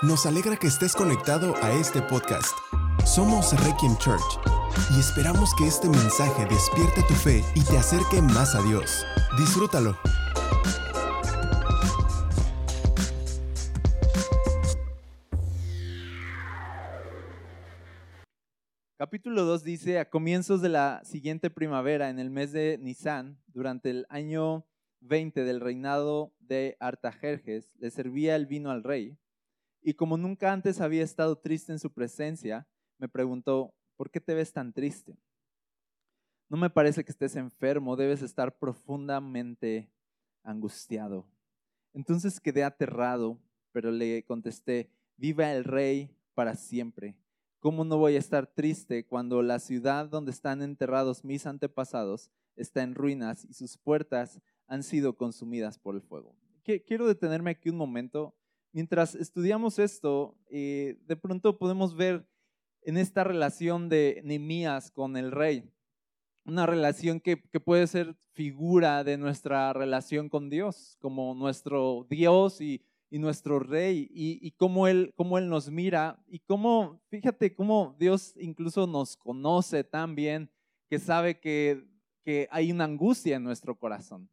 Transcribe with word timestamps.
Nos 0.00 0.26
alegra 0.26 0.56
que 0.56 0.68
estés 0.68 0.94
conectado 0.94 1.56
a 1.60 1.72
este 1.72 2.00
podcast. 2.00 2.56
Somos 3.04 3.50
Requiem 3.66 3.96
Church 3.96 4.22
y 4.94 5.00
esperamos 5.00 5.52
que 5.56 5.66
este 5.66 5.88
mensaje 5.88 6.46
despierte 6.46 7.02
tu 7.08 7.14
fe 7.14 7.42
y 7.56 7.64
te 7.64 7.76
acerque 7.76 8.22
más 8.22 8.54
a 8.54 8.62
Dios. 8.62 9.04
Disfrútalo. 9.36 9.98
Capítulo 18.96 19.44
2 19.46 19.64
dice, 19.64 19.98
a 19.98 20.08
comienzos 20.08 20.62
de 20.62 20.68
la 20.68 21.00
siguiente 21.02 21.50
primavera, 21.50 22.08
en 22.08 22.20
el 22.20 22.30
mes 22.30 22.52
de 22.52 22.78
Nisan, 22.80 23.42
durante 23.48 23.90
el 23.90 24.06
año 24.10 24.64
20 25.00 25.42
del 25.42 25.60
reinado 25.60 26.32
de 26.38 26.76
Artajerjes, 26.78 27.72
le 27.80 27.90
servía 27.90 28.36
el 28.36 28.46
vino 28.46 28.70
al 28.70 28.84
rey, 28.84 29.18
y 29.82 29.94
como 29.94 30.16
nunca 30.16 30.52
antes 30.52 30.80
había 30.80 31.02
estado 31.02 31.38
triste 31.38 31.72
en 31.72 31.78
su 31.78 31.92
presencia, 31.92 32.66
me 32.98 33.08
preguntó, 33.08 33.74
¿por 33.96 34.10
qué 34.10 34.20
te 34.20 34.34
ves 34.34 34.52
tan 34.52 34.72
triste? 34.72 35.18
No 36.48 36.56
me 36.56 36.70
parece 36.70 37.04
que 37.04 37.12
estés 37.12 37.36
enfermo, 37.36 37.96
debes 37.96 38.22
estar 38.22 38.58
profundamente 38.58 39.90
angustiado. 40.42 41.26
Entonces 41.92 42.40
quedé 42.40 42.64
aterrado, 42.64 43.38
pero 43.72 43.90
le 43.90 44.24
contesté, 44.24 44.90
viva 45.16 45.52
el 45.52 45.64
rey 45.64 46.16
para 46.34 46.54
siempre. 46.54 47.16
¿Cómo 47.60 47.84
no 47.84 47.98
voy 47.98 48.14
a 48.14 48.20
estar 48.20 48.46
triste 48.46 49.04
cuando 49.04 49.42
la 49.42 49.58
ciudad 49.58 50.08
donde 50.08 50.30
están 50.30 50.62
enterrados 50.62 51.24
mis 51.24 51.44
antepasados 51.44 52.30
está 52.56 52.82
en 52.82 52.94
ruinas 52.94 53.44
y 53.44 53.54
sus 53.54 53.76
puertas 53.76 54.40
han 54.68 54.82
sido 54.82 55.16
consumidas 55.16 55.78
por 55.78 55.96
el 55.96 56.02
fuego? 56.02 56.36
Quiero 56.86 57.08
detenerme 57.08 57.50
aquí 57.50 57.70
un 57.70 57.76
momento. 57.76 58.34
Mientras 58.72 59.14
estudiamos 59.14 59.78
esto, 59.78 60.36
eh, 60.50 60.98
de 61.06 61.16
pronto 61.16 61.58
podemos 61.58 61.96
ver 61.96 62.26
en 62.82 62.96
esta 62.96 63.24
relación 63.24 63.88
de 63.88 64.20
Nemías 64.24 64.90
con 64.90 65.16
el 65.16 65.32
rey, 65.32 65.70
una 66.44 66.66
relación 66.66 67.20
que, 67.20 67.36
puede 67.36 67.86
ser 67.86 68.16
figura 68.32 69.04
de 69.04 69.18
nuestra 69.18 69.72
relación 69.72 70.28
con 70.28 70.48
Dios, 70.48 70.96
como 71.00 71.34
nuestro 71.34 72.06
Dios 72.08 72.60
y 72.60 72.82
y 73.10 73.18
nuestro 73.18 73.58
rey 73.58 74.08
y, 74.10 74.50
cómo, 74.52 74.86
él, 74.86 75.12
cómo 75.16 75.38
Él 75.38 75.48
nos 75.48 75.70
mira 75.70 76.22
y 76.26 76.40
cómo, 76.40 77.00
fíjate 77.08 77.54
cómo 77.54 77.96
Dios 77.98 78.34
incluso 78.38 78.86
nos 78.86 79.16
conoce 79.16 79.84
tan 79.84 80.14
bien 80.14 80.50
que 80.88 80.98
sabe 80.98 81.38
que, 81.40 81.86
hay 82.50 82.70
una 82.70 82.84
angustia 82.84 83.36
en 83.36 83.42
nuestro 83.42 83.74
corazón. 83.78 84.28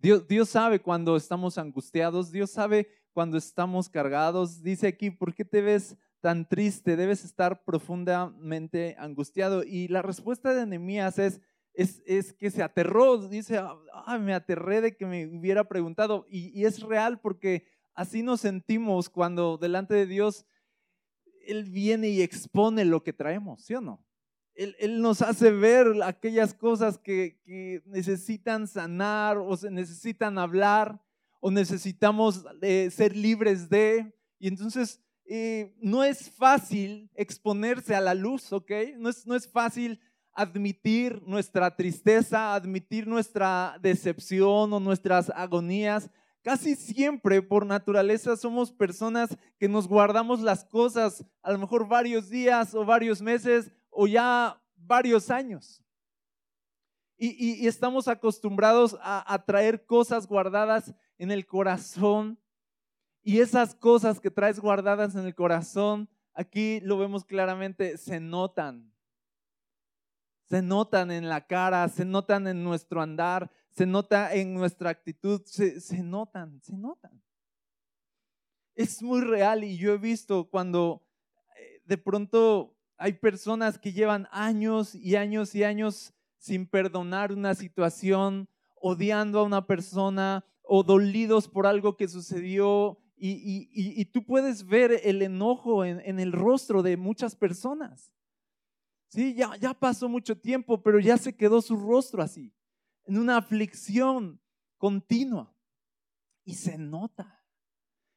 Dios 0.00 0.48
sabe 0.48 0.80
cuando 0.80 1.14
estamos 1.14 1.56
angustiados, 1.56 2.32
Dios 2.32 2.50
sabe 2.50 2.88
cuando 3.18 3.36
estamos 3.36 3.88
cargados. 3.88 4.62
Dice 4.62 4.86
aquí, 4.86 5.10
¿por 5.10 5.34
qué 5.34 5.44
te 5.44 5.60
ves 5.60 5.96
tan 6.20 6.48
triste? 6.48 6.94
Debes 6.94 7.24
estar 7.24 7.64
profundamente 7.64 8.94
angustiado. 8.96 9.64
Y 9.64 9.88
la 9.88 10.02
respuesta 10.02 10.54
de 10.54 10.64
Nehemías 10.66 11.18
es, 11.18 11.40
es, 11.74 12.00
es, 12.06 12.32
que 12.32 12.52
se 12.52 12.62
aterró, 12.62 13.18
dice, 13.26 13.58
ah, 13.58 14.18
me 14.18 14.34
aterré 14.34 14.80
de 14.80 14.96
que 14.96 15.04
me 15.04 15.26
hubiera 15.26 15.64
preguntado. 15.64 16.26
Y, 16.28 16.56
y 16.56 16.64
es 16.64 16.80
real 16.80 17.18
porque 17.20 17.66
Así 17.98 18.22
nos 18.22 18.42
sentimos 18.42 19.10
cuando 19.10 19.58
delante 19.58 19.92
de 19.94 20.06
Dios 20.06 20.46
Él 21.44 21.64
viene 21.64 22.08
y 22.10 22.22
expone 22.22 22.84
lo 22.84 23.02
que 23.02 23.12
traemos, 23.12 23.64
¿sí 23.64 23.74
o 23.74 23.80
no? 23.80 24.06
Él, 24.54 25.02
nos 25.02 25.20
hace 25.20 25.50
ver 25.50 26.00
aquellas 26.04 26.54
cosas 26.54 26.96
que, 26.96 27.82
necesitan 27.86 28.68
sanar 28.68 29.38
o 29.38 29.56
se 29.56 29.72
necesitan 29.72 30.38
hablar 30.38 31.02
o 31.40 31.50
necesitamos 31.50 32.44
eh, 32.62 32.90
ser 32.90 33.16
libres 33.16 33.68
de. 33.68 34.14
Y 34.38 34.48
entonces 34.48 35.00
eh, 35.24 35.74
no 35.80 36.04
es 36.04 36.30
fácil 36.30 37.10
exponerse 37.14 37.94
a 37.94 38.00
la 38.00 38.14
luz, 38.14 38.52
¿ok? 38.52 38.70
No 38.96 39.08
es, 39.08 39.26
no 39.26 39.34
es 39.34 39.48
fácil 39.48 40.00
admitir 40.32 41.22
nuestra 41.26 41.74
tristeza, 41.74 42.54
admitir 42.54 43.06
nuestra 43.06 43.76
decepción 43.82 44.72
o 44.72 44.80
nuestras 44.80 45.30
agonías, 45.30 46.10
Casi 46.48 46.76
siempre 46.76 47.42
por 47.42 47.66
naturaleza 47.66 48.36
somos 48.36 48.72
personas 48.72 49.36
que 49.58 49.68
nos 49.68 49.88
guardamos 49.88 50.40
las 50.40 50.64
cosas 50.64 51.24
a 51.42 51.52
lo 51.52 51.58
mejor 51.58 51.88
varios 51.88 52.30
días 52.30 52.74
o 52.74 52.84
varios 52.84 53.20
meses 53.20 53.70
o 53.90 54.06
ya 54.06 54.58
varios 54.76 55.30
años. 55.30 55.82
Y, 57.20 57.66
estamos 57.66 58.06
acostumbrados 58.06 58.96
a, 59.02 59.34
a 59.34 59.44
traer 59.44 59.84
cosas 59.84 60.28
guardadas 60.28 60.94
en 61.18 61.30
el 61.30 61.46
corazón. 61.46 62.38
Y 63.22 63.40
esas 63.40 63.74
cosas 63.74 64.20
que 64.20 64.30
traes 64.30 64.58
guardadas 64.58 65.14
en 65.14 65.26
el 65.26 65.34
corazón, 65.34 66.08
aquí 66.32 66.80
lo 66.80 66.96
vemos 66.96 67.24
claramente, 67.24 67.98
se 67.98 68.20
notan. 68.20 68.92
Se 70.46 70.62
notan 70.62 71.10
en 71.10 71.28
la 71.28 71.46
cara, 71.46 71.86
se 71.88 72.06
notan 72.06 72.46
en 72.46 72.64
nuestro 72.64 73.02
andar, 73.02 73.50
se 73.70 73.84
nota 73.84 74.34
en 74.34 74.54
nuestra 74.54 74.90
actitud, 74.90 75.42
se, 75.44 76.02
notan, 76.02 76.60
se 76.62 76.76
notan. 76.76 77.22
Es 78.74 79.02
muy 79.02 79.20
real 79.20 79.62
y 79.62 79.76
yo 79.76 79.92
he 79.92 79.98
visto 79.98 80.48
cuando 80.48 81.06
eh, 81.56 81.82
de 81.84 81.98
pronto 81.98 82.76
hay 82.96 83.12
personas 83.12 83.78
que 83.78 83.92
llevan 83.92 84.26
años 84.30 84.94
y 84.94 85.16
años 85.16 85.54
y 85.54 85.64
años 85.64 86.14
sin 86.38 86.66
perdonar 86.66 87.32
una 87.32 87.54
situación, 87.54 88.48
odiando 88.80 89.40
a 89.40 89.44
una 89.44 89.66
persona 89.66 90.44
o 90.68 90.82
dolidos 90.82 91.48
por 91.48 91.66
algo 91.66 91.96
que 91.96 92.08
sucedió 92.08 92.98
y, 93.16 94.04
tú 94.06 94.24
puedes 94.24 94.64
ver 94.64 95.00
el 95.02 95.22
enojo 95.22 95.84
en, 95.84 96.20
el 96.20 96.32
rostro 96.32 96.82
de 96.82 96.96
muchas 96.96 97.34
personas. 97.34 98.12
Sí, 99.08 99.34
ya, 99.34 99.56
ya 99.56 99.74
pasó 99.74 100.08
mucho 100.08 100.38
tiempo, 100.38 100.82
pero 100.82 101.00
ya 101.00 101.16
se 101.16 101.34
quedó 101.34 101.60
su 101.62 101.76
rostro 101.76 102.22
así 102.22 102.52
en 103.08 103.18
una 103.18 103.38
aflicción 103.38 104.40
continua. 104.76 105.52
Y 106.44 106.54
se 106.54 106.78
nota. 106.78 107.42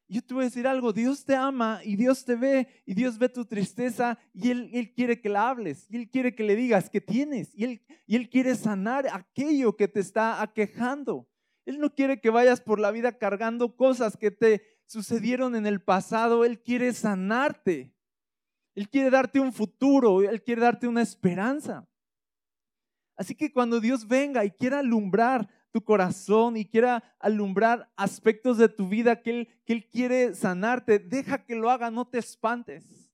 Yo 0.08 0.22
te 0.22 0.34
voy 0.34 0.42
a 0.42 0.46
decir 0.46 0.66
algo, 0.66 0.92
Dios 0.92 1.24
te 1.24 1.34
ama 1.34 1.80
y 1.82 1.96
Dios 1.96 2.24
te 2.24 2.34
ve 2.34 2.68
y 2.84 2.94
Dios 2.94 3.18
ve 3.18 3.30
tu 3.30 3.46
tristeza 3.46 4.18
y 4.34 4.50
Él, 4.50 4.70
él 4.74 4.92
quiere 4.92 5.20
que 5.20 5.30
la 5.30 5.48
hables 5.48 5.86
y 5.90 5.96
Él 5.96 6.10
quiere 6.10 6.34
que 6.34 6.44
le 6.44 6.54
digas 6.54 6.90
que 6.90 7.00
tienes 7.00 7.54
y 7.54 7.64
él, 7.64 7.82
y 8.06 8.16
él 8.16 8.28
quiere 8.28 8.54
sanar 8.54 9.06
aquello 9.10 9.74
que 9.76 9.88
te 9.88 10.00
está 10.00 10.42
aquejando. 10.42 11.31
Él 11.64 11.78
no 11.78 11.94
quiere 11.94 12.20
que 12.20 12.30
vayas 12.30 12.60
por 12.60 12.80
la 12.80 12.90
vida 12.90 13.18
cargando 13.18 13.76
cosas 13.76 14.16
que 14.16 14.30
te 14.30 14.80
sucedieron 14.86 15.54
en 15.54 15.66
el 15.66 15.80
pasado, 15.80 16.44
Él 16.44 16.60
quiere 16.60 16.92
sanarte. 16.92 17.94
Él 18.74 18.88
quiere 18.88 19.10
darte 19.10 19.38
un 19.38 19.52
futuro, 19.52 20.22
Él 20.22 20.42
quiere 20.42 20.62
darte 20.62 20.88
una 20.88 21.02
esperanza. 21.02 21.86
Así 23.16 23.34
que 23.34 23.52
cuando 23.52 23.80
Dios 23.80 24.06
venga 24.08 24.44
y 24.44 24.50
quiera 24.50 24.80
alumbrar 24.80 25.48
tu 25.70 25.82
corazón 25.82 26.56
y 26.56 26.64
quiera 26.64 27.02
alumbrar 27.18 27.90
aspectos 27.96 28.58
de 28.58 28.68
tu 28.68 28.88
vida 28.88 29.22
que 29.22 29.48
Él, 29.66 29.88
quiere 29.88 30.34
sanarte, 30.34 30.98
deja 30.98 31.44
que 31.44 31.54
lo 31.54 31.70
haga, 31.70 31.90
no 31.90 32.06
te 32.06 32.18
espantes. 32.18 33.10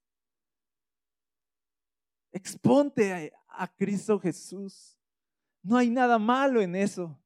Exponte 2.33 3.33
a 3.49 3.69
Cristo 3.69 4.19
Jesús. 4.19 4.97
No 5.63 5.77
hay 5.77 5.91
nada 5.91 6.19
malo 6.19 6.61
en 6.61 6.77
eso. 6.77 7.19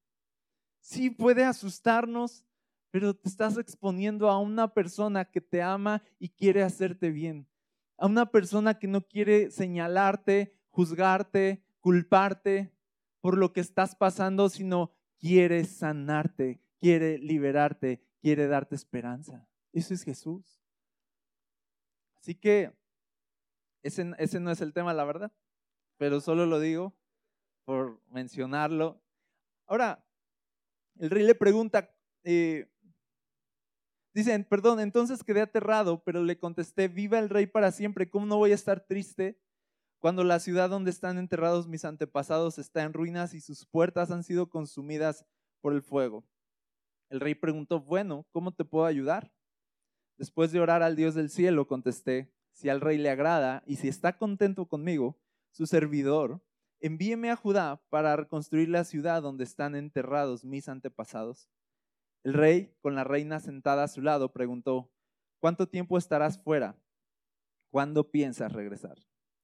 Sí 0.83 1.11
puede 1.11 1.45
asustarnos, 1.45 2.45
pero 2.91 3.15
te 3.15 3.29
estás 3.29 3.57
exponiendo 3.57 4.29
a 4.29 4.39
una 4.41 4.75
persona 4.75 5.25
que 5.25 5.41
te 5.41 5.63
ama 5.63 6.03
y 6.19 6.29
quiere 6.29 6.63
hacerte 6.63 7.11
bien. 7.11 7.49
A 7.97 8.07
una 8.07 8.27
persona 8.27 8.79
que 8.79 8.89
no 8.89 9.01
quiere 9.01 9.51
señalarte, 9.53 10.59
juzgarte, 10.71 11.65
culparte 11.79 12.75
por 13.21 13.39
lo 13.39 13.53
que 13.53 13.61
estás 13.61 13.95
pasando, 13.95 14.49
sino 14.49 14.93
quiere 15.19 15.65
sanarte, 15.65 16.61
quiere 16.81 17.17
liberarte, 17.17 18.03
quiere 18.21 18.49
darte 18.49 18.75
esperanza. 18.75 19.49
Eso 19.73 19.95
es 19.95 20.03
Jesús. 20.03 20.61
Así 22.17 22.35
que 22.35 22.73
ese, 23.85 24.05
no 24.41 24.51
es 24.51 24.61
el 24.61 24.73
tema, 24.73 24.93
la 24.95 25.05
verdad, 25.05 25.33
pero 25.97 26.21
solo 26.21 26.45
lo 26.45 26.59
digo 26.59 26.93
por 27.65 28.03
mencionarlo. 28.11 29.01
Ahora, 29.67 30.05
el 30.99 31.11
rey 31.11 31.25
le 31.25 31.35
pregunta, 31.35 31.95
eh, 32.25 32.71
dicen, 34.15 34.45
perdón, 34.45 34.81
entonces 34.81 35.23
quedé 35.23 35.41
aterrado, 35.41 36.03
pero 36.05 36.23
le 36.23 36.39
contesté, 36.39 36.89
viva 36.89 37.19
el 37.19 37.29
rey 37.29 37.47
para 37.47 37.73
siempre, 37.73 38.11
¿cómo 38.11 38.27
no 38.27 38.39
voy 38.39 38.53
a 38.53 38.57
estar 38.57 38.87
triste? 38.87 39.39
cuando 40.03 40.25
la 40.25 40.41
ciudad 40.41 40.69
donde 40.69 40.91
están 40.91 41.17
enterrados 41.17 41.69
mis 41.69 41.85
antepasados 41.85 42.59
está 42.59 42.83
en 42.83 42.93
ruinas 42.93 43.35
y 43.35 43.41
sus 43.41 43.65
puertas 43.65 44.11
han 44.11 44.25
sido 44.25 44.51
consumidas 44.51 45.25
por 45.61 45.73
el 45.73 45.81
fuego. 45.81 46.25
El 47.09 47.21
rey 47.21 47.37
preguntó, 47.37 47.79
bueno, 47.79 48.27
¿cómo 48.33 48.53
te 48.53 48.65
puedo 48.65 48.85
ayudar? 48.85 49.33
Después 50.19 50.51
de 50.51 50.59
orar 50.59 50.83
al 50.83 50.97
Dios 50.97 51.15
del 51.15 51.31
cielo, 51.31 51.69
contesté, 51.69 52.35
si 52.51 52.69
al 52.69 52.81
rey 52.81 52.99
le 52.99 53.11
agrada 53.11 53.63
y 53.65 53.77
si 53.77 53.87
está 53.87 54.19
contento 54.19 54.67
conmigo, 54.67 55.21
su 55.53 55.67
servidor, 55.67 56.43
envíeme 56.83 57.31
a 57.31 57.37
Judá 57.37 57.81
para 57.89 58.17
reconstruir 58.17 58.69
la 58.69 58.85
ciudad 58.85 59.23
donde 59.23 59.45
están 59.45 59.77
enterrados 59.77 60.45
mis 60.45 60.69
antepasados. 60.69 61.49
El 62.25 62.35
rey, 62.35 62.77
con 62.81 62.95
la 62.95 63.05
reina 63.05 63.41
sentada 63.41 63.85
a 63.85 63.89
su 63.89 64.03
lado, 64.03 64.33
preguntó, 64.33 64.93
¿cuánto 65.39 65.69
tiempo 65.69 65.97
estarás 65.97 66.43
fuera? 66.43 66.77
¿Cuándo 67.71 68.11
piensas 68.11 68.53
regresar? 68.53 68.99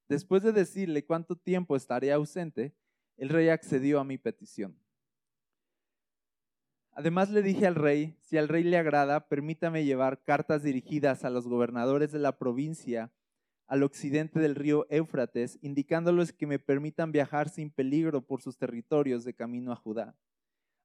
Después 0.08 0.42
de 0.42 0.52
decirle 0.52 1.06
cuánto 1.06 1.36
tiempo 1.36 1.76
estaré 1.76 2.12
ausente, 2.12 2.74
el 3.16 3.28
rey 3.28 3.48
accedió 3.48 4.00
a 4.00 4.04
mi 4.04 4.18
petición. 4.18 4.78
Además 6.92 7.30
le 7.30 7.42
dije 7.42 7.66
al 7.66 7.76
rey, 7.76 8.16
si 8.20 8.38
al 8.38 8.48
rey 8.48 8.64
le 8.64 8.76
agrada, 8.76 9.28
permítame 9.28 9.84
llevar 9.84 10.24
cartas 10.24 10.64
dirigidas 10.64 11.24
a 11.24 11.30
los 11.30 11.46
gobernadores 11.46 12.10
de 12.10 12.18
la 12.18 12.38
provincia 12.38 13.12
al 13.68 13.82
occidente 13.82 14.40
del 14.40 14.54
río 14.54 14.86
Éufrates, 14.88 15.58
indicándoles 15.60 16.32
que 16.32 16.46
me 16.46 16.58
permitan 16.58 17.12
viajar 17.12 17.50
sin 17.50 17.70
peligro 17.70 18.26
por 18.26 18.40
sus 18.40 18.56
territorios 18.56 19.24
de 19.24 19.34
camino 19.34 19.72
a 19.72 19.76
Judá. 19.76 20.16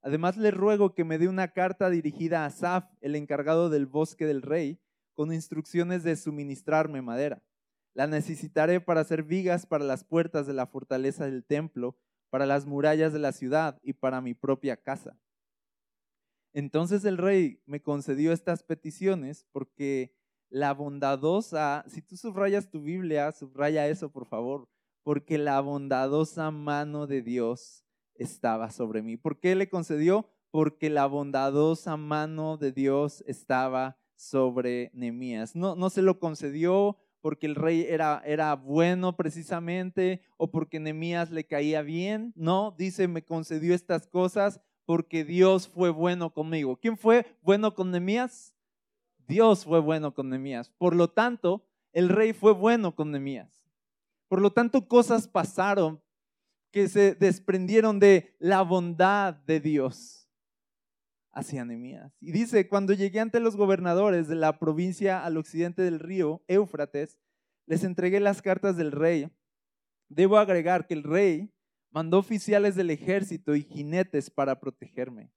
Además 0.01 0.35
le 0.35 0.51
ruego 0.51 0.94
que 0.94 1.06
me 1.06 1.18
dé 1.18 1.30
una 1.30 1.53
carta 1.53 1.89
dirigida 1.89 2.45
a 2.45 2.50
Saf, 2.50 2.85
el 3.00 3.15
encargado 3.15 3.69
del 3.69 3.85
bosque 3.85 4.25
del 4.25 4.41
rey, 4.41 4.81
con 5.13 5.31
instrucciones 5.31 6.03
de 6.03 6.18
suministrarme 6.18 7.01
madera. 7.01 7.41
La 7.94 8.06
necesitaré 8.06 8.81
para 8.81 9.01
hacer 9.01 9.24
vigas 9.24 9.65
para 9.65 9.85
las 9.85 10.03
puertas 10.03 10.45
de 10.45 10.53
la 10.53 10.68
fortaleza 10.68 11.25
del 11.25 11.45
templo, 11.45 11.97
para 12.30 12.45
las 12.45 12.65
murallas 12.65 13.13
de 13.13 13.19
la 13.19 13.31
ciudad 13.31 13.80
y 13.81 13.94
para 13.94 14.19
mi 14.19 14.33
propia 14.33 14.75
casa. 14.75 15.18
Entonces 16.51 17.06
el 17.06 17.18
rey 17.18 17.62
me 17.65 17.81
concedió 17.81 18.33
estas 18.33 18.63
peticiones 18.63 19.45
porque 19.53 20.13
la 20.54 20.72
bondadosa, 20.72 21.84
si 21.88 22.04
tú 22.04 22.16
subrayas 22.16 22.70
tu 22.70 22.80
Biblia, 22.80 23.32
subraya 23.32 23.88
eso 23.88 24.12
por 24.12 24.28
favor, 24.28 24.70
porque 25.02 25.40
la 25.40 25.60
bondadosa 25.60 26.52
mano 26.52 27.08
de 27.08 27.24
Dios 27.24 27.84
estaba 28.14 28.70
sobre 28.70 29.02
mí. 29.02 29.18
¿Por 29.18 29.40
qué 29.40 29.56
le 29.56 29.68
concedió? 29.68 30.30
Porque 30.52 30.92
la 30.92 31.08
bondadosa 31.08 31.98
mano 31.98 32.58
de 32.58 32.72
Dios 32.72 33.24
estaba 33.26 33.98
sobre 34.16 34.92
Nehemías. 34.94 35.56
No, 35.56 35.76
no 35.76 35.90
se 35.90 36.04
lo 36.04 36.20
concedió 36.20 37.00
porque 37.20 37.48
el 37.48 37.56
rey 37.56 37.88
era, 37.90 38.22
era 38.24 38.54
bueno 38.54 39.18
precisamente 39.18 40.22
o 40.38 40.52
porque 40.52 40.80
Nehemías 40.80 41.32
le 41.32 41.48
caía 41.48 41.82
bien. 41.82 42.32
No, 42.36 42.76
dice, 42.78 43.08
me 43.08 43.26
concedió 43.26 43.74
estas 43.74 44.06
cosas 44.06 44.62
porque 44.86 45.26
Dios 45.26 45.68
fue 45.68 45.90
bueno 45.90 46.32
conmigo. 46.32 46.78
¿Quién 46.78 46.96
fue 46.96 47.26
bueno 47.42 47.74
con 47.74 47.90
Nehemías? 47.90 48.53
Dios 49.33 49.65
fue 49.65 49.80
bueno 49.80 50.13
con 50.13 50.30
Nehemías. 50.30 50.69
Por 50.77 50.95
lo 50.95 51.09
tanto, 51.09 51.65
el 51.91 52.09
rey 52.09 52.33
fue 52.33 52.53
bueno 52.53 52.94
con 52.94 53.09
Nehemías. 53.09 53.63
Por 54.27 54.39
lo 54.39 54.53
tanto, 54.53 54.88
cosas 54.88 55.27
pasaron 55.27 56.00
que 56.69 56.88
se 56.88 57.15
desprendieron 57.15 58.00
de 58.00 58.35
la 58.38 58.62
bondad 58.62 59.33
de 59.33 59.59
Dios 59.59 60.30
hacia 61.31 61.65
Nehemías. 61.65 62.15
Y 62.21 62.31
dice, 62.31 62.68
cuando 62.68 62.94
llegué 62.94 63.19
ante 63.21 63.39
los 63.39 63.56
gobernadores 63.56 64.27
de 64.27 64.35
la 64.35 64.59
provincia 64.59 65.25
al 65.25 65.38
occidente 65.38 65.81
del 65.81 66.00
río 66.00 66.44
Éufrates, 66.47 67.18
les 67.65 67.83
entregué 67.83 68.19
las 68.19 68.44
cartas 68.44 68.77
del 68.77 68.91
rey. 68.91 69.31
Debo 70.09 70.38
agregar 70.38 70.85
que 70.85 70.94
el 70.94 71.01
rey 71.01 71.51
mandó 71.89 72.19
oficiales 72.19 72.75
del 72.75 72.91
ejército 72.91 73.56
y 73.56 73.63
jinetes 73.63 74.30
para 74.30 74.59
protegerme. 74.59 75.31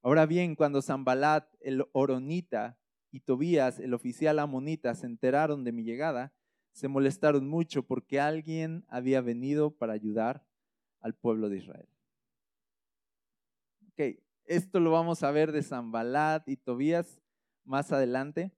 Ahora 0.00 0.26
bien, 0.26 0.54
cuando 0.54 0.80
Zambalat, 0.80 1.52
el 1.60 1.84
oronita, 1.90 2.79
y 3.10 3.20
Tobías, 3.20 3.78
el 3.78 3.94
oficial 3.94 4.38
amonita, 4.38 4.94
se 4.94 5.06
enteraron 5.06 5.64
de 5.64 5.72
mi 5.72 5.82
llegada, 5.82 6.32
se 6.72 6.88
molestaron 6.88 7.48
mucho 7.48 7.82
porque 7.82 8.20
alguien 8.20 8.84
había 8.88 9.20
venido 9.20 9.70
para 9.72 9.92
ayudar 9.92 10.46
al 11.00 11.14
pueblo 11.14 11.48
de 11.48 11.58
Israel. 11.58 11.88
Ok, 13.88 14.18
esto 14.44 14.80
lo 14.80 14.90
vamos 14.90 15.22
a 15.22 15.30
ver 15.30 15.52
de 15.52 15.62
Zambalat 15.62 16.48
y 16.48 16.56
Tobías 16.56 17.20
más 17.64 17.92
adelante. 17.92 18.52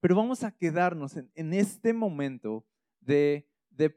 Pero 0.00 0.16
vamos 0.16 0.42
a 0.42 0.50
quedarnos 0.50 1.16
en, 1.16 1.52
este 1.54 1.92
momento 1.92 2.66
de, 3.00 3.48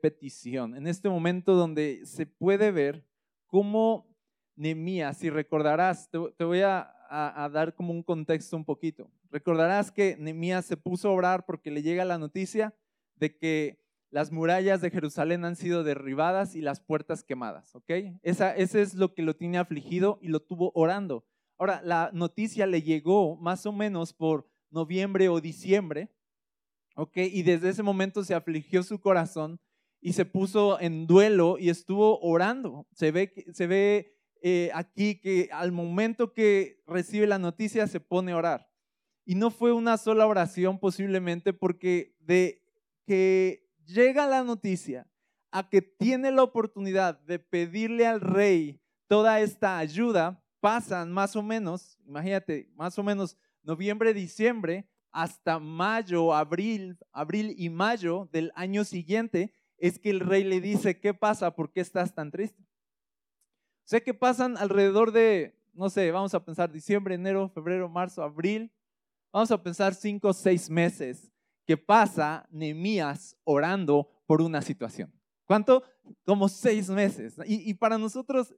petición, 0.01 0.75
en 0.75 0.85
este 0.85 1.09
momento 1.09 1.55
donde 1.55 2.05
se 2.05 2.27
puede 2.27 2.71
ver 2.71 3.03
cómo 3.47 4.07
Nemías, 4.55 5.17
si 5.17 5.29
recordarás, 5.29 6.09
te 6.09 6.43
voy 6.43 6.61
a, 6.61 6.94
a, 7.09 7.49
dar 7.51 7.75
como 7.75 7.91
un 7.91 8.03
contexto 8.03 8.55
un 8.55 8.65
poquito. 8.65 9.09
Recordarás 9.31 9.91
que 9.91 10.17
Nehemías 10.17 10.65
se 10.65 10.77
puso 10.77 11.09
a 11.09 11.13
orar 11.13 11.45
porque 11.45 11.71
le 11.71 11.81
llega 11.81 12.05
la 12.05 12.17
noticia 12.17 12.73
de 13.15 13.35
que 13.35 13.79
las 14.09 14.31
murallas 14.31 14.81
de 14.81 14.91
Jerusalén 14.91 15.45
han 15.45 15.55
sido 15.55 15.83
derribadas 15.83 16.55
y 16.55 16.61
las 16.61 16.79
puertas 16.79 17.23
quemadas, 17.23 17.75
¿ok? 17.75 17.91
Esa, 18.21 18.55
ese 18.55 18.81
es 18.81 18.93
lo 18.93 19.13
que 19.13 19.23
lo 19.23 19.35
tiene 19.35 19.57
afligido 19.57 20.19
y 20.21 20.29
lo 20.29 20.41
tuvo 20.41 20.71
orando. 20.73 21.25
Ahora, 21.57 21.81
la 21.83 22.11
noticia 22.13 22.65
le 22.65 22.81
llegó 22.81 23.35
más 23.37 23.65
o 23.65 23.71
menos 23.71 24.13
por 24.13 24.49
noviembre 24.69 25.29
o 25.29 25.41
diciembre, 25.41 26.09
¿ok? 26.95 27.17
Y 27.17 27.43
desde 27.43 27.69
ese 27.69 27.83
momento 27.83 28.23
se 28.23 28.35
afligió 28.35 28.83
su 28.83 28.99
corazón 28.99 29.59
y 30.01 30.13
se 30.13 30.25
puso 30.25 30.79
en 30.79 31.07
duelo 31.07 31.57
y 31.59 31.69
estuvo 31.69 32.19
orando. 32.19 32.85
Se 32.93 33.11
ve, 33.11 33.33
se 33.53 33.67
ve 33.67 34.14
eh, 34.47 34.69
aquí 34.75 35.15
que 35.15 35.49
al 35.51 35.71
momento 35.71 36.31
que 36.31 36.79
recibe 36.85 37.25
la 37.25 37.39
noticia 37.39 37.87
se 37.87 37.99
pone 37.99 38.31
a 38.31 38.37
orar. 38.37 38.69
Y 39.25 39.33
no 39.33 39.49
fue 39.49 39.73
una 39.73 39.97
sola 39.97 40.27
oración 40.27 40.77
posiblemente 40.77 41.51
porque 41.51 42.15
de 42.19 42.61
que 43.07 43.67
llega 43.87 44.27
la 44.27 44.43
noticia 44.43 45.09
a 45.49 45.67
que 45.67 45.81
tiene 45.81 46.29
la 46.29 46.43
oportunidad 46.43 47.19
de 47.21 47.39
pedirle 47.39 48.05
al 48.05 48.21
rey 48.21 48.79
toda 49.07 49.39
esta 49.39 49.79
ayuda, 49.79 50.45
pasan 50.59 51.11
más 51.11 51.35
o 51.35 51.41
menos, 51.41 51.97
imagínate, 52.05 52.69
más 52.75 52.99
o 52.99 53.03
menos 53.03 53.39
noviembre, 53.63 54.13
diciembre, 54.13 54.87
hasta 55.09 55.57
mayo, 55.57 56.35
abril, 56.35 56.99
abril 57.11 57.55
y 57.57 57.69
mayo 57.71 58.29
del 58.31 58.51
año 58.53 58.83
siguiente, 58.83 59.55
es 59.79 59.97
que 59.97 60.11
el 60.11 60.19
rey 60.19 60.43
le 60.43 60.61
dice, 60.61 60.99
¿qué 60.99 61.15
pasa? 61.15 61.55
¿Por 61.55 61.71
qué 61.71 61.81
estás 61.81 62.13
tan 62.13 62.29
triste? 62.29 62.63
Sé 63.85 64.01
que 64.01 64.15
pasan 64.15 64.57
alrededor 64.57 65.11
de, 65.11 65.55
no 65.73 65.89
sé, 65.89 66.11
vamos 66.11 66.33
a 66.33 66.43
pensar 66.43 66.71
diciembre, 66.71 67.13
enero, 67.15 67.47
febrero, 67.49 67.87
marzo, 67.87 68.23
abril. 68.23 68.71
Vamos 69.31 69.51
a 69.51 69.61
pensar 69.61 69.93
cinco 69.93 70.29
o 70.29 70.33
seis 70.33 70.69
meses 70.69 71.31
que 71.65 71.77
pasa 71.77 72.47
Nehemías 72.49 73.37
orando 73.43 74.09
por 74.25 74.41
una 74.41 74.61
situación. 74.63 75.13
¿Cuánto? 75.45 75.83
Como 76.25 76.49
seis 76.49 76.89
meses. 76.89 77.35
Y, 77.45 77.69
y 77.69 77.75
para 77.75 77.99
nosotros, 77.99 78.55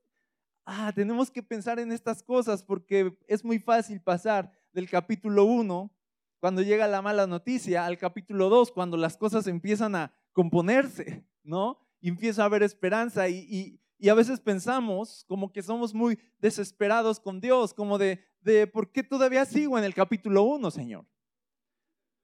ah, 0.66 0.94
tenemos 0.96 1.30
que 1.30 1.44
pensar 1.44 1.78
en 1.80 1.92
estas 1.92 2.24
cosas 2.24 2.64
porque 2.64 3.18
es 3.28 3.44
muy 3.44 3.60
fácil 3.60 4.02
pasar 4.02 4.52
del 4.72 4.90
capítulo 4.90 5.44
1, 5.44 5.92
cuando 6.40 6.62
llega 6.62 6.88
la 6.88 7.02
mala 7.02 7.28
noticia, 7.28 7.86
al 7.86 7.98
capítulo 7.98 8.48
2, 8.48 8.72
cuando 8.72 8.96
las 8.96 9.18
cosas 9.18 9.48
empiezan 9.48 9.96
a 9.96 10.14
componerse, 10.32 11.26
¿no? 11.44 11.80
Y 12.00 12.10
empieza 12.10 12.44
a 12.44 12.46
haber 12.46 12.64
esperanza 12.64 13.28
y, 13.28 13.40
y 13.50 13.82
a 14.10 14.14
veces 14.14 14.40
pensamos 14.40 15.26
como 15.28 15.52
que 15.52 15.64
somos 15.64 15.94
muy 15.94 16.20
desesperados 16.40 17.20
con 17.20 17.42
Dios, 17.42 17.74
como 17.74 17.98
de, 17.98 18.24
de 18.42 18.68
¿por 18.68 18.92
qué 18.92 19.04
todavía 19.04 19.46
sigo 19.46 19.78
en 19.78 19.84
el 19.84 19.94
capítulo 19.94 20.44
1, 20.44 20.70
Señor? 20.70 21.06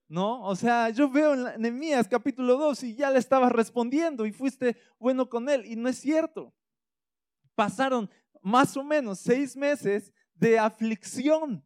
¿No? 0.08 0.44
O 0.44 0.56
sea, 0.56 0.89
yo 0.89 1.10
veo 1.10 1.34
en 1.34 1.62
Nehemías 1.62 2.08
capítulo 2.08 2.58
2 2.58 2.84
y 2.84 2.96
ya 2.96 3.10
le 3.10 3.18
estabas 3.18 3.51
respondiendo 3.51 4.25
y 4.25 4.32
fuiste 4.32 4.77
bueno 5.00 5.27
con 5.27 5.50
él. 5.50 5.65
Y 5.65 5.75
no 5.75 5.89
es 5.89 5.98
cierto. 5.98 6.53
Pasaron 7.56 8.10
más 8.42 8.77
o 8.77 8.84
menos 8.84 9.20
seis 9.20 9.56
meses 9.56 10.13
de 10.36 10.60
aflicción, 10.60 11.65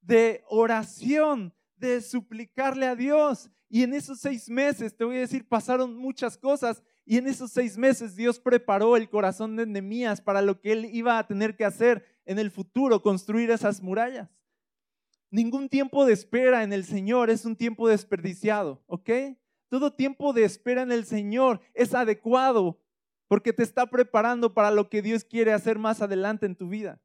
de 0.00 0.44
oración, 0.48 1.52
de 1.74 2.00
suplicarle 2.00 2.86
a 2.86 2.94
Dios. 2.94 3.50
Y 3.68 3.82
en 3.82 3.94
esos 3.94 4.20
seis 4.20 4.48
meses, 4.48 4.96
te 4.96 5.04
voy 5.04 5.16
a 5.16 5.20
decir, 5.20 5.48
pasaron 5.48 5.96
muchas 5.96 6.38
cosas 6.38 6.82
y 7.08 7.18
en 7.18 7.28
esos 7.28 7.52
seis 7.52 7.78
meses 7.78 8.16
Dios 8.16 8.40
preparó 8.40 8.96
el 8.96 9.08
corazón 9.08 9.54
de 9.54 9.64
Nehemías 9.64 10.20
para 10.20 10.42
lo 10.42 10.60
que 10.60 10.72
él 10.72 10.90
iba 10.92 11.18
a 11.18 11.26
tener 11.26 11.56
que 11.56 11.64
hacer 11.64 12.04
en 12.24 12.40
el 12.40 12.50
futuro, 12.50 13.00
construir 13.00 13.50
esas 13.50 13.80
murallas. 13.80 14.28
Ningún 15.30 15.68
tiempo 15.68 16.04
de 16.04 16.12
espera 16.12 16.64
en 16.64 16.72
el 16.72 16.84
Señor 16.84 17.30
es 17.30 17.44
un 17.44 17.54
tiempo 17.54 17.88
desperdiciado, 17.88 18.82
¿ok? 18.86 19.10
Todo 19.68 19.92
tiempo 19.92 20.32
de 20.32 20.44
espera 20.44 20.82
en 20.82 20.90
el 20.90 21.04
Señor 21.06 21.60
es 21.74 21.94
adecuado 21.94 22.80
porque 23.28 23.52
te 23.52 23.62
está 23.62 23.86
preparando 23.86 24.52
para 24.52 24.72
lo 24.72 24.88
que 24.88 25.00
Dios 25.00 25.24
quiere 25.24 25.52
hacer 25.52 25.78
más 25.78 26.02
adelante 26.02 26.44
en 26.46 26.56
tu 26.56 26.68
vida. 26.68 27.00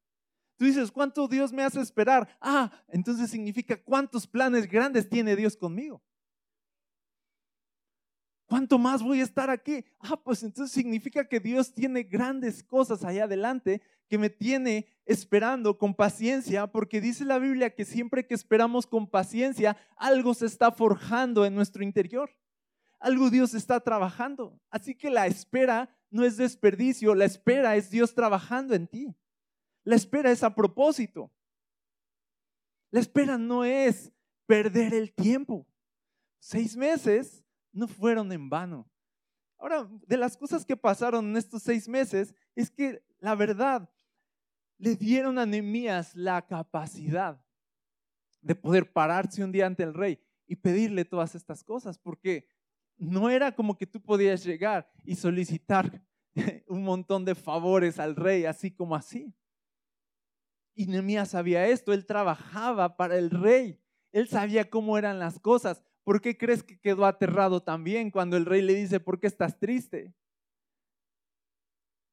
Tú 0.58 0.66
dices, 0.66 0.92
¿cuánto 0.92 1.28
Dios 1.28 1.54
me 1.54 1.64
hace 1.64 1.80
esperar? 1.80 2.38
Ah, 2.40 2.72
entonces 2.88 3.30
significa 3.30 3.82
cuántos 3.82 4.26
planes 4.28 4.68
grandes 4.68 5.10
tiene 5.10 5.36
Dios 5.36 5.56
conmigo. 5.56 6.02
¿Cuánto 8.52 8.78
más 8.78 9.02
voy 9.02 9.22
a 9.22 9.24
estar 9.24 9.50
aquí? 9.50 9.86
Ah, 9.98 10.22
pues 10.22 10.44
entonces 10.44 10.74
significa 10.74 11.26
que 11.26 11.40
Dios 11.40 11.74
tiene 11.74 12.04
grandes 12.04 12.62
cosas 12.62 13.06
allá 13.06 13.24
adelante 13.24 13.82
que 14.10 14.18
me 14.18 14.30
tiene 14.30 14.88
esperando 15.06 15.78
con 15.78 15.96
paciencia, 15.96 16.68
porque 16.68 17.00
dice 17.00 17.24
la 17.24 17.40
Biblia 17.40 17.74
que 17.74 17.86
siempre 17.86 18.28
que 18.28 18.34
esperamos 18.34 18.86
con 18.88 19.08
paciencia, 19.08 19.78
algo 19.96 20.34
se 20.34 20.48
está 20.48 20.70
forjando 20.74 21.46
en 21.46 21.56
nuestro 21.56 21.82
interior. 21.82 22.30
Algo 23.00 23.30
Dios 23.30 23.54
está 23.54 23.80
trabajando. 23.80 24.60
Así 24.70 24.96
que 24.96 25.10
la 25.10 25.28
espera 25.28 25.90
no 26.10 26.26
es 26.26 26.36
desperdicio, 26.36 27.16
la 27.16 27.24
espera 27.24 27.78
es 27.78 27.90
Dios 27.90 28.14
trabajando 28.14 28.76
en 28.76 28.86
ti. 28.86 29.16
La 29.86 29.96
espera 29.96 30.30
es 30.30 30.44
a 30.44 30.54
propósito. 30.54 31.32
La 32.90 33.00
espera 33.00 33.38
no 33.38 33.64
es 33.64 34.12
perder 34.46 34.94
el 34.94 35.14
tiempo. 35.14 35.66
Seis 36.42 36.76
meses 36.76 37.46
no 37.72 37.88
fueron 37.88 38.32
en 38.32 38.50
vano. 38.50 38.90
Ahora, 39.58 39.88
de 40.08 40.18
las 40.18 40.36
cosas 40.36 40.66
que 40.66 40.76
pasaron 40.76 41.30
en 41.30 41.38
estos 41.38 41.64
seis 41.64 41.88
meses 41.88 42.34
es 42.56 42.72
que 42.72 43.04
la 43.20 43.36
verdad 43.36 43.90
le 44.78 44.96
dieron 44.96 45.38
a 45.38 45.46
Nehemías 45.46 46.16
la 46.16 46.46
capacidad 46.48 47.40
de 48.42 48.56
poder 48.56 48.92
pararse 48.92 49.44
un 49.44 49.52
día 49.52 49.68
ante 49.68 49.84
el 49.84 49.94
rey 49.94 50.20
y 50.48 50.56
pedirle 50.56 51.06
todas 51.06 51.36
estas 51.36 51.64
cosas, 51.64 52.00
porque 52.00 52.48
no 52.98 53.30
era 53.30 53.54
como 53.54 53.78
que 53.78 53.86
tú 53.86 54.02
podías 54.02 54.44
llegar 54.44 54.92
y 55.04 55.16
solicitar 55.16 56.04
un 56.68 56.84
montón 56.84 57.26
de 57.26 57.36
favores 57.36 58.00
al 58.00 58.16
rey, 58.16 58.46
así 58.46 58.72
como 58.72 58.96
así. 58.96 59.34
Y 60.74 60.88
Nehemías 60.88 61.30
sabía 61.30 61.68
esto, 61.68 61.94
él 61.94 62.06
trabajaba 62.06 62.98
para 62.98 63.18
el 63.18 63.30
rey, 63.30 63.80
él 64.12 64.28
sabía 64.28 64.70
cómo 64.70 64.98
eran 64.98 65.20
las 65.20 65.40
cosas. 65.40 65.84
¿Por 66.04 66.22
qué 66.22 66.38
crees 66.38 66.64
que 66.64 66.80
quedó 66.80 67.06
aterrado 67.06 67.62
también 67.62 68.12
cuando 68.12 68.38
el 68.38 68.46
rey 68.46 68.62
le 68.62 68.74
dice, 68.74 69.00
¿por 69.00 69.20
qué 69.20 69.28
estás 69.28 69.60
triste? 69.60 70.14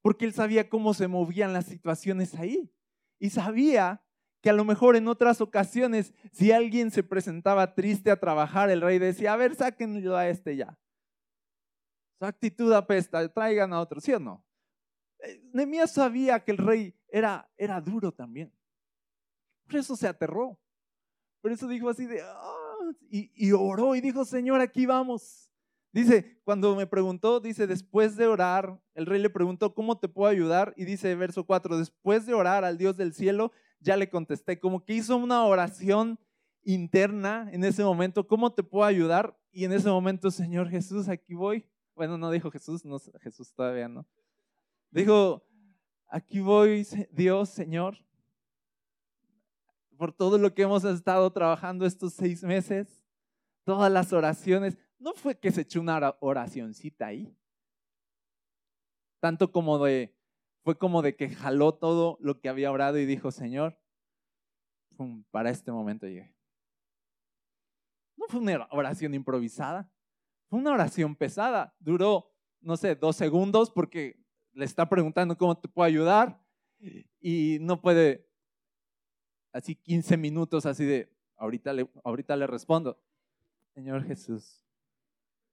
Porque 0.03 0.25
él 0.25 0.33
sabía 0.33 0.69
cómo 0.69 0.95
se 0.95 1.09
movían 1.09 1.53
las 1.53 1.67
situaciones 1.67 2.35
ahí. 2.35 2.71
Y 3.19 3.31
sabía 3.31 4.03
que 4.41 4.51
a 4.51 4.53
lo 4.53 4.65
mejor 4.65 4.95
en 4.97 5.09
otras 5.09 5.41
ocasiones, 5.41 6.15
si 6.33 6.53
alguien 6.53 6.91
se 6.91 7.03
presentaba 7.03 7.75
triste 7.75 8.11
a 8.11 8.21
trabajar, 8.21 8.71
el 8.71 8.81
rey 8.81 8.99
decía, 8.99 9.33
a 9.33 9.37
ver, 9.37 9.55
sáquenlo 9.55 10.17
a 10.17 10.29
este 10.29 10.57
ya. 10.57 10.79
Su 12.19 12.27
actitud 12.27 12.73
apesta, 12.73 13.27
traigan 13.33 13.73
a 13.73 13.81
otro, 13.81 14.01
¿sí 14.01 14.13
o 14.13 14.21
no? 14.21 14.45
Eh, 15.21 15.41
Nehemías 15.53 15.93
sabía 15.93 16.45
que 16.45 16.53
el 16.53 16.59
rey 16.59 16.95
era, 17.09 17.51
era 17.57 17.81
duro 17.81 18.13
también. 18.13 18.53
Por 19.67 19.77
eso 19.77 19.97
se 19.97 20.07
aterró. 20.07 20.59
Por 21.41 21.53
eso 21.53 21.69
dijo 21.69 21.89
así 21.89 22.07
de, 22.07 22.23
ah", 22.23 22.58
y, 23.11 23.53
oró 23.53 23.95
y 23.95 24.01
dijo, 24.01 24.25
Señor, 24.25 24.61
aquí 24.61 24.87
vamos. 24.87 25.51
Dice, 25.93 26.41
cuando 26.45 26.77
me 26.77 26.87
preguntó, 26.87 27.41
dice, 27.41 27.67
después 27.67 28.17
de 28.17 28.27
orar, 28.27 28.81
el 28.95 29.07
rey 29.07 29.21
le 29.21 29.31
preguntó, 29.31 29.75
¿cómo 29.75 29.99
te 29.99 30.09
puedo 30.09 30.31
ayudar? 30.31 30.75
Y 30.77 30.85
dice, 30.85 31.15
verso 31.15 31.45
4, 31.45 31.79
después 31.79 32.27
de 32.27 32.35
orar 32.35 32.65
al 32.65 32.79
Dios 32.79 32.97
del 32.97 33.15
cielo, 33.15 33.53
ya 33.81 33.97
le 33.97 34.09
contesté, 34.11 34.59
como 34.59 34.85
que 34.85 34.95
hizo 34.95 35.17
una 35.17 35.45
oración 35.45 36.19
interna 36.65 37.49
en 37.53 37.65
ese 37.65 37.83
momento, 37.83 38.27
¿cómo 38.27 38.53
te 38.53 38.63
puedo 38.63 38.85
ayudar? 38.85 39.39
Y 39.51 39.65
en 39.65 39.73
ese 39.73 39.89
momento, 39.89 40.31
Señor 40.31 40.69
Jesús, 40.69 41.09
aquí 41.09 41.35
voy. 41.35 41.65
Bueno, 41.95 42.19
no 42.19 42.31
dijo 42.31 42.51
Jesús, 42.51 42.85
no, 42.85 42.99
Jesús 43.21 43.53
todavía 43.53 43.89
no. 43.89 44.07
Dijo, 44.91 45.43
aquí 46.07 46.41
voy, 46.41 46.87
Dios, 47.11 47.49
Señor, 47.49 47.99
por 49.99 50.13
todo 50.13 50.39
lo 50.39 50.55
que 50.55 50.63
hemos 50.63 50.85
estado 50.85 51.31
trabajando 51.33 51.85
estos 51.85 52.15
seis 52.15 52.45
meses, 52.45 53.05
todas 53.65 53.91
las 53.91 54.13
oraciones. 54.13 54.79
No 54.99 55.13
fue 55.13 55.39
que 55.39 55.51
se 55.51 55.63
echó 55.63 55.81
una 55.81 56.17
oracioncita 56.21 57.07
ahí. 57.07 57.37
Tanto 59.21 59.51
como 59.51 59.85
de, 59.85 60.17
fue 60.63 60.79
como 60.79 61.03
de 61.03 61.17
que 61.17 61.29
jaló 61.29 61.75
todo 61.75 62.17
lo 62.21 62.41
que 62.41 62.49
había 62.49 62.71
orado 62.71 62.99
y 62.99 63.07
dijo, 63.07 63.33
Señor, 63.33 63.77
para 65.33 65.51
este 65.51 65.73
momento 65.73 66.07
llegué. 66.07 66.33
No 68.17 68.27
fue 68.29 68.41
una 68.41 68.69
oración 68.71 69.15
improvisada, 69.15 69.93
fue 70.49 70.61
una 70.61 70.73
oración 70.73 71.17
pesada. 71.17 71.75
Duró, 71.81 72.33
no 72.61 72.77
sé, 72.77 72.95
dos 72.95 73.17
segundos 73.17 73.71
porque 73.71 74.25
le 74.53 74.65
está 74.65 74.89
preguntando 74.89 75.37
cómo 75.37 75.59
te 75.59 75.69
puedo 75.69 75.87
ayudar 75.87 76.41
y 77.21 77.59
no 77.61 77.81
puede 77.81 78.28
así 79.53 79.75
15 79.75 80.17
minutos 80.17 80.67
así 80.67 80.85
de, 80.85 81.09
ahorita 81.37 81.73
le, 81.73 81.89
ahorita 82.05 82.37
le 82.37 82.47
respondo, 82.47 82.99
Señor 83.75 84.05
Jesús, 84.05 84.65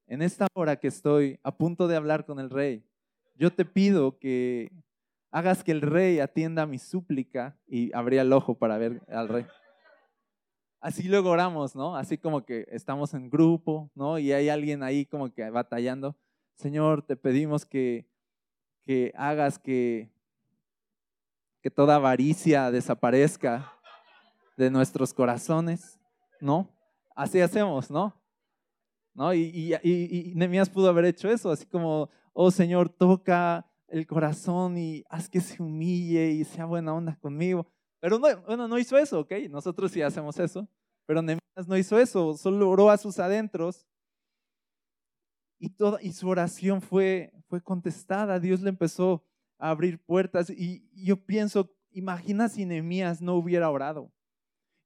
en 0.07 0.21
esta 0.21 0.47
hora 0.53 0.75
que 0.75 0.87
estoy 0.87 1.39
a 1.43 1.55
punto 1.55 1.87
de 1.87 1.95
hablar 1.95 2.25
con 2.25 2.39
el 2.39 2.49
rey, 2.49 2.83
yo 3.35 3.51
te 3.51 3.65
pido 3.65 4.17
que 4.19 4.71
hagas 5.31 5.63
que 5.63 5.71
el 5.71 5.81
rey 5.81 6.19
atienda 6.19 6.65
mi 6.65 6.79
súplica 6.79 7.57
y 7.67 7.93
abría 7.93 8.21
el 8.21 8.31
ojo 8.31 8.55
para 8.57 8.77
ver 8.77 9.01
al 9.09 9.27
rey. 9.27 9.45
Así 10.79 11.07
luego 11.07 11.31
oramos, 11.31 11.75
¿no? 11.75 11.95
Así 11.97 12.17
como 12.17 12.45
que 12.45 12.67
estamos 12.69 13.13
en 13.13 13.29
grupo, 13.29 13.89
¿no? 13.95 14.19
Y 14.19 14.31
hay 14.31 14.49
alguien 14.49 14.83
ahí 14.83 15.05
como 15.05 15.33
que 15.33 15.49
batallando. 15.49 16.15
Señor, 16.53 17.01
te 17.01 17.15
pedimos 17.15 17.65
que, 17.65 18.07
que 18.83 19.11
hagas 19.17 19.57
que, 19.57 20.11
que 21.61 21.71
toda 21.71 21.95
avaricia 21.95 22.69
desaparezca, 22.71 23.73
de 24.57 24.69
nuestros 24.69 25.13
corazones, 25.13 25.99
¿no? 26.39 26.69
Así 27.15 27.39
hacemos, 27.39 27.89
¿no? 27.89 28.21
¿No? 29.13 29.33
Y, 29.33 29.41
y, 29.41 29.73
y, 29.83 30.65
pudo 30.73 30.89
haber 30.89 31.05
hecho 31.05 31.29
eso, 31.29 31.49
así 31.51 31.65
como, 31.65 32.09
oh 32.33 32.51
Señor, 32.51 32.89
toca 32.89 33.69
el 33.87 34.05
corazón 34.07 34.77
y 34.77 35.03
haz 35.09 35.29
que 35.29 35.39
se 35.39 35.61
humille 35.61 36.31
y 36.31 36.43
sea 36.43 36.65
buena 36.65 36.93
onda 36.93 37.17
conmigo. 37.21 37.67
Pero 37.99 38.19
no, 38.19 38.27
bueno, 38.41 38.67
no 38.67 38.77
hizo 38.77 38.97
eso, 38.97 39.21
¿ok? 39.21 39.31
Nosotros 39.49 39.91
sí 39.91 40.01
hacemos 40.01 40.37
eso, 40.39 40.67
pero 41.05 41.21
Nehemías 41.21 41.67
no 41.67 41.77
hizo 41.77 41.97
eso, 41.99 42.35
solo 42.35 42.69
oró 42.69 42.89
a 42.89 42.97
sus 42.97 43.19
adentros 43.19 43.87
y, 45.57 45.69
toda, 45.69 46.01
y 46.01 46.11
su 46.11 46.27
oración 46.27 46.81
fue, 46.81 47.31
fue 47.47 47.61
contestada. 47.61 48.39
Dios 48.39 48.61
le 48.61 48.69
empezó 48.69 49.23
a 49.57 49.69
abrir 49.69 50.03
puertas 50.03 50.49
y 50.49 50.89
yo 50.93 51.25
pienso, 51.25 51.73
imagina 51.91 52.49
si 52.49 52.65
Nehemías 52.65 53.21
no 53.21 53.35
hubiera 53.35 53.69
orado. 53.69 54.11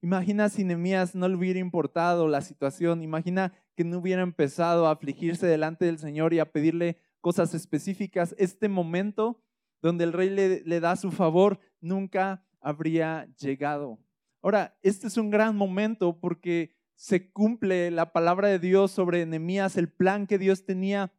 Imagina 0.01 0.47
si 0.47 0.63
Nehemías 0.63 1.13
no 1.13 1.27
le 1.27 1.35
hubiera 1.35 1.59
importado 1.59 2.27
la 2.27 2.41
situación. 2.41 3.03
Imagina 3.03 3.53
que 3.75 3.83
no 3.83 3.99
hubiera 3.99 4.21
empezado 4.21 4.87
a 4.87 4.91
afligirse 4.91 5.45
delante 5.45 5.85
del 5.85 5.99
Señor 5.99 6.33
y 6.33 6.39
a 6.39 6.51
pedirle 6.51 6.97
cosas 7.19 7.53
específicas. 7.53 8.33
Este 8.37 8.69
momento 8.69 9.43
donde 9.81 10.05
el 10.05 10.13
rey 10.13 10.29
le, 10.29 10.79
da 10.79 10.95
su 10.95 11.11
favor 11.11 11.59
nunca 11.81 12.45
habría 12.61 13.27
llegado. 13.37 13.99
Ahora, 14.41 14.77
este 14.81 15.07
es 15.07 15.17
un 15.17 15.29
gran 15.29 15.55
momento 15.55 16.19
porque 16.19 16.75
se 16.95 17.31
cumple 17.31 17.91
la 17.91 18.11
palabra 18.11 18.49
de 18.49 18.59
Dios 18.59 18.91
sobre 18.91 19.25
Nehemías, 19.25 19.77
el 19.77 19.89
plan 19.89 20.27
que 20.27 20.37
Dios 20.37 20.65
tenía 20.65 21.13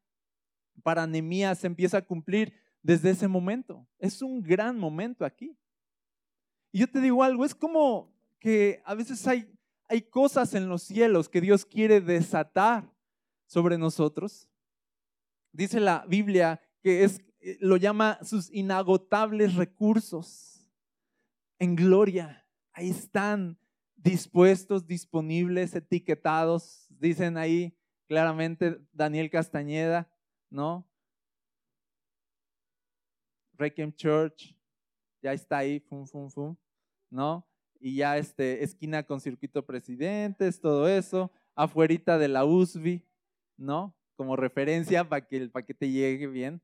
para 0.82 1.06
Nehemías 1.06 1.58
se 1.58 1.66
empieza 1.66 1.98
a 1.98 2.04
cumplir 2.06 2.54
desde 2.82 3.10
ese 3.10 3.28
momento. 3.28 3.86
Es 3.98 4.22
un 4.22 4.42
gran 4.42 4.78
momento 4.78 5.24
aquí. 5.24 5.56
Y 6.72 6.80
yo 6.80 6.90
te 6.90 7.00
digo 7.00 7.22
algo, 7.22 7.44
es 7.44 7.54
como 7.54 8.14
que 8.40 8.82
a 8.84 8.94
veces 8.94 9.24
hay, 9.26 9.48
hay 9.88 10.02
cosas 10.02 10.54
en 10.54 10.68
los 10.68 10.82
cielos 10.82 11.28
que 11.28 11.40
Dios 11.40 11.64
quiere 11.64 12.00
desatar 12.00 12.90
sobre 13.46 13.78
nosotros. 13.78 14.48
Dice 15.52 15.78
la 15.78 16.04
Biblia 16.08 16.60
que 16.82 17.04
es, 17.04 17.20
eh, 17.40 17.58
lo 17.60 17.76
llama 17.76 18.18
sus 18.24 18.50
inagotables 18.50 19.54
recursos 19.54 20.66
en 21.58 21.76
gloria. 21.76 22.46
Ahí 22.72 22.90
están 22.90 23.58
dispuestos, 23.96 24.86
disponibles, 24.86 25.74
etiquetados. 25.74 26.86
Dicen 26.88 27.36
ahí 27.36 27.76
claramente 28.06 28.80
Daniel 28.92 29.30
Castañeda, 29.30 30.10
¿no? 30.48 30.88
Requiem 33.54 33.92
Church, 33.92 34.56
ya 35.22 35.34
está 35.34 35.58
ahí, 35.58 35.80
fum, 35.80 36.06
fum, 36.06 36.30
fum, 36.30 36.56
¿no? 37.10 37.46
Y 37.80 37.96
ya 37.96 38.18
este, 38.18 38.62
esquina 38.62 39.02
con 39.02 39.20
circuito 39.20 39.64
presidentes, 39.64 40.60
todo 40.60 40.86
eso, 40.86 41.32
afuerita 41.54 42.18
de 42.18 42.28
la 42.28 42.44
USB, 42.44 43.02
¿no? 43.56 43.96
Como 44.16 44.36
referencia 44.36 45.08
para 45.08 45.26
que 45.26 45.38
el 45.38 45.50
paquete 45.50 45.90
llegue 45.90 46.26
bien. 46.26 46.62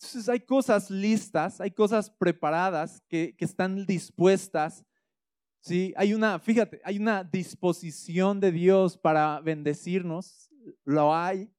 Entonces 0.00 0.28
hay 0.28 0.40
cosas 0.40 0.90
listas, 0.90 1.60
hay 1.60 1.72
cosas 1.72 2.10
preparadas 2.10 3.02
que, 3.08 3.34
que 3.36 3.44
están 3.44 3.84
dispuestas. 3.84 4.84
¿sí? 5.60 5.92
Hay 5.96 6.14
una, 6.14 6.38
fíjate, 6.38 6.80
hay 6.84 6.98
una 6.98 7.24
disposición 7.24 8.40
de 8.40 8.52
Dios 8.52 8.96
para 8.96 9.40
bendecirnos, 9.40 10.50
lo 10.84 11.14
hay. 11.14 11.52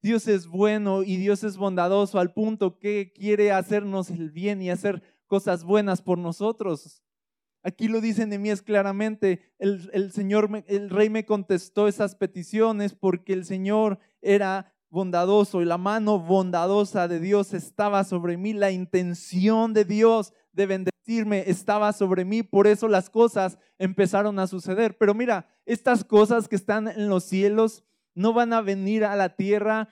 Dios 0.00 0.28
es 0.28 0.46
bueno 0.46 1.02
y 1.02 1.16
Dios 1.16 1.42
es 1.42 1.56
bondadoso 1.56 2.20
al 2.20 2.32
punto 2.32 2.78
que 2.78 3.12
quiere 3.12 3.50
hacernos 3.50 4.10
el 4.10 4.30
bien 4.30 4.62
y 4.62 4.70
hacer 4.70 5.02
cosas 5.26 5.64
buenas 5.64 6.00
por 6.00 6.18
nosotros. 6.18 7.02
Aquí 7.68 7.86
lo 7.86 8.00
dice 8.00 8.26
Nehemías 8.26 8.62
claramente, 8.62 9.42
el, 9.58 9.90
el, 9.92 10.10
Señor, 10.10 10.64
el 10.68 10.88
rey 10.88 11.10
me 11.10 11.26
contestó 11.26 11.86
esas 11.86 12.14
peticiones 12.14 12.94
porque 12.94 13.34
el 13.34 13.44
Señor 13.44 13.98
era 14.22 14.72
bondadoso 14.88 15.60
y 15.60 15.66
la 15.66 15.76
mano 15.76 16.18
bondadosa 16.18 17.08
de 17.08 17.20
Dios 17.20 17.52
estaba 17.52 18.04
sobre 18.04 18.38
mí, 18.38 18.54
la 18.54 18.70
intención 18.70 19.74
de 19.74 19.84
Dios 19.84 20.32
de 20.52 20.64
bendecirme 20.64 21.44
estaba 21.46 21.92
sobre 21.92 22.24
mí, 22.24 22.42
por 22.42 22.66
eso 22.66 22.88
las 22.88 23.10
cosas 23.10 23.58
empezaron 23.76 24.38
a 24.38 24.46
suceder. 24.46 24.96
Pero 24.96 25.12
mira, 25.12 25.46
estas 25.66 26.04
cosas 26.04 26.48
que 26.48 26.56
están 26.56 26.88
en 26.88 27.10
los 27.10 27.24
cielos 27.24 27.84
no 28.18 28.32
van 28.32 28.52
a 28.52 28.60
venir 28.60 29.04
a 29.04 29.14
la 29.14 29.36
tierra 29.36 29.88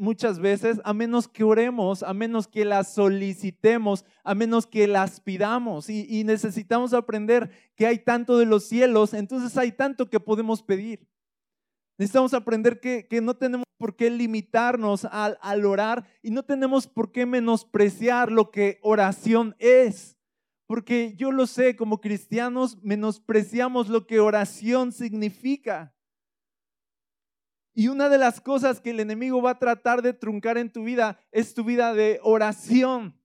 muchas 0.00 0.40
veces 0.40 0.80
a 0.82 0.92
menos 0.92 1.28
que 1.28 1.44
oremos, 1.44 2.02
a 2.02 2.12
menos 2.12 2.48
que 2.48 2.64
las 2.64 2.92
solicitemos, 2.92 4.04
a 4.24 4.34
menos 4.34 4.66
que 4.66 4.88
las 4.88 5.20
pidamos. 5.20 5.88
Y, 5.88 6.04
y 6.08 6.24
necesitamos 6.24 6.92
aprender 6.92 7.50
que 7.76 7.86
hay 7.86 8.00
tanto 8.00 8.36
de 8.36 8.46
los 8.46 8.64
cielos, 8.64 9.14
entonces 9.14 9.56
hay 9.56 9.70
tanto 9.70 10.10
que 10.10 10.18
podemos 10.18 10.60
pedir. 10.60 11.06
Necesitamos 11.98 12.34
aprender 12.34 12.80
que, 12.80 13.06
no 13.20 13.36
tenemos 13.36 13.66
por 13.76 13.94
qué 13.94 14.10
limitarnos 14.10 15.04
al, 15.04 15.38
al 15.40 15.64
orar 15.64 16.04
y 16.20 16.32
no 16.32 16.44
tenemos 16.44 16.88
por 16.88 17.12
qué 17.12 17.26
menospreciar 17.26 18.32
lo 18.32 18.50
que 18.50 18.80
oración 18.82 19.54
es. 19.60 20.16
Porque 20.66 21.14
yo 21.16 21.30
lo 21.30 21.46
sé, 21.46 21.76
como 21.76 22.00
cristianos 22.00 22.82
menospreciamos 22.82 23.88
lo 23.88 24.06
que 24.08 24.18
oración 24.18 24.90
significa. 24.90 25.94
Y 27.78 27.86
una 27.86 28.08
de 28.08 28.18
las 28.18 28.40
cosas 28.40 28.80
que 28.80 28.90
el 28.90 28.98
enemigo 28.98 29.40
va 29.40 29.52
a 29.52 29.58
tratar 29.60 30.02
de 30.02 30.12
truncar 30.12 30.58
en 30.58 30.72
tu 30.72 30.82
vida 30.82 31.16
es 31.30 31.54
tu 31.54 31.62
vida 31.62 31.94
de 31.94 32.18
oración. 32.24 33.16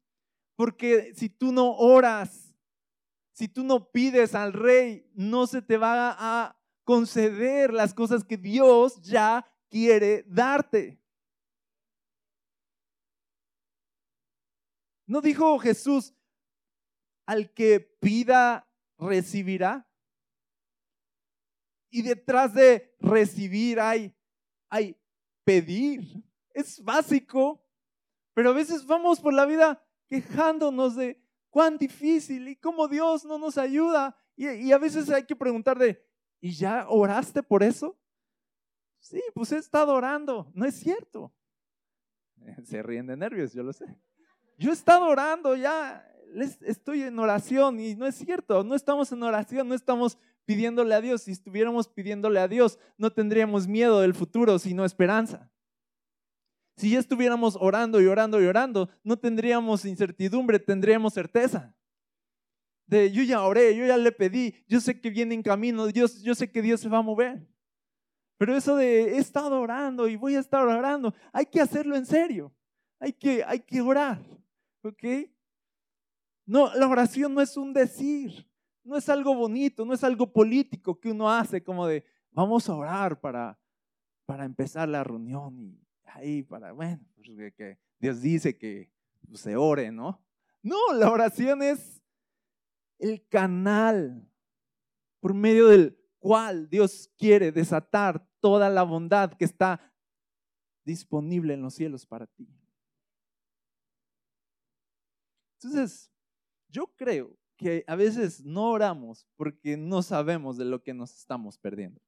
Porque 0.56 1.12
si 1.16 1.28
tú 1.28 1.52
no 1.52 1.76
oras, 1.76 2.56
si 3.32 3.48
tú 3.48 3.64
no 3.64 3.90
pides 3.90 4.36
al 4.36 4.54
rey, 4.54 5.10
no 5.16 5.48
se 5.48 5.64
te 5.64 5.76
va 5.78 6.16
a 6.20 6.56
conceder 6.84 7.74
las 7.74 7.96
cosas 7.96 8.24
que 8.24 8.38
Dios 8.38 9.02
ya 9.02 9.44
quiere 9.72 10.24
darte. 10.28 11.02
¿No 15.08 15.22
dijo 15.22 15.58
Jesús, 15.58 16.14
al 17.26 17.52
que 17.56 17.80
pida, 17.80 18.70
recibirá? 19.00 19.90
Y 21.90 22.04
detrás 22.04 22.54
de 22.54 22.96
recibir 23.00 23.80
hay 23.80 24.16
hay 24.74 24.98
pedir. 25.44 26.02
Es 26.52 26.84
básico, 26.84 27.64
pero 28.34 28.50
a 28.50 28.54
veces 28.54 28.84
vamos 28.86 29.20
por 29.20 29.32
la 29.32 29.46
vida 29.46 29.84
quejándonos 30.08 30.96
de 30.96 31.22
cuán 31.52 31.78
difícil 31.78 32.48
y 32.48 32.56
cómo 32.56 32.88
Dios 32.88 33.24
no 33.24 33.38
nos 33.38 33.60
ayuda. 33.60 34.18
Y, 34.36 34.72
a 34.72 34.78
veces 34.80 35.12
hay 35.12 35.26
que 35.26 35.36
preguntar 35.36 35.78
de, 35.78 36.04
¿y 36.42 36.54
ya 36.54 36.88
oraste 36.90 37.44
por 37.44 37.62
eso? 37.62 37.96
Sí, 39.00 39.22
pues 39.36 39.52
he 39.52 39.58
estado 39.58 39.94
orando. 39.94 40.52
No 40.56 40.66
es 40.66 40.74
cierto. 40.76 41.32
Se 42.64 42.82
ríen 42.82 43.06
de 43.06 43.16
nervios, 43.16 43.54
yo 43.54 43.62
lo 43.62 43.74
sé. 43.74 43.86
Yo 44.58 44.72
he 44.72 44.74
estado 44.74 45.06
orando, 45.06 45.56
ya 45.56 46.04
estoy 46.62 47.04
en 47.04 47.20
oración 47.20 47.80
y 47.80 47.94
no 47.94 48.08
es 48.08 48.16
cierto. 48.16 48.64
No 48.64 48.74
estamos 48.74 49.12
en 49.12 49.22
oración, 49.22 49.68
no 49.68 49.76
estamos 49.76 50.18
pidiéndole 50.46 50.96
a 50.96 51.02
Dios. 51.02 51.24
Si 51.24 51.32
estuviéramos 51.32 51.88
pidiéndole 51.88 52.40
a 52.40 52.48
Dios, 52.48 52.80
no 52.98 53.12
tendríamos 53.12 53.68
miedo 53.68 54.02
del 54.02 54.14
futuro, 54.14 54.60
sino 54.60 54.86
esperanza. 54.86 55.50
Si 56.76 56.92
ya 56.92 57.00
estuviéramos 57.00 57.58
orando 57.60 58.02
y 58.02 58.08
orando 58.08 58.42
y 58.42 58.46
orando, 58.46 58.90
no 59.04 59.18
tendríamos 59.18 59.86
incertidumbre, 59.86 60.60
tendríamos 60.60 61.14
certeza. 61.14 61.76
De 62.88 63.12
yo 63.12 63.24
ya 63.24 63.44
oré, 63.44 63.76
yo 63.76 63.86
ya 63.86 63.98
le 63.98 64.12
pedí, 64.12 64.56
yo 64.68 64.80
sé 64.80 65.00
que 65.00 65.10
viene 65.10 65.36
en 65.36 65.44
camino, 65.44 65.88
Dios, 65.88 66.22
yo 66.22 66.36
sé 66.36 66.52
que 66.52 66.62
Dios 66.62 66.82
se 66.82 66.90
va 66.90 66.98
a 66.98 67.04
mover. 67.04 67.48
Pero 68.38 68.58
eso 68.58 68.76
de 68.76 69.16
he 69.16 69.18
estado 69.18 69.62
orando 69.62 70.08
y 70.08 70.16
voy 70.16 70.36
a 70.36 70.40
estar 70.40 70.66
orando, 70.66 71.14
hay 71.32 71.46
que 71.46 71.62
hacerlo 71.62 71.96
en 71.96 72.06
serio. 72.06 72.54
Hay 73.00 73.14
que, 73.14 73.44
hay 73.46 73.60
que 73.60 73.82
orar. 73.82 74.22
¿Ok? 74.82 75.04
No, 76.46 76.74
la 76.76 76.88
oración 76.88 77.34
no 77.34 77.42
es 77.42 77.56
un 77.56 77.74
decir 77.74 78.48
no 78.84 78.98
es 78.98 79.10
algo 79.10 79.36
bonito, 79.36 79.86
no 79.86 79.94
es 79.94 80.04
algo 80.04 80.32
político 80.32 81.00
que 81.00 81.12
uno 81.12 81.30
hace 81.32 81.64
como 81.64 81.88
de, 81.88 82.04
vamos 82.32 82.68
a 82.68 82.76
orar 82.76 83.20
para, 83.20 83.60
para 84.26 84.46
empezar 84.46 84.90
la 84.90 85.04
reunión 85.04 85.60
y 85.60 85.82
ahí 86.06 86.44
para, 86.44 86.72
bueno, 86.72 87.04
pues, 87.16 87.54
que 87.56 87.80
Dios 88.00 88.22
dice 88.22 88.58
que 88.58 88.92
se 89.34 89.56
ore, 89.56 89.92
¿no? 89.92 90.24
No, 90.62 90.78
la 90.94 91.10
oración 91.10 91.62
es 91.62 92.02
el 93.00 93.28
canal 93.28 94.30
por 95.20 95.34
medio 95.34 95.68
del 95.68 95.98
cual 96.20 96.70
Dios 96.70 97.10
quiere 97.18 97.52
desatar 97.52 98.26
toda 98.40 98.70
la 98.70 98.84
bondad 98.84 99.34
que 99.34 99.46
está 99.46 99.94
disponible 100.86 101.54
en 101.54 101.62
los 101.62 101.74
cielos 101.74 102.06
para 102.06 102.28
ti. 102.28 102.48
Entonces, 105.56 106.12
yo 106.68 106.88
creo 106.96 107.38
que 107.58 107.84
a 107.88 107.96
veces 107.96 108.44
no 108.44 108.72
oramos 108.72 109.28
porque 109.36 109.78
no 109.78 110.02
sabemos 110.02 110.58
de 110.58 110.66
lo 110.66 110.84
que 110.84 110.94
nos 110.94 111.16
estamos 111.16 111.58
perdiendo. 111.58 112.02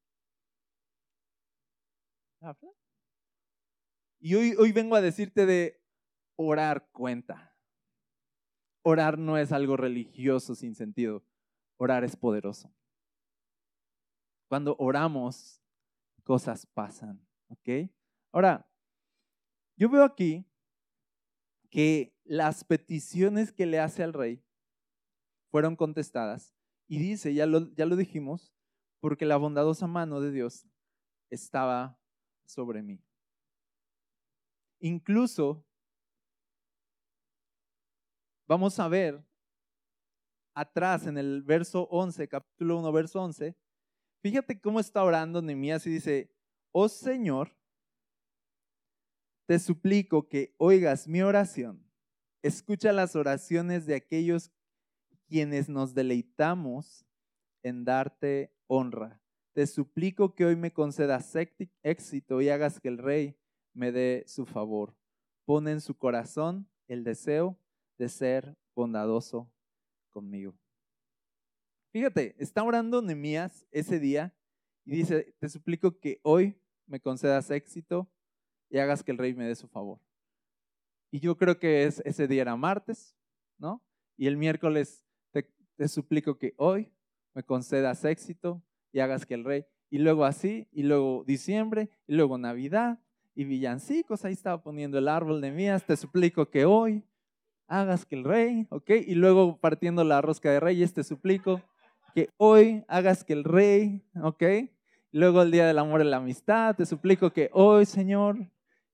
Y 4.19 4.35
hoy, 4.35 4.55
hoy 4.57 4.71
vengo 4.71 4.95
a 4.95 5.01
decirte 5.01 5.45
de 5.45 5.81
orar 6.35 6.89
cuenta. 6.91 7.55
Orar 8.83 9.17
no 9.17 9.37
es 9.37 9.51
algo 9.51 9.77
religioso 9.77 10.53
sin 10.53 10.75
sentido. 10.75 11.25
Orar 11.77 12.03
es 12.03 12.15
poderoso. 12.15 12.73
Cuando 14.47 14.75
oramos, 14.77 15.61
cosas 16.23 16.65
pasan. 16.67 17.25
¿Ok? 17.47 17.89
Ahora, 18.31 18.69
yo 19.75 19.89
veo 19.89 20.03
aquí 20.03 20.45
que 21.69 22.15
las 22.23 22.63
peticiones 22.63 23.51
que 23.51 23.65
le 23.65 23.79
hace 23.79 24.03
al 24.03 24.13
rey 24.13 24.44
fueron 25.55 25.77
contestadas. 25.77 26.53
Y 26.85 26.99
dice, 26.99 27.33
ya 27.33 27.45
lo, 27.45 27.73
ya 27.75 27.85
lo 27.85 27.95
dijimos, 27.95 28.53
porque 28.99 29.25
la 29.25 29.37
bondadosa 29.37 29.87
mano 29.87 30.19
de 30.19 30.29
Dios 30.29 30.67
estaba 31.29 31.97
sobre 32.43 32.83
mí. 32.83 33.01
Incluso, 34.81 35.65
vamos 38.45 38.77
a 38.81 38.89
ver 38.89 39.25
atrás 40.53 41.07
en 41.07 41.17
el 41.17 41.41
verso 41.41 41.87
11, 41.89 42.27
capítulo 42.27 42.77
1, 42.79 42.91
verso 42.91 43.23
11, 43.23 43.55
fíjate 44.21 44.59
cómo 44.59 44.81
está 44.81 45.05
orando 45.05 45.41
Nehemías 45.41 45.87
y 45.87 45.89
dice, 45.89 46.35
oh 46.73 46.89
Señor, 46.89 47.55
te 49.47 49.57
suplico 49.57 50.27
que 50.27 50.53
oigas 50.57 51.07
mi 51.07 51.21
oración, 51.21 51.89
escucha 52.43 52.91
las 52.91 53.15
oraciones 53.15 53.85
de 53.85 53.95
aquellos 53.95 54.51
quienes 55.27 55.69
nos 55.69 55.93
deleitamos 55.93 57.05
en 57.63 57.83
darte 57.83 58.53
honra. 58.67 59.21
Te 59.53 59.65
suplico 59.67 60.35
que 60.35 60.45
hoy 60.45 60.55
me 60.55 60.71
concedas 60.71 61.35
éxito 61.83 62.41
y 62.41 62.49
hagas 62.49 62.79
que 62.79 62.89
el 62.89 62.97
rey 62.97 63.37
me 63.73 63.91
dé 63.91 64.23
su 64.27 64.45
favor. 64.45 64.95
Pone 65.45 65.71
en 65.71 65.81
su 65.81 65.97
corazón 65.97 66.67
el 66.87 67.03
deseo 67.03 67.57
de 67.97 68.09
ser 68.09 68.57
bondadoso 68.75 69.49
conmigo. 70.09 70.53
Fíjate, 71.91 72.35
está 72.37 72.63
orando 72.63 73.01
Nemías 73.01 73.65
ese 73.71 73.99
día 73.99 74.35
y 74.83 74.97
dice, 74.97 75.33
te 75.39 75.47
suplico 75.47 75.99
que 75.99 76.19
hoy 76.23 76.59
me 76.85 76.99
concedas 76.99 77.49
éxito 77.49 78.11
y 78.69 78.79
hagas 78.79 79.03
que 79.03 79.11
el 79.11 79.17
rey 79.17 79.33
me 79.33 79.45
dé 79.45 79.55
su 79.55 79.67
favor. 79.67 79.99
Y 81.11 81.21
yo 81.21 81.37
creo 81.37 81.57
que 81.57 81.85
es, 81.85 82.01
ese 82.03 82.27
día 82.27 82.41
era 82.41 82.57
martes, 82.57 83.15
¿no? 83.57 83.81
Y 84.17 84.27
el 84.27 84.35
miércoles 84.35 85.04
te 85.75 85.87
suplico 85.87 86.37
que 86.37 86.53
hoy 86.57 86.91
me 87.33 87.43
concedas 87.43 88.05
éxito 88.05 88.61
y 88.91 88.99
hagas 88.99 89.25
que 89.25 89.33
el 89.33 89.43
rey, 89.43 89.65
y 89.89 89.99
luego 89.99 90.25
así, 90.25 90.67
y 90.71 90.83
luego 90.83 91.23
diciembre, 91.25 91.89
y 92.07 92.15
luego 92.15 92.37
Navidad, 92.37 92.99
y 93.35 93.43
villancicos, 93.43 94.23
ahí 94.23 94.33
estaba 94.33 94.63
poniendo 94.63 94.97
el 94.97 95.09
árbol 95.09 95.41
de 95.41 95.51
mías, 95.51 95.85
te 95.85 95.97
suplico 95.97 96.49
que 96.49 96.65
hoy 96.65 97.03
hagas 97.67 98.05
que 98.05 98.15
el 98.15 98.23
rey, 98.23 98.67
¿ok? 98.69 98.91
Y 99.05 99.15
luego 99.15 99.57
partiendo 99.57 100.03
la 100.03 100.21
rosca 100.21 100.49
de 100.49 100.59
reyes, 100.59 100.93
te 100.93 101.03
suplico 101.03 101.61
que 102.13 102.29
hoy 102.37 102.85
hagas 102.87 103.23
que 103.25 103.33
el 103.33 103.43
rey, 103.43 104.01
¿ok? 104.21 104.43
Luego 105.11 105.41
el 105.41 105.51
día 105.51 105.67
del 105.67 105.79
amor 105.79 106.01
y 106.01 106.05
la 106.05 106.17
amistad, 106.17 106.75
te 106.75 106.85
suplico 106.85 107.31
que 107.31 107.49
hoy, 107.53 107.85
Señor. 107.85 108.37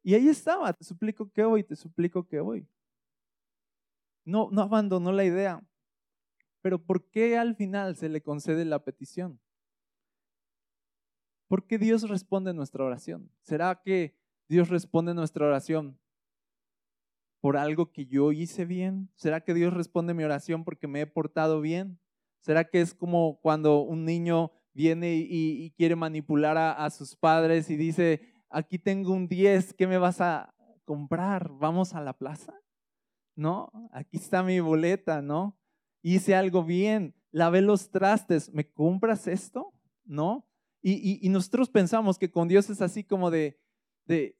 Y 0.03 0.15
ahí 0.15 0.27
estaba, 0.27 0.73
te 0.73 0.83
suplico 0.83 1.31
que 1.31 1.43
hoy, 1.43 1.63
te 1.63 1.75
suplico 1.75 2.27
que 2.27 2.39
hoy. 2.39 2.67
No, 4.25 4.49
no 4.51 4.61
abandonó 4.61 5.11
la 5.11 5.23
idea. 5.23 5.61
Pero 6.61 6.83
¿por 6.83 7.09
qué 7.09 7.37
al 7.37 7.55
final 7.55 7.95
se 7.95 8.09
le 8.09 8.21
concede 8.21 8.65
la 8.65 8.83
petición? 8.83 9.39
¿Por 11.47 11.65
qué 11.65 11.77
Dios 11.77 12.07
responde 12.07 12.53
nuestra 12.53 12.85
oración? 12.85 13.31
¿Será 13.41 13.81
que 13.83 14.15
Dios 14.47 14.69
responde 14.69 15.13
nuestra 15.13 15.47
oración 15.47 15.99
por 17.41 17.57
algo 17.57 17.91
que 17.91 18.05
yo 18.05 18.31
hice 18.31 18.65
bien? 18.65 19.09
¿Será 19.15 19.41
que 19.41 19.53
Dios 19.53 19.73
responde 19.73 20.13
mi 20.13 20.23
oración 20.23 20.63
porque 20.63 20.87
me 20.87 21.01
he 21.01 21.07
portado 21.07 21.59
bien? 21.59 21.99
¿Será 22.39 22.63
que 22.65 22.81
es 22.81 22.93
como 22.93 23.39
cuando 23.41 23.81
un 23.81 24.05
niño 24.05 24.51
viene 24.73 25.15
y, 25.15 25.71
quiere 25.71 25.95
manipular 25.95 26.57
a, 26.57 26.71
a, 26.71 26.89
sus 26.89 27.15
padres 27.15 27.69
y 27.69 27.75
dice, 27.75 28.21
aquí 28.49 28.79
tengo 28.79 29.11
un 29.13 29.27
10, 29.27 29.73
¿qué 29.73 29.87
me 29.87 29.97
vas 29.97 30.21
a 30.21 30.55
comprar? 30.85 31.51
¿Vamos 31.51 31.93
a 31.93 32.01
la 32.01 32.13
plaza? 32.13 32.53
¿No? 33.35 33.71
Aquí 33.91 34.17
está 34.17 34.43
mi 34.43 34.59
boleta, 34.59 35.21
¿no? 35.21 35.60
Hice 36.01 36.35
algo 36.35 36.63
bien, 36.63 37.15
lavé 37.31 37.61
los 37.61 37.91
trastes, 37.91 38.53
¿me 38.53 38.69
compras 38.69 39.27
esto? 39.27 39.73
¿No? 40.05 40.47
Y, 40.83 41.29
nosotros 41.29 41.69
pensamos 41.69 42.17
que 42.17 42.31
con 42.31 42.47
Dios 42.47 42.69
es 42.69 42.81
así 42.81 43.03
como 43.03 43.29
de, 43.29 43.59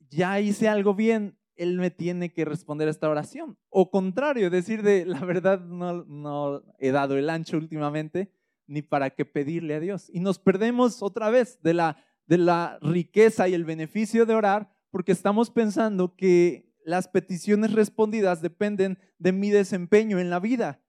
ya 0.10 0.40
hice 0.40 0.68
algo 0.68 0.96
bien, 0.96 1.38
Él 1.56 1.78
me 1.78 1.92
tiene 1.92 2.34
que 2.34 2.46
responder 2.46 2.88
a 2.88 2.92
esta 2.92 3.10
oración. 3.10 3.58
O 3.70 3.92
contrario, 3.92 4.50
decir 4.50 4.82
de, 4.82 5.06
la 5.06 5.20
verdad 5.20 5.62
no, 5.62 6.04
no 6.06 6.64
he 6.80 6.92
dado 6.92 7.18
el 7.18 7.30
ancho 7.30 7.58
últimamente, 7.58 8.32
ni 8.66 8.82
para 8.82 9.12
qué 9.12 9.24
pedirle 9.24 9.76
a 9.76 9.80
Dios. 9.80 10.10
Y 10.12 10.20
nos 10.20 10.40
perdemos 10.40 11.04
otra 11.04 11.30
vez 11.30 11.62
de 11.62 11.76
la, 11.76 12.04
de 12.26 12.40
la 12.40 12.80
riqueza 12.82 13.48
y 13.48 13.54
el 13.54 13.66
beneficio 13.66 14.26
de 14.26 14.34
orar 14.34 14.72
porque 14.92 15.14
estamos 15.14 15.50
pensando 15.50 16.16
que 16.16 16.70
las 16.84 17.08
peticiones 17.08 17.72
respondidas 17.72 18.42
dependen 18.42 19.00
de 19.18 19.32
mi 19.32 19.50
desempeño 19.50 20.20
en 20.20 20.30
la 20.30 20.40
vida. 20.40 20.82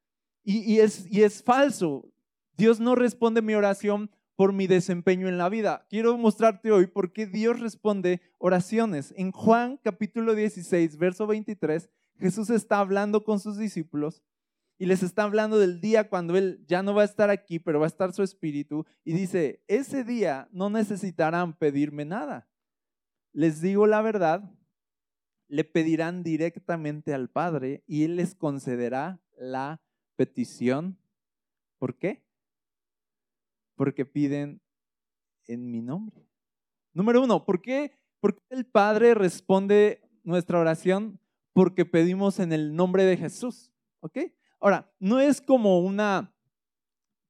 Y, 0.44 0.80
es, 0.80 1.06
es 1.10 1.42
falso. 1.42 2.12
Dios 2.56 2.80
no 2.80 2.94
responde 2.94 3.42
mi 3.42 3.54
oración 3.54 4.10
por 4.36 4.52
mi 4.52 4.66
desempeño 4.66 5.28
en 5.28 5.38
la 5.38 5.48
vida. 5.48 5.86
Quiero 5.88 6.16
mostrarte 6.18 6.72
hoy 6.72 6.86
por 6.86 7.12
qué 7.12 7.26
Dios 7.26 7.60
responde 7.60 8.20
oraciones. 8.38 9.14
En 9.16 9.30
Juan 9.30 9.78
capítulo 9.82 10.34
16, 10.34 10.96
verso 10.96 11.26
23, 11.26 11.88
Jesús 12.18 12.50
está 12.50 12.80
hablando 12.80 13.24
con 13.24 13.40
sus 13.40 13.56
discípulos 13.56 14.22
y 14.78 14.86
les 14.86 15.02
está 15.04 15.22
hablando 15.22 15.58
del 15.58 15.80
día 15.80 16.08
cuando 16.08 16.36
Él 16.36 16.64
ya 16.66 16.82
no 16.82 16.94
va 16.94 17.02
a 17.02 17.04
estar 17.04 17.30
aquí, 17.30 17.60
pero 17.60 17.78
va 17.78 17.86
a 17.86 17.88
estar 17.88 18.12
su 18.12 18.22
espíritu. 18.22 18.84
Y 19.04 19.12
dice, 19.12 19.62
ese 19.68 20.02
día 20.02 20.48
no 20.50 20.70
necesitarán 20.70 21.56
pedirme 21.56 22.04
nada. 22.04 22.48
Les 23.32 23.60
digo 23.60 23.86
la 23.86 24.02
verdad, 24.02 24.42
le 25.46 25.64
pedirán 25.64 26.22
directamente 26.22 27.14
al 27.14 27.30
Padre 27.30 27.84
y 27.86 28.04
Él 28.04 28.16
les 28.16 28.34
concederá 28.34 29.20
la 29.36 29.80
petición. 30.16 30.98
¿Por 31.78 31.98
qué? 31.98 32.24
Porque 33.74 34.04
piden 34.04 34.60
en 35.46 35.70
mi 35.70 35.82
nombre. 35.82 36.28
Número 36.92 37.22
uno, 37.22 37.44
¿por 37.44 37.62
qué, 37.62 37.92
¿por 38.20 38.34
qué 38.34 38.42
el 38.50 38.66
Padre 38.66 39.14
responde 39.14 40.02
nuestra 40.22 40.58
oración? 40.58 41.18
Porque 41.52 41.84
pedimos 41.84 42.38
en 42.38 42.52
el 42.52 42.74
nombre 42.74 43.04
de 43.04 43.16
Jesús. 43.16 43.70
¿Ok? 44.00 44.18
Ahora, 44.60 44.92
no 45.00 45.20
es 45.20 45.40
como 45.40 45.80
una, 45.80 46.32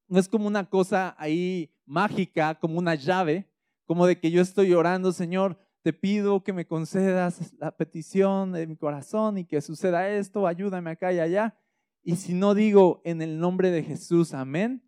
no 0.08 0.18
es 0.18 0.28
como 0.28 0.46
una 0.46 0.68
cosa 0.68 1.14
ahí 1.18 1.72
mágica, 1.86 2.58
como 2.58 2.78
una 2.78 2.94
llave, 2.94 3.48
como 3.86 4.06
de 4.06 4.18
que 4.18 4.30
yo 4.30 4.42
estoy 4.42 4.72
orando, 4.74 5.12
Señor, 5.12 5.58
te 5.82 5.92
pido 5.92 6.44
que 6.44 6.52
me 6.52 6.66
concedas 6.66 7.52
la 7.58 7.76
petición 7.76 8.52
de 8.52 8.66
mi 8.66 8.76
corazón 8.76 9.38
y 9.38 9.44
que 9.44 9.60
suceda 9.60 10.08
esto, 10.08 10.46
ayúdame 10.46 10.90
acá 10.90 11.12
y 11.12 11.18
allá. 11.18 11.58
Y 12.02 12.16
si 12.16 12.34
no 12.34 12.54
digo 12.54 13.00
en 13.04 13.22
el 13.22 13.38
nombre 13.38 13.70
de 13.70 13.82
Jesús, 13.82 14.34
amén, 14.34 14.82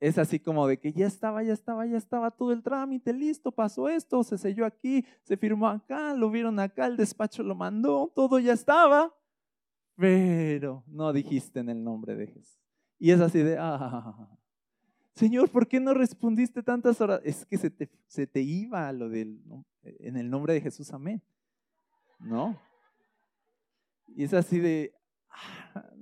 es 0.00 0.18
así 0.18 0.40
como 0.40 0.66
de 0.66 0.80
que 0.80 0.92
ya 0.92 1.06
estaba, 1.06 1.44
ya 1.44 1.52
estaba, 1.52 1.86
ya 1.86 1.96
estaba 1.96 2.32
todo 2.32 2.52
el 2.52 2.64
trámite 2.64 3.12
listo, 3.12 3.52
pasó 3.52 3.88
esto, 3.88 4.24
se 4.24 4.36
selló 4.36 4.66
aquí, 4.66 5.06
se 5.22 5.36
firmó 5.36 5.68
acá, 5.68 6.14
lo 6.14 6.28
vieron 6.28 6.58
acá, 6.58 6.86
el 6.86 6.96
despacho 6.96 7.44
lo 7.44 7.54
mandó, 7.54 8.10
todo 8.12 8.40
ya 8.40 8.52
estaba, 8.52 9.14
pero 9.94 10.82
no 10.88 11.12
dijiste 11.12 11.60
en 11.60 11.68
el 11.68 11.84
nombre 11.84 12.16
de 12.16 12.26
Jesús. 12.26 12.58
Y 12.98 13.12
es 13.12 13.20
así 13.20 13.38
de, 13.44 13.56
ah, 13.60 14.28
Señor, 15.14 15.48
¿por 15.50 15.68
qué 15.68 15.78
no 15.78 15.94
respondiste 15.94 16.64
tantas 16.64 17.00
horas? 17.00 17.20
Es 17.24 17.46
que 17.46 17.56
se 17.56 17.70
te, 17.70 17.88
se 18.08 18.26
te 18.26 18.40
iba 18.40 18.90
lo 18.92 19.08
del, 19.08 19.40
en 19.82 20.16
el 20.16 20.28
nombre 20.28 20.54
de 20.54 20.62
Jesús, 20.62 20.92
amén. 20.92 21.22
¿No? 22.18 22.58
Y 24.08 24.24
es 24.24 24.34
así 24.34 24.58
de, 24.58 24.92
ah, 25.30 25.92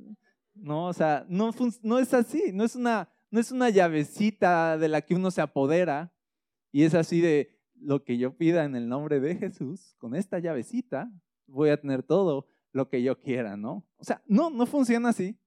no, 0.61 0.87
o 0.87 0.93
sea, 0.93 1.27
no, 1.29 1.51
no 1.83 1.99
es 1.99 2.15
así, 2.15 2.53
no 2.53 2.65
es, 2.65 2.77
una, 2.77 3.09
no 3.31 3.41
es 3.41 3.51
una 3.51 3.71
llavecita 3.71 4.79
de 4.79 4.89
la 4.89 5.03
que 5.03 5.15
uno 5.15 5.31
se 5.31 5.41
apodera 5.41 6.13
y 6.73 6.85
es 6.85 6.95
así 6.95 7.21
de 7.21 7.59
lo 7.75 8.05
que 8.05 8.19
yo 8.19 8.37
pida 8.37 8.65
en 8.65 8.77
el 8.77 8.89
nombre 8.89 9.21
de 9.21 9.37
Jesús, 9.37 9.95
con 9.99 10.15
esta 10.15 10.39
llavecita 10.39 11.11
voy 11.47 11.71
a 11.71 11.81
tener 11.81 12.03
todo 12.03 12.49
lo 12.73 12.89
que 12.89 13.03
yo 13.03 13.19
quiera, 13.21 13.57
¿no? 13.57 13.87
O 13.97 14.05
sea, 14.05 14.23
no, 14.27 14.51
no 14.51 14.67
funciona 14.67 15.09
así. 15.09 15.39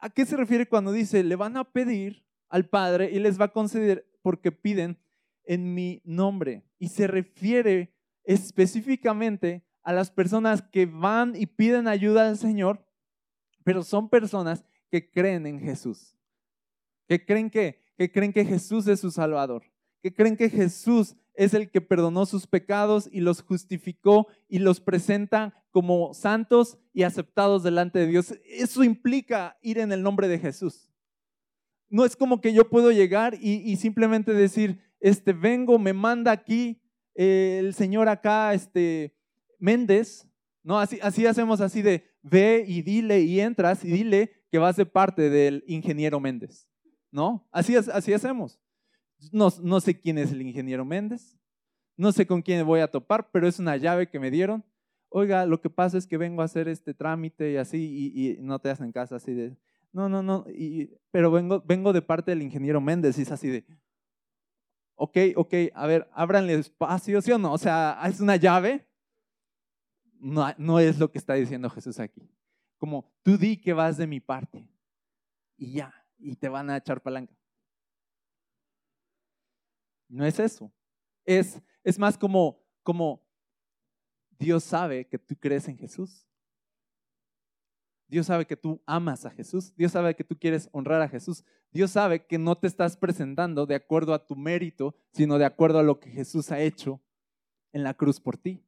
¿A 0.00 0.10
qué 0.10 0.26
se 0.26 0.36
refiere 0.36 0.68
cuando 0.68 0.92
dice, 0.92 1.22
le 1.22 1.36
van 1.36 1.56
a 1.56 1.70
pedir 1.70 2.24
al 2.48 2.68
Padre 2.68 3.10
y 3.12 3.20
les 3.20 3.40
va 3.40 3.46
a 3.46 3.52
conceder 3.52 4.10
porque 4.22 4.50
piden 4.50 4.98
en 5.44 5.74
mi 5.74 6.02
nombre? 6.04 6.64
Y 6.78 6.88
se 6.88 7.06
refiere 7.06 7.94
específicamente 8.24 9.64
a 9.82 9.92
las 9.92 10.10
personas 10.10 10.62
que 10.62 10.86
van 10.86 11.34
y 11.36 11.46
piden 11.46 11.86
ayuda 11.86 12.28
al 12.28 12.36
Señor, 12.36 12.84
pero 13.64 13.82
son 13.82 14.08
personas 14.08 14.64
que 14.90 15.10
creen 15.10 15.46
en 15.46 15.60
Jesús. 15.60 16.16
Que 17.06 17.24
creen 17.24 17.50
que, 17.50 17.80
que 17.96 18.10
creen 18.10 18.32
que 18.32 18.44
Jesús 18.44 18.86
es 18.86 19.00
su 19.00 19.10
Salvador. 19.10 19.62
Que 20.02 20.12
creen 20.12 20.36
que 20.36 20.48
Jesús 20.48 21.16
es 21.34 21.54
el 21.54 21.70
que 21.70 21.80
perdonó 21.80 22.26
sus 22.26 22.46
pecados 22.46 23.08
y 23.10 23.20
los 23.20 23.42
justificó 23.42 24.26
y 24.48 24.58
los 24.58 24.80
presenta 24.80 25.54
como 25.70 26.12
santos 26.14 26.78
y 26.92 27.02
aceptados 27.04 27.62
delante 27.62 27.98
de 27.98 28.06
Dios. 28.08 28.34
Eso 28.44 28.84
implica 28.84 29.58
ir 29.62 29.78
en 29.78 29.92
el 29.92 30.02
nombre 30.02 30.28
de 30.28 30.38
Jesús. 30.38 30.90
No 31.88 32.04
es 32.04 32.16
como 32.16 32.40
que 32.40 32.52
yo 32.52 32.68
puedo 32.68 32.92
llegar 32.92 33.36
y, 33.40 33.74
simplemente 33.76 34.32
decir, 34.32 34.80
este, 35.00 35.32
vengo, 35.32 35.78
me 35.78 35.92
manda 35.92 36.30
aquí 36.30 36.80
eh, 37.14 37.56
el 37.60 37.74
señor 37.74 38.08
acá, 38.08 38.54
este, 38.54 39.16
Méndez, 39.58 40.28
¿no? 40.62 40.78
Así, 40.78 40.98
así 41.02 41.26
hacemos 41.26 41.60
así 41.60 41.82
de, 41.82 42.09
ve 42.22 42.64
y 42.66 42.82
dile 42.82 43.20
y 43.20 43.40
entras 43.40 43.84
y 43.84 43.90
dile 43.90 44.32
que 44.50 44.58
vas 44.58 44.76
de 44.76 44.86
parte 44.86 45.30
del 45.30 45.64
ingeniero 45.66 46.20
Méndez, 46.20 46.68
¿no? 47.10 47.48
Así, 47.50 47.76
así 47.76 48.12
hacemos. 48.12 48.60
No, 49.32 49.48
no 49.62 49.80
sé 49.80 49.98
quién 49.98 50.18
es 50.18 50.32
el 50.32 50.42
ingeniero 50.42 50.84
Méndez, 50.84 51.38
no 51.96 52.12
sé 52.12 52.26
con 52.26 52.42
quién 52.42 52.66
voy 52.66 52.80
a 52.80 52.90
topar, 52.90 53.30
pero 53.30 53.46
es 53.46 53.58
una 53.58 53.76
llave 53.76 54.08
que 54.08 54.18
me 54.18 54.30
dieron. 54.30 54.64
Oiga, 55.10 55.44
lo 55.44 55.60
que 55.60 55.68
pasa 55.68 55.98
es 55.98 56.06
que 56.06 56.16
vengo 56.16 56.40
a 56.40 56.46
hacer 56.46 56.68
este 56.68 56.94
trámite 56.94 57.52
y 57.52 57.56
así, 57.56 58.12
y, 58.14 58.36
no 58.40 58.58
te 58.58 58.70
hacen 58.70 58.92
caso 58.92 59.16
así 59.16 59.34
de, 59.34 59.56
no, 59.92 60.08
no, 60.08 60.22
no, 60.22 60.46
pero 61.10 61.30
vengo, 61.30 61.62
vengo 61.66 61.92
de 61.92 62.00
parte 62.00 62.30
del 62.30 62.42
ingeniero 62.42 62.80
Méndez 62.80 63.18
y 63.18 63.22
es 63.22 63.32
así 63.32 63.48
de, 63.48 63.66
ok, 64.94 65.16
ok, 65.36 65.54
a 65.74 65.86
ver, 65.86 66.08
ábranle 66.12 66.54
espacio, 66.54 67.20
¿sí 67.20 67.32
o 67.32 67.38
no? 67.38 67.52
O 67.52 67.58
sea, 67.58 67.98
es 68.06 68.20
una 68.20 68.36
llave. 68.36 68.86
No, 70.20 70.78
es 70.78 70.98
lo 70.98 71.10
que 71.10 71.18
está 71.18 71.34
diciendo 71.34 71.70
Jesús 71.70 71.98
aquí. 71.98 72.28
Como 72.78 73.10
tú 73.22 73.38
di 73.38 73.56
que 73.56 73.72
vas 73.72 73.96
de 73.96 74.06
mi 74.06 74.20
parte 74.20 74.68
y 75.56 75.72
ya, 75.72 75.94
y 76.18 76.36
te 76.36 76.48
van 76.48 76.68
a 76.70 76.76
echar 76.76 77.02
palanca. 77.02 77.34
No 80.08 80.26
es 80.26 80.38
eso. 80.38 80.70
Es, 81.24 81.60
es 81.82 81.98
más 81.98 82.18
como, 82.18 82.62
como 82.82 83.22
Dios 84.38 84.64
sabe 84.64 85.06
que 85.06 85.18
tú 85.18 85.36
crees 85.36 85.68
en 85.68 85.78
Jesús. 85.78 86.26
Dios 88.08 88.26
sabe 88.26 88.46
que 88.46 88.56
tú 88.56 88.82
amas 88.86 89.24
a 89.24 89.30
Jesús. 89.30 89.74
Dios 89.76 89.92
sabe 89.92 90.16
que 90.16 90.24
tú 90.24 90.36
quieres 90.38 90.68
honrar 90.72 91.00
a 91.00 91.08
Jesús. 91.08 91.44
Dios 91.70 91.92
sabe 91.92 92.26
que 92.26 92.38
no 92.38 92.58
te 92.58 92.66
estás 92.66 92.96
presentando 92.96 93.64
de 93.66 93.76
acuerdo 93.76 94.12
a 94.12 94.26
tu 94.26 94.36
mérito, 94.36 94.96
sino 95.12 95.38
de 95.38 95.44
acuerdo 95.44 95.78
a 95.78 95.84
lo 95.84 96.00
que 96.00 96.10
Jesús 96.10 96.50
ha 96.50 96.60
hecho 96.60 97.00
en 97.72 97.84
la 97.84 97.94
cruz 97.94 98.20
por 98.20 98.36
ti. 98.36 98.66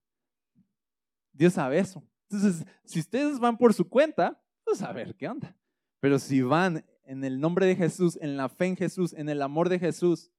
Dios 1.33 1.55
sabe 1.55 1.79
eso. 1.79 2.03
Entonces, 2.31 2.66
si 2.85 3.01
ustedes 3.01 3.38
van 3.38 3.57
por 3.57 3.75
su 3.75 3.88
cuenta, 3.88 4.40
pues 4.64 4.83
a 4.83 4.92
ver 4.92 5.14
qué 5.16 5.29
onda. 5.29 5.57
Pero 6.01 6.18
si 6.18 6.42
van 6.42 6.85
en 7.05 7.25
el 7.25 7.40
nombre 7.40 7.66
de 7.66 7.77
Jesús, 7.77 8.18
en 8.21 8.37
la 8.37 8.49
fe 8.49 8.66
en 8.66 8.77
Jesús, 8.77 9.12
en 9.12 9.29
el 9.29 9.42
amor 9.42 9.68
de 9.68 9.79
Jesús, 9.79 10.31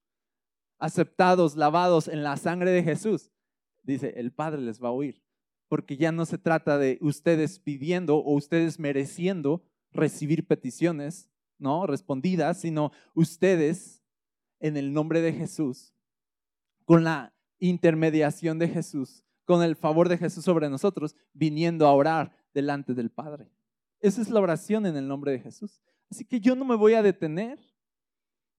aceptados, 0.79 1.55
lavados 1.55 2.07
en 2.07 2.23
la 2.23 2.37
sangre 2.37 2.71
de 2.71 2.83
Jesús, 2.83 3.31
dice, 3.83 4.13
el 4.17 4.31
Padre 4.31 4.61
les 4.61 4.81
va 4.81 4.89
a 4.89 4.91
oír 4.91 5.23
porque 5.73 5.97
ya 5.97 6.11
no 6.11 6.27
se 6.27 6.37
trata 6.37 6.77
de 6.77 6.99
ustedes 7.01 7.57
pidiendo 7.57 8.17
o 8.17 8.35
ustedes 8.35 8.77
mereciendo 8.77 9.63
recibir 9.91 10.45
peticiones, 10.45 11.31
¿no? 11.57 11.87
Respondidas, 11.87 12.61
sino 12.61 12.91
ustedes 13.15 14.03
en 14.59 14.77
el 14.77 14.93
nombre 14.93 15.19
de 15.21 15.33
Jesús, 15.33 15.95
con 16.85 17.03
la 17.03 17.33
intermediación 17.57 18.59
de 18.59 18.67
Jesús, 18.67 19.22
con 19.45 19.63
el 19.63 19.75
favor 19.75 20.09
de 20.09 20.17
Jesús 20.17 20.45
sobre 20.45 20.69
nosotros, 20.69 21.15
viniendo 21.33 21.87
a 21.87 21.93
orar 21.93 22.35
delante 22.53 22.93
del 22.93 23.09
Padre. 23.09 23.49
Esa 23.99 24.21
es 24.21 24.29
la 24.29 24.41
oración 24.41 24.85
en 24.85 24.97
el 24.97 25.07
nombre 25.07 25.31
de 25.31 25.39
Jesús. 25.39 25.81
Así 26.09 26.25
que 26.25 26.39
yo 26.39 26.55
no 26.55 26.65
me 26.65 26.75
voy 26.75 26.93
a 26.93 27.01
detener 27.01 27.59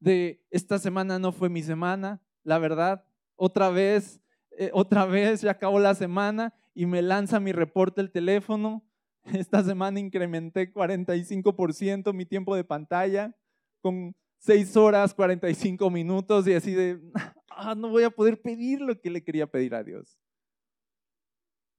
de 0.01 0.45
esta 0.51 0.79
semana 0.79 1.19
no 1.19 1.33
fue 1.33 1.49
mi 1.49 1.63
semana, 1.63 2.21
la 2.43 2.59
verdad, 2.59 3.05
otra 3.37 3.71
vez, 3.71 4.21
eh, 4.51 4.71
otra 4.75 5.07
vez 5.07 5.41
ya 5.41 5.53
acabó 5.53 5.81
la 5.81 5.95
semana 5.95 6.55
y 6.75 6.85
me 6.85 7.01
lanza 7.01 7.41
mi 7.41 7.53
reporte 7.53 8.01
el 8.01 8.11
teléfono. 8.11 8.85
Esta 9.25 9.65
semana 9.65 9.99
incrementé 9.99 10.73
45% 10.73 12.13
mi 12.13 12.27
tiempo 12.27 12.55
de 12.55 12.65
pantalla 12.65 13.35
con 13.81 14.15
6 14.39 14.77
horas 14.77 15.15
45 15.15 15.89
minutos 15.89 16.47
y 16.47 16.53
así 16.53 16.73
de, 16.75 17.01
ah, 17.51 17.75
no 17.75 17.89
voy 17.89 18.03
a 18.03 18.11
poder 18.11 18.43
pedir 18.43 18.83
lo 18.83 19.01
que 19.01 19.09
le 19.09 19.25
quería 19.25 19.47
pedir 19.47 19.75
a 19.75 19.83
Dios. 19.83 20.19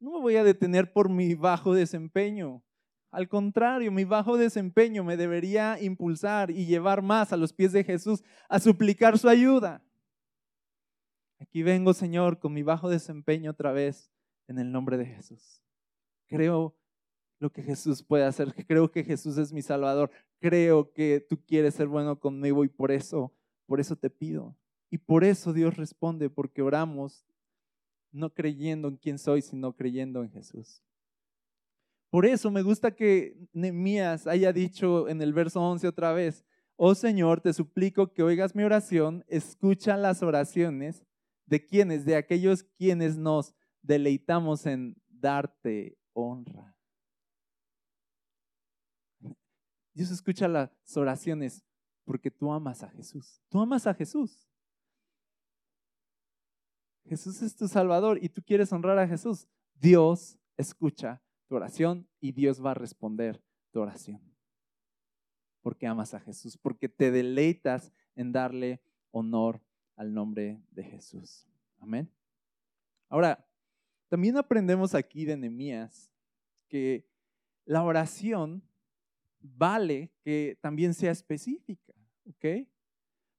No 0.06 0.12
me 0.12 0.20
voy 0.20 0.36
a 0.36 0.44
detener 0.44 0.94
por 0.94 1.10
mi 1.10 1.34
bajo 1.34 1.74
desempeño. 1.74 2.64
Al 3.10 3.28
contrario, 3.28 3.92
mi 3.92 4.04
bajo 4.04 4.38
desempeño 4.38 5.04
me 5.04 5.18
debería 5.18 5.82
impulsar 5.82 6.52
y 6.52 6.68
llevar 6.68 7.02
más 7.02 7.34
a 7.34 7.38
los 7.38 7.54
pies 7.54 7.72
de 7.72 7.84
Jesús 7.84 8.24
a 8.48 8.60
suplicar 8.60 9.18
su 9.18 9.28
ayuda. 9.28 9.84
Aquí 11.40 11.64
vengo, 11.64 11.92
Señor, 11.96 12.38
con 12.38 12.54
mi 12.54 12.62
bajo 12.62 12.88
desempeño 12.88 13.50
otra 13.50 13.72
vez 13.72 14.12
en 14.48 14.60
el 14.60 14.72
nombre 14.72 14.96
de 14.98 15.08
Jesús. 15.08 15.64
Creo 16.28 16.78
lo 17.40 17.52
que 17.52 17.64
Jesús 17.64 18.04
puede 18.04 18.26
hacer. 18.26 18.54
Creo 18.68 18.92
que 18.92 19.04
Jesús 19.04 19.40
es 19.40 19.52
mi 19.52 19.64
Salvador. 19.64 20.12
Creo 20.40 20.94
que 20.94 21.20
tú 21.20 21.44
quieres 21.48 21.74
ser 21.74 21.88
bueno 21.88 22.20
conmigo 22.20 22.64
y 22.64 22.70
por 22.70 22.92
eso, 22.92 23.34
por 23.66 23.80
eso 23.80 23.96
te 23.96 24.12
pido. 24.12 24.56
Y 24.92 25.00
por 25.00 25.24
eso 25.24 25.52
Dios 25.52 25.78
responde, 25.78 26.30
porque 26.30 26.62
oramos 26.62 27.26
no 28.16 28.34
creyendo 28.34 28.88
en 28.88 28.98
quién 28.98 29.20
soy, 29.20 29.42
sino 29.42 29.76
creyendo 29.76 30.24
en 30.24 30.32
Jesús. 30.32 30.82
Por 32.10 32.26
eso 32.26 32.50
me 32.50 32.62
gusta 32.62 32.96
que 32.96 33.38
Nehemías 33.52 34.26
haya 34.26 34.54
dicho 34.54 35.10
en 35.10 35.22
el 35.22 35.34
verso 35.34 35.62
11 35.62 35.88
otra 35.88 36.14
vez, 36.14 36.46
oh 36.78 36.96
Señor, 36.96 37.42
te 37.42 37.54
suplico 37.54 38.14
que 38.14 38.24
oigas 38.24 38.56
mi 38.56 38.64
oración, 38.64 39.26
escucha 39.28 39.98
las 39.98 40.24
oraciones 40.24 41.06
de 41.46 41.66
quienes, 41.66 42.06
de 42.06 42.16
aquellos 42.16 42.64
quienes 42.64 43.18
nos 43.18 43.54
deleitamos 43.82 44.66
en 44.66 44.96
darte 45.10 45.98
honra. 46.14 46.76
Dios 49.94 50.12
escucha 50.12 50.48
las 50.48 50.70
oraciones 50.96 51.64
porque 52.04 52.30
tú 52.30 52.52
amas 52.52 52.84
a 52.84 52.90
Jesús. 52.90 53.42
Tú 53.50 53.60
amas 53.60 53.88
a 53.88 53.94
Jesús. 53.94 54.45
Jesús 57.06 57.42
es 57.42 57.56
tu 57.56 57.68
Salvador 57.68 58.20
y 58.22 58.30
tú 58.30 58.42
quieres 58.44 58.72
honrar 58.74 58.98
a 58.98 59.08
Jesús. 59.08 59.48
Dios 59.76 60.38
escucha 60.58 61.22
tu 61.48 61.56
oración 61.56 62.08
y 62.20 62.32
Dios 62.32 62.64
va 62.64 62.72
a 62.72 62.76
responder 62.76 63.44
tu 63.72 63.80
oración. 63.80 64.22
Porque 65.62 65.88
amas 65.88 66.14
a 66.14 66.20
Jesús, 66.20 66.58
porque 66.58 66.90
te 66.90 67.12
deleitas 67.12 67.92
en 68.16 68.32
darle 68.32 68.82
honor 69.12 69.62
al 69.96 70.14
nombre 70.14 70.62
de 70.72 70.84
Jesús. 70.84 71.48
Amén. 71.80 72.12
Ahora, 73.10 73.48
también 74.10 74.38
aprendemos 74.38 74.96
aquí 74.96 75.26
de 75.26 75.38
Nehemías 75.38 76.12
que 76.68 77.08
la 77.66 77.84
oración 77.84 78.64
vale 79.40 80.12
que 80.22 80.58
también 80.62 80.94
sea 80.94 81.12
específica, 81.12 81.94
¿ok? 82.26 82.68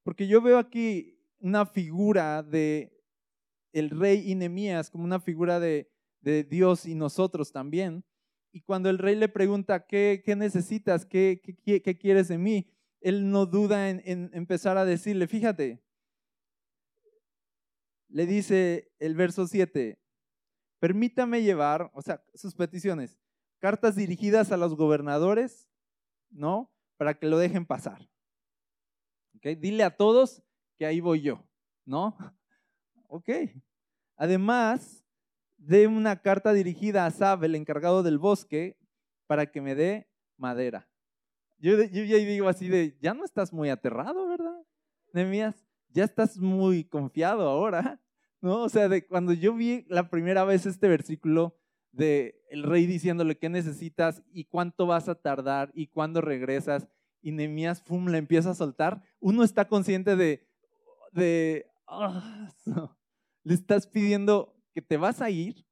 Porque 0.03 0.27
yo 0.27 0.41
veo 0.41 0.57
aquí 0.57 1.19
una 1.39 1.65
figura 1.65 2.43
de 2.43 2.96
el 3.79 3.89
rey 3.89 4.31
Inemías 4.31 4.89
como 4.89 5.03
una 5.03 5.19
figura 5.19 5.59
de, 5.59 5.89
Dios 6.49 6.85
y 6.85 6.93
nosotros 6.93 7.53
también. 7.53 8.03
Y 8.51 8.61
cuando 8.61 8.89
el 8.89 8.97
rey 8.97 9.15
le 9.15 9.29
pregunta, 9.29 9.85
¿qué, 9.85 10.21
necesitas? 10.37 11.05
¿Qué, 11.05 11.41
¿Qué, 11.63 11.97
quieres 11.97 12.27
de 12.27 12.37
mí? 12.37 12.67
Él 12.99 13.31
no 13.31 13.45
duda 13.45 13.89
en, 13.89 14.01
en 14.03 14.29
empezar 14.33 14.77
a 14.77 14.83
decirle, 14.83 15.27
fíjate, 15.27 15.81
le 18.09 18.25
dice 18.25 18.91
el 18.99 19.15
verso 19.15 19.47
7, 19.47 19.97
permítame 20.79 21.43
llevar, 21.43 21.91
o 21.93 22.01
sea, 22.01 22.23
sus 22.33 22.55
peticiones, 22.55 23.17
cartas 23.59 23.95
dirigidas 23.95 24.51
a 24.51 24.57
los 24.57 24.75
gobernadores, 24.75 25.69
¿no? 26.29 26.71
Para 26.97 27.17
que 27.17 27.27
lo 27.27 27.37
dejen 27.37 27.65
pasar. 27.65 28.09
¿Okay? 29.35 29.55
Dile 29.55 29.83
a 29.83 29.95
todos 29.95 30.43
que 30.77 30.85
ahí 30.85 30.99
voy 30.99 31.21
yo, 31.21 31.47
¿no? 31.85 32.17
Ok. 33.09 33.29
Además 34.17 35.05
de 35.57 35.87
una 35.87 36.21
carta 36.21 36.53
dirigida 36.53 37.05
a 37.05 37.11
Sab, 37.11 37.43
el 37.43 37.55
encargado 37.55 38.03
del 38.03 38.17
bosque, 38.17 38.77
para 39.27 39.51
que 39.51 39.61
me 39.61 39.75
dé 39.75 40.09
madera. 40.37 40.89
Yo, 41.59 41.81
yo 41.83 42.03
ya 42.03 42.17
digo 42.17 42.49
así 42.49 42.67
de, 42.67 42.97
ya 43.01 43.13
no 43.13 43.25
estás 43.25 43.53
muy 43.53 43.69
aterrado, 43.69 44.27
¿verdad? 44.27 44.61
Nemías, 45.13 45.65
ya 45.89 46.03
estás 46.03 46.37
muy 46.37 46.83
confiado 46.83 47.47
ahora, 47.47 48.01
¿no? 48.41 48.63
O 48.63 48.69
sea, 48.69 48.89
de 48.89 49.07
cuando 49.07 49.33
yo 49.33 49.53
vi 49.55 49.85
la 49.89 50.09
primera 50.09 50.43
vez 50.43 50.65
este 50.65 50.87
versículo, 50.87 51.57
de 51.91 52.43
el 52.49 52.63
rey 52.63 52.85
diciéndole 52.85 53.37
qué 53.37 53.49
necesitas 53.49 54.21
y 54.31 54.45
cuánto 54.45 54.85
vas 54.85 55.09
a 55.09 55.15
tardar 55.15 55.71
y 55.73 55.87
cuándo 55.87 56.21
regresas 56.21 56.87
y 57.21 57.31
Nehemías 57.31 57.81
fum 57.81 58.07
le 58.09 58.19
empieza 58.19 58.51
a 58.51 58.55
soltar, 58.55 59.01
uno 59.19 59.43
está 59.43 59.67
consciente 59.67 60.15
de, 60.15 60.47
de 61.11 61.65
ah, 61.87 62.53
le 63.47 63.53
estás 63.53 63.87
pidiendo 63.87 64.53
que 64.73 64.81
te 64.81 64.97
vas 64.97 65.21
a 65.21 65.29
ir, 65.29 65.65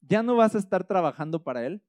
ya 0.00 0.22
no 0.22 0.34
vas 0.34 0.54
a 0.54 0.58
estar 0.58 0.86
trabajando 0.86 1.44
para 1.44 1.64
él. 1.64 1.82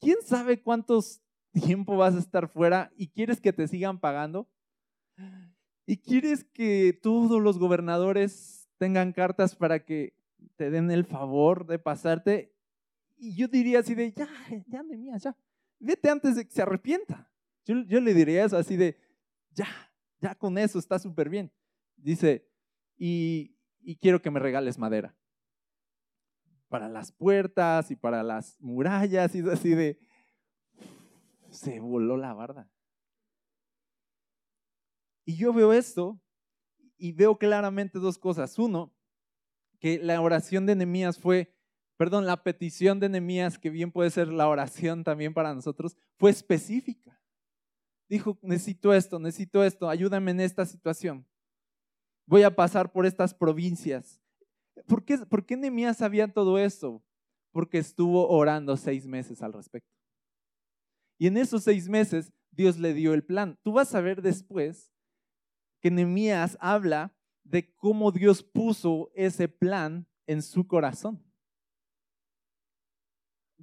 ¿Quién 0.00 0.16
sabe 0.22 0.62
cuántos 0.62 1.22
tiempo 1.52 1.96
vas 1.96 2.14
a 2.14 2.18
estar 2.18 2.46
fuera 2.46 2.92
y 2.94 3.08
quieres 3.08 3.40
que 3.40 3.54
te 3.54 3.66
sigan 3.66 3.98
pagando? 3.98 4.48
¿Y 5.86 5.96
quieres 5.96 6.44
que 6.44 6.98
todos 7.02 7.40
los 7.40 7.58
gobernadores 7.58 8.68
tengan 8.76 9.12
cartas 9.12 9.56
para 9.56 9.84
que 9.84 10.14
te 10.56 10.70
den 10.70 10.90
el 10.90 11.06
favor 11.06 11.66
de 11.66 11.78
pasarte 11.78 12.54
y 13.16 13.34
yo 13.34 13.48
diría 13.48 13.80
así 13.80 13.94
de, 13.94 14.12
ya, 14.12 14.28
ya, 14.66 14.82
mía, 14.82 15.16
ya, 15.18 15.36
vete 15.78 16.08
antes 16.08 16.36
de 16.36 16.46
que 16.46 16.52
se 16.52 16.62
arrepienta. 16.62 17.30
Yo, 17.66 17.82
yo 17.84 18.00
le 18.00 18.14
diría 18.14 18.44
eso 18.44 18.56
así 18.56 18.76
de, 18.76 18.96
ya, 19.52 19.68
ya 20.20 20.34
con 20.34 20.56
eso 20.56 20.78
está 20.78 20.98
súper 20.98 21.28
bien. 21.28 21.52
Dice, 21.96 22.46
y, 22.96 23.56
y 23.80 23.96
quiero 23.96 24.22
que 24.22 24.30
me 24.30 24.40
regales 24.40 24.78
madera 24.78 25.16
para 26.70 26.88
las 26.88 27.10
puertas 27.10 27.90
y 27.90 27.96
para 27.96 28.22
las 28.22 28.58
murallas 28.60 29.34
y 29.34 29.40
así 29.40 29.74
de, 29.74 29.98
se 31.50 31.80
voló 31.80 32.16
la 32.16 32.32
barda. 32.32 32.70
Y 35.24 35.36
yo 35.36 35.52
veo 35.52 35.72
esto 35.72 36.20
y 36.96 37.12
veo 37.12 37.36
claramente 37.38 37.98
dos 37.98 38.18
cosas. 38.18 38.56
Uno, 38.58 38.94
que 39.80 39.98
la 39.98 40.20
oración 40.20 40.64
de 40.64 40.76
Nehemías 40.76 41.18
fue, 41.18 41.52
perdón, 41.96 42.24
la 42.24 42.42
petición 42.44 43.00
de 43.00 43.08
Nehemías, 43.08 43.58
que 43.58 43.70
bien 43.70 43.90
puede 43.90 44.10
ser 44.10 44.28
la 44.28 44.48
oración 44.48 45.02
también 45.02 45.34
para 45.34 45.52
nosotros, 45.52 45.96
fue 46.18 46.30
específica. 46.30 47.20
Dijo, 48.08 48.38
necesito 48.42 48.94
esto, 48.94 49.18
necesito 49.18 49.64
esto, 49.64 49.88
ayúdame 49.88 50.30
en 50.30 50.40
esta 50.40 50.64
situación. 50.64 51.26
Voy 52.30 52.44
a 52.44 52.54
pasar 52.54 52.92
por 52.92 53.06
estas 53.06 53.34
provincias. 53.34 54.20
¿Por 54.86 55.04
qué, 55.04 55.18
por 55.18 55.44
qué 55.44 55.58
sabía 55.94 56.32
todo 56.32 56.60
esto? 56.60 57.02
Porque 57.50 57.78
estuvo 57.78 58.28
orando 58.28 58.76
seis 58.76 59.04
meses 59.04 59.42
al 59.42 59.52
respecto. 59.52 59.90
Y 61.18 61.26
en 61.26 61.36
esos 61.36 61.64
seis 61.64 61.88
meses 61.88 62.32
Dios 62.52 62.78
le 62.78 62.94
dio 62.94 63.14
el 63.14 63.24
plan. 63.24 63.58
Tú 63.64 63.72
vas 63.72 63.96
a 63.96 64.00
ver 64.00 64.22
después 64.22 64.92
que 65.80 65.90
Nehemías 65.90 66.56
habla 66.60 67.12
de 67.42 67.74
cómo 67.74 68.12
Dios 68.12 68.44
puso 68.44 69.10
ese 69.16 69.48
plan 69.48 70.06
en 70.28 70.40
su 70.42 70.68
corazón. 70.68 71.20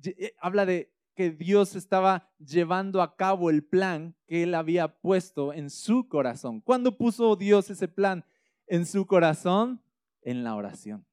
Eh, 0.04 0.36
habla 0.42 0.66
de 0.66 0.94
que 1.16 1.32
Dios 1.32 1.74
estaba 1.78 2.30
llevando 2.38 3.02
a 3.02 3.16
cabo 3.16 3.50
el 3.50 3.64
plan 3.64 4.14
que 4.28 4.44
él 4.44 4.54
había 4.56 5.00
puesto 5.00 5.54
en 5.54 5.70
su 5.70 6.10
corazón. 6.10 6.60
¿Cuándo 6.60 6.98
puso 6.98 7.38
Dios 7.38 7.70
ese 7.70 7.88
plan 7.88 8.26
en 8.68 8.86
su 8.86 9.06
corazón? 9.06 9.82
En 10.22 10.44
la 10.44 10.56
oración. 10.56 11.06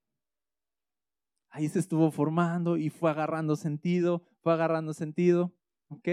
Ahí 1.51 1.69
se 1.69 1.79
estuvo 1.79 2.11
formando 2.11 2.77
y 2.77 2.91
fue 2.91 3.11
agarrando 3.11 3.55
sentido, 3.55 4.27
fue 4.41 4.53
agarrando 4.53 4.93
sentido, 4.93 5.55
¿ok? 5.89 6.09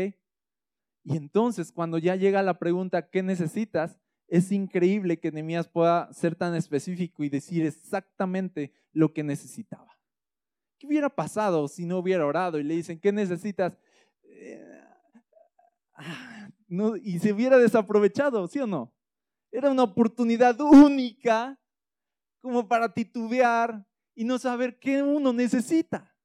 Y 1.03 1.17
entonces 1.17 1.71
cuando 1.71 1.97
ya 1.97 2.15
llega 2.15 2.43
la 2.43 2.59
pregunta, 2.59 3.09
¿qué 3.09 3.23
necesitas? 3.23 3.97
Es 4.27 4.51
increíble 4.51 5.19
que 5.19 5.31
Nehemías 5.31 5.67
pueda 5.67 6.13
ser 6.13 6.35
tan 6.35 6.55
específico 6.55 7.23
y 7.23 7.29
decir 7.29 7.65
exactamente 7.65 8.71
lo 8.93 9.13
que 9.13 9.23
necesitaba. 9.23 9.97
¿Qué 10.77 10.87
hubiera 10.87 11.09
pasado 11.09 11.67
si 11.67 11.85
no 11.85 11.97
hubiera 11.97 12.25
orado 12.25 12.59
y 12.59 12.63
le 12.63 12.75
dicen, 12.75 12.99
¿qué 12.99 13.11
necesitas? 13.11 13.77
Eh, 14.23 14.81
ah, 15.95 16.49
y 17.03 17.19
se 17.19 17.33
hubiera 17.33 17.57
desaprovechado, 17.57 18.47
¿sí 18.47 18.59
o 18.59 18.67
no? 18.67 18.93
Era 19.51 19.69
una 19.69 19.83
oportunidad 19.83 20.59
única 20.61 21.59
como 22.39 22.67
para 22.67 22.93
titubear 22.93 23.85
y 24.15 24.23
no 24.23 24.39
saber 24.39 24.79
qué 24.79 25.03
uno 25.03 25.33
necesita. 25.33 26.15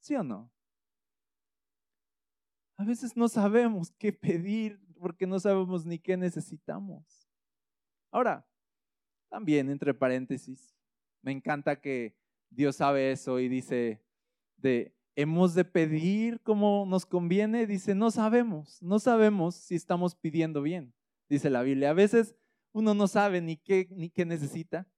¿Sí 0.00 0.14
o 0.14 0.22
no? 0.22 0.52
A 2.76 2.84
veces 2.84 3.16
no 3.16 3.28
sabemos 3.28 3.92
qué 3.92 4.12
pedir 4.12 4.80
porque 4.98 5.26
no 5.26 5.38
sabemos 5.38 5.84
ni 5.86 5.98
qué 5.98 6.16
necesitamos. 6.16 7.28
Ahora, 8.10 8.46
también 9.28 9.70
entre 9.70 9.94
paréntesis, 9.94 10.74
me 11.22 11.32
encanta 11.32 11.80
que 11.80 12.16
Dios 12.50 12.76
sabe 12.76 13.10
eso 13.10 13.40
y 13.40 13.48
dice, 13.48 14.04
de, 14.56 14.94
hemos 15.16 15.54
de 15.54 15.64
pedir 15.64 16.40
como 16.42 16.86
nos 16.86 17.06
conviene, 17.06 17.66
dice, 17.66 17.94
no 17.94 18.10
sabemos, 18.10 18.80
no 18.82 18.98
sabemos 18.98 19.56
si 19.56 19.74
estamos 19.74 20.14
pidiendo 20.14 20.62
bien, 20.62 20.94
dice 21.28 21.50
la 21.50 21.62
Biblia. 21.62 21.90
A 21.90 21.94
veces 21.94 22.34
uno 22.72 22.94
no 22.94 23.06
sabe 23.06 23.40
ni 23.40 23.56
qué, 23.56 23.88
ni 23.90 24.10
qué 24.10 24.24
necesita. 24.24 24.88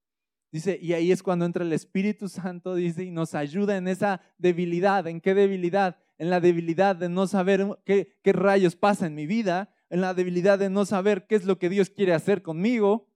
Dice, 0.53 0.79
y 0.81 0.93
ahí 0.93 1.13
es 1.13 1.23
cuando 1.23 1.45
entra 1.45 1.65
el 1.65 1.73
Espíritu 1.73 2.29
Santo, 2.29 2.75
dice, 2.75 3.05
y 3.05 3.11
nos 3.11 3.35
ayuda 3.35 3.77
en 3.77 3.89
esa 3.89 4.23
debilidad. 4.39 5.07
¿En 5.07 5.21
qué 5.21 5.35
debilidad? 5.35 5.99
En 6.19 6.31
la 6.31 6.41
debilidad 6.41 6.97
de 6.97 7.09
no 7.09 7.27
saber 7.27 7.67
qué, 7.85 8.17
qué 8.23 8.33
rayos 8.33 8.77
pasa 8.77 9.07
en 9.07 9.15
mi 9.15 9.27
vida, 9.27 9.75
en 9.91 10.01
la 10.01 10.15
debilidad 10.15 10.59
de 10.59 10.71
no 10.71 10.87
saber 10.87 11.27
qué 11.27 11.35
es 11.35 11.45
lo 11.45 11.59
que 11.59 11.69
Dios 11.69 11.91
quiere 11.91 12.15
hacer 12.15 12.43
conmigo. 12.43 13.11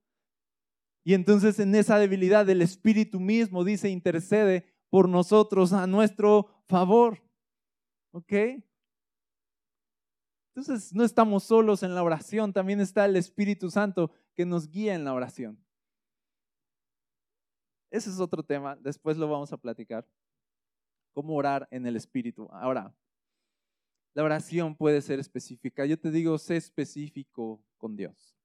Y 1.03 1.15
entonces 1.15 1.59
en 1.61 1.75
esa 1.75 1.99
debilidad 1.99 2.49
el 2.51 2.63
Espíritu 2.63 3.21
mismo 3.21 3.65
dice, 3.65 3.89
intercede 3.89 4.67
por 4.91 5.09
nosotros 5.09 5.73
a 5.73 5.87
nuestro 5.87 6.65
favor. 6.69 7.23
¿Ok? 8.13 8.33
Entonces 10.55 10.93
no 10.93 11.05
estamos 11.05 11.45
solos 11.45 11.83
en 11.83 11.95
la 11.95 12.03
oración, 12.03 12.53
también 12.53 12.81
está 12.81 13.05
el 13.05 13.17
Espíritu 13.17 13.71
Santo 13.71 14.11
que 14.35 14.45
nos 14.45 14.69
guía 14.69 14.95
en 14.95 15.05
la 15.05 15.15
oración. 15.15 15.65
Ese 17.91 18.11
es 18.11 18.21
otro 18.21 18.43
tema, 18.43 18.77
después 18.77 19.17
lo 19.17 19.29
vamos 19.29 19.53
a 19.53 19.57
platicar. 19.57 20.07
Cómo 21.13 21.35
orar 21.35 21.69
en 21.71 21.87
el 21.87 21.97
Espíritu. 21.97 22.49
Ahora, 22.53 22.95
la 24.15 24.25
oración 24.25 24.77
puede 24.77 25.03
ser 25.03 25.21
específica. 25.21 25.87
Yo 25.87 25.99
te 25.99 26.11
digo, 26.11 26.39
sé 26.39 26.57
específico 26.57 27.63
con 27.79 27.97
Dios. 27.97 28.37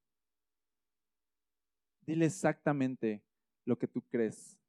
Dile 2.01 2.25
exactamente 2.25 3.23
lo 3.65 3.77
que 3.77 3.87
tú 3.87 4.01
crees 4.03 4.59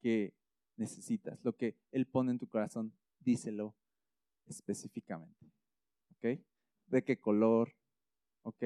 que 0.00 0.34
necesitas, 0.76 1.38
lo 1.44 1.56
que 1.56 1.76
Él 1.90 2.06
pone 2.06 2.30
en 2.30 2.38
tu 2.38 2.48
corazón, 2.48 2.92
díselo 3.20 3.74
específicamente. 4.46 5.50
¿Ok? 6.16 6.40
¿De 6.86 7.02
qué 7.02 7.18
color? 7.18 7.74
¿Ok? 8.42 8.62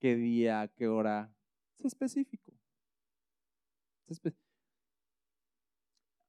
¿Qué 0.00 0.16
día? 0.16 0.72
¿Qué 0.76 0.88
hora? 0.88 1.34
Es 1.78 1.84
específico. 1.84 2.52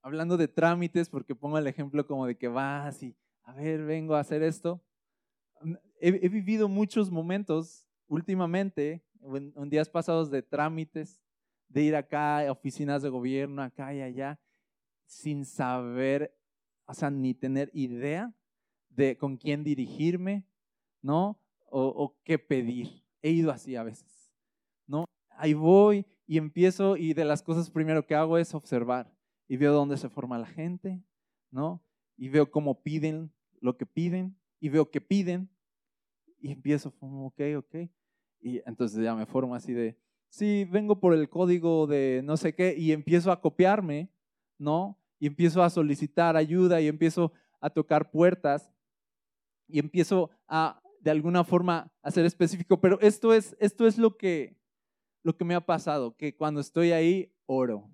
Hablando 0.02 0.36
de 0.36 0.48
trámites, 0.48 1.10
porque 1.10 1.36
pongo 1.36 1.58
el 1.58 1.68
ejemplo 1.68 2.06
como 2.06 2.26
de 2.26 2.38
que 2.38 2.48
vas 2.48 3.02
y, 3.02 3.16
a 3.44 3.54
ver, 3.54 3.84
vengo 3.86 4.16
a 4.16 4.20
hacer 4.20 4.44
esto. 4.44 4.84
He, 6.00 6.30
vivido 6.30 6.68
muchos 6.68 7.10
momentos 7.10 7.88
últimamente, 8.08 9.06
en, 9.22 9.54
en 9.56 9.70
días 9.70 9.90
pasados, 9.90 10.30
de 10.30 10.42
trámites, 10.42 11.22
de 11.70 11.84
ir 11.84 11.96
acá 11.96 12.40
a 12.40 12.52
oficinas 12.52 13.02
de 13.04 13.10
gobierno, 13.10 13.62
acá 13.62 13.94
y 13.94 14.02
allá, 14.02 14.40
sin 15.06 15.46
saber, 15.46 16.36
o 16.86 16.94
sea, 16.94 17.10
ni 17.10 17.34
tener 17.34 17.70
idea 17.74 18.34
de 18.96 19.18
con 19.18 19.38
quién 19.38 19.64
dirigirme, 19.64 20.46
¿no? 21.02 21.40
O, 21.74 22.18
qué 22.26 22.38
pedir. 22.38 23.04
He 23.22 23.30
ido 23.30 23.52
así 23.52 23.76
a 23.76 23.84
veces, 23.84 24.30
¿no? 24.88 25.06
Ahí 25.30 25.54
voy 25.54 26.06
y 26.28 26.38
empiezo 26.38 26.98
y 26.98 27.14
de 27.14 27.24
las 27.24 27.42
cosas 27.42 27.70
primero 27.70 28.06
que 28.06 28.16
hago 28.16 28.38
es 28.38 28.54
observar 28.54 29.14
y 29.48 29.58
veo 29.58 29.74
dónde 29.74 29.98
se 29.98 30.10
forma 30.10 30.38
la 30.38 30.48
gente, 30.48 31.02
¿no? 31.50 31.82
Y 32.18 32.30
veo 32.30 32.52
cómo 32.52 32.84
piden 32.84 33.32
lo 33.62 33.78
que 33.78 33.86
piden 33.86 34.36
y 34.60 34.70
veo 34.70 34.92
que 34.92 35.00
piden 35.00 35.50
y 36.40 36.52
empiezo 36.52 36.92
como, 36.92 37.28
ok, 37.28 37.42
ok. 37.58 37.76
Y 38.42 38.62
entonces 38.66 39.02
ya 39.02 39.16
me 39.16 39.26
formo 39.26 39.56
así 39.56 39.72
de, 39.72 39.98
sí, 40.30 40.66
vengo 40.66 41.00
por 41.00 41.14
el 41.14 41.30
código 41.30 41.88
de 41.88 42.22
no 42.24 42.36
sé 42.36 42.54
qué 42.54 42.76
y 42.78 42.92
empiezo 42.92 43.32
a 43.32 43.40
copiarme, 43.40 44.10
¿no? 44.58 44.98
Y 45.20 45.28
empiezo 45.28 45.64
a 45.64 45.70
solicitar 45.70 46.36
ayuda 46.36 46.82
y 46.82 46.88
empiezo 46.88 47.32
a 47.62 47.70
tocar 47.70 48.12
puertas 48.12 48.72
y 49.72 49.80
empiezo 49.80 50.30
a, 50.48 50.82
de 51.00 51.12
alguna 51.12 51.44
forma, 51.44 51.92
a 52.02 52.12
ser 52.12 52.26
específico. 52.26 52.80
Pero 52.80 53.00
esto 53.02 53.34
es, 53.34 53.56
esto 53.60 53.88
es 53.88 53.98
lo, 53.98 54.18
que, 54.18 54.58
lo 55.24 55.36
que 55.36 55.46
me 55.46 55.56
ha 55.56 55.66
pasado, 55.66 56.16
que 56.16 56.36
cuando 56.36 56.62
estoy 56.62 56.92
ahí, 56.92 57.34
oro 57.46 57.90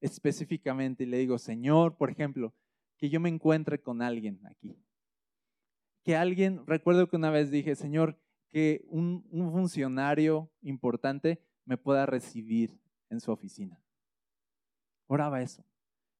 específicamente 0.00 1.04
y 1.04 1.06
le 1.06 1.18
digo, 1.18 1.38
Señor, 1.38 1.96
por 1.96 2.10
ejemplo, 2.10 2.54
que 2.96 3.08
yo 3.08 3.20
me 3.20 3.28
encuentre 3.28 3.82
con 3.82 4.02
alguien 4.02 4.40
aquí. 4.46 4.78
Que 6.02 6.16
alguien, 6.16 6.64
recuerdo 6.66 7.08
que 7.08 7.16
una 7.16 7.30
vez 7.30 7.50
dije, 7.50 7.74
Señor, 7.74 8.18
que 8.48 8.84
un, 8.88 9.24
funcionario 9.52 10.50
importante 10.62 11.42
me 11.64 11.76
pueda 11.76 12.06
recibir 12.06 12.78
en 13.10 13.20
su 13.20 13.32
oficina. 13.32 13.82
Oraba 15.06 15.42
eso. 15.42 15.64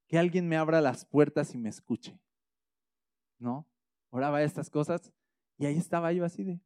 Que 0.09 0.19
alguien 0.19 0.49
me 0.49 0.57
abra 0.57 0.81
las 0.81 1.05
puertas 1.05 1.55
y 1.55 1.59
me 1.59 1.69
escuche. 1.69 2.19
¿No? 3.39 3.67
Oraba 4.11 4.43
estas 4.43 4.71
cosas 4.71 5.13
y 5.59 5.67
ahí 5.67 5.77
estaba 5.77 6.13
yo 6.13 6.25
así 6.25 6.45
de, 6.45 6.61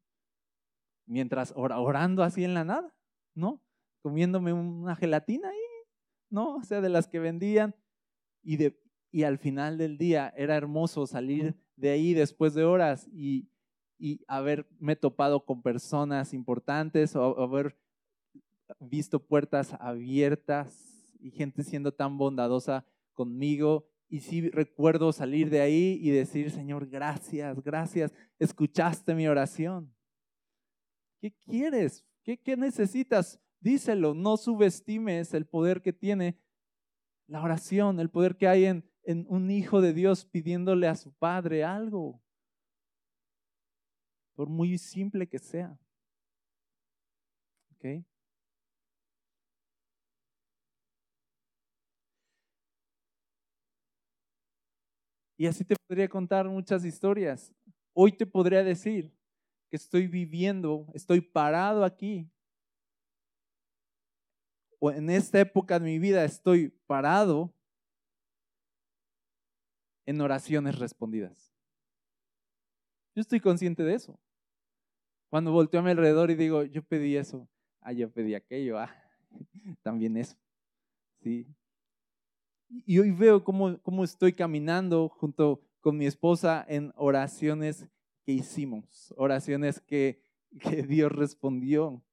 mientras 1.07 1.53
orando 1.57 2.23
así 2.23 2.45
en 2.45 2.55
la 2.55 2.65
nada, 2.65 2.95
¿no? 3.35 3.63
Comiéndome 4.03 4.53
una 4.53 4.97
gelatina 4.97 5.49
ahí, 5.49 5.59
¿no? 6.31 6.57
O 6.57 6.63
sea, 6.63 6.81
de 6.81 6.89
las 6.89 7.09
que 7.09 7.19
vendían. 7.19 7.75
Y, 8.43 8.57
de, 8.57 8.81
y 9.11 9.25
al 9.25 9.39
final 9.39 9.77
del 9.77 9.99
día 9.99 10.33
era 10.37 10.57
hermoso 10.57 11.07
salir 11.07 11.55
de 11.77 11.91
ahí 11.91 12.15
después 12.15 12.55
de 12.55 12.65
horas 12.65 13.07
y, 13.13 13.51
y 13.99 14.25
haberme 14.29 14.97
topado 14.97 15.45
con 15.45 15.63
personas 15.63 16.33
importantes 16.33 17.15
o 17.17 17.39
haber 17.43 17.77
visto 18.79 19.27
puertas 19.27 19.75
abiertas 19.79 21.15
y 21.19 21.31
gente 21.31 21.65
siendo 21.65 21.93
tan 21.93 22.17
bondadosa 22.17 22.87
conmigo. 23.13 23.90
Y 24.11 24.21
sí 24.21 24.51
recuerdo 24.51 25.13
salir 25.13 25.49
de 25.49 25.61
ahí 25.61 25.99
y 26.03 26.11
decir, 26.11 26.51
Señor, 26.51 26.89
gracias, 26.89 27.63
gracias, 27.63 28.13
escuchaste 28.39 29.15
mi 29.15 29.29
oración. 29.29 29.95
¿Qué 31.21 31.33
quieres? 31.33 32.05
¿Qué, 32.25 32.37
qué 32.37 32.57
necesitas? 32.57 33.41
Díselo, 33.61 34.13
no 34.13 34.37
subestimes 34.37 35.33
el 35.33 35.47
poder 35.47 35.81
que 35.81 35.93
tiene 35.93 36.37
la 37.29 37.41
oración, 37.41 38.01
el 38.01 38.11
poder 38.11 38.37
que 38.37 38.49
hay 38.49 38.65
en, 38.65 38.85
en 39.05 39.27
un 39.29 39.49
hijo 39.51 39.81
de 39.81 39.95
Dios 39.95 40.25
pidiéndole 40.25 40.89
a 40.89 40.97
su 40.97 41.13
Padre 41.13 41.63
algo 41.63 42.21
por 44.35 44.49
muy 44.49 44.79
simple 44.79 45.29
que 45.29 45.39
sea. 45.39 45.79
¿Ok? 47.73 48.05
Y 55.41 55.47
así 55.47 55.65
te 55.65 55.75
podría 55.75 56.07
contar 56.07 56.47
muchas 56.47 56.85
historias. 56.85 57.51
Hoy 57.95 58.13
te 58.13 58.27
podría 58.27 58.63
decir 58.63 59.11
que 59.71 59.77
estoy 59.77 60.07
viviendo, 60.07 60.87
estoy 60.93 61.23
parado 61.23 61.83
aquí. 61.83 62.31
O 64.79 64.91
en 64.91 65.09
esta 65.09 65.41
época 65.41 65.79
de 65.79 65.87
mi 65.87 65.99
vida 65.99 66.27
estoy 66.27 66.69
parado 66.87 67.55
en 70.05 70.21
oraciones 70.21 70.79
respondidas. 70.79 71.51
Yo 73.15 73.23
estoy 73.23 73.41
consciente 73.41 73.83
de 73.83 73.95
eso. 73.95 74.21
Cuando 75.31 75.53
volteo 75.53 75.81
a 75.81 75.83
mi 75.83 75.93
alrededor 75.93 76.31
y 76.31 76.35
digo, 76.35 76.65
yo 76.65 76.83
pedí 76.83 77.17
eso, 77.17 77.49
ah, 77.81 77.93
yo 77.93 78.11
pedí 78.11 78.35
aquello, 78.35 78.79
ah, 78.79 78.95
también 79.83 80.19
eso. 80.19 80.37
¿sí? 81.23 81.47
Y 82.71 82.99
hoy 83.01 83.11
veo 83.11 83.43
cómo, 83.43 83.81
cómo 83.83 84.05
estoy 84.05 84.33
caminando 84.33 85.09
junto 85.09 85.61
con 85.81 85.97
mi 85.97 86.07
esposa 86.07 86.65
en 86.69 86.93
oraciones 86.95 87.89
que 88.25 88.33
hicimos, 88.33 89.13
oraciones 89.17 89.81
que, 89.81 90.23
que 90.61 90.85
Dios 90.85 91.11
respondió. 91.11 92.05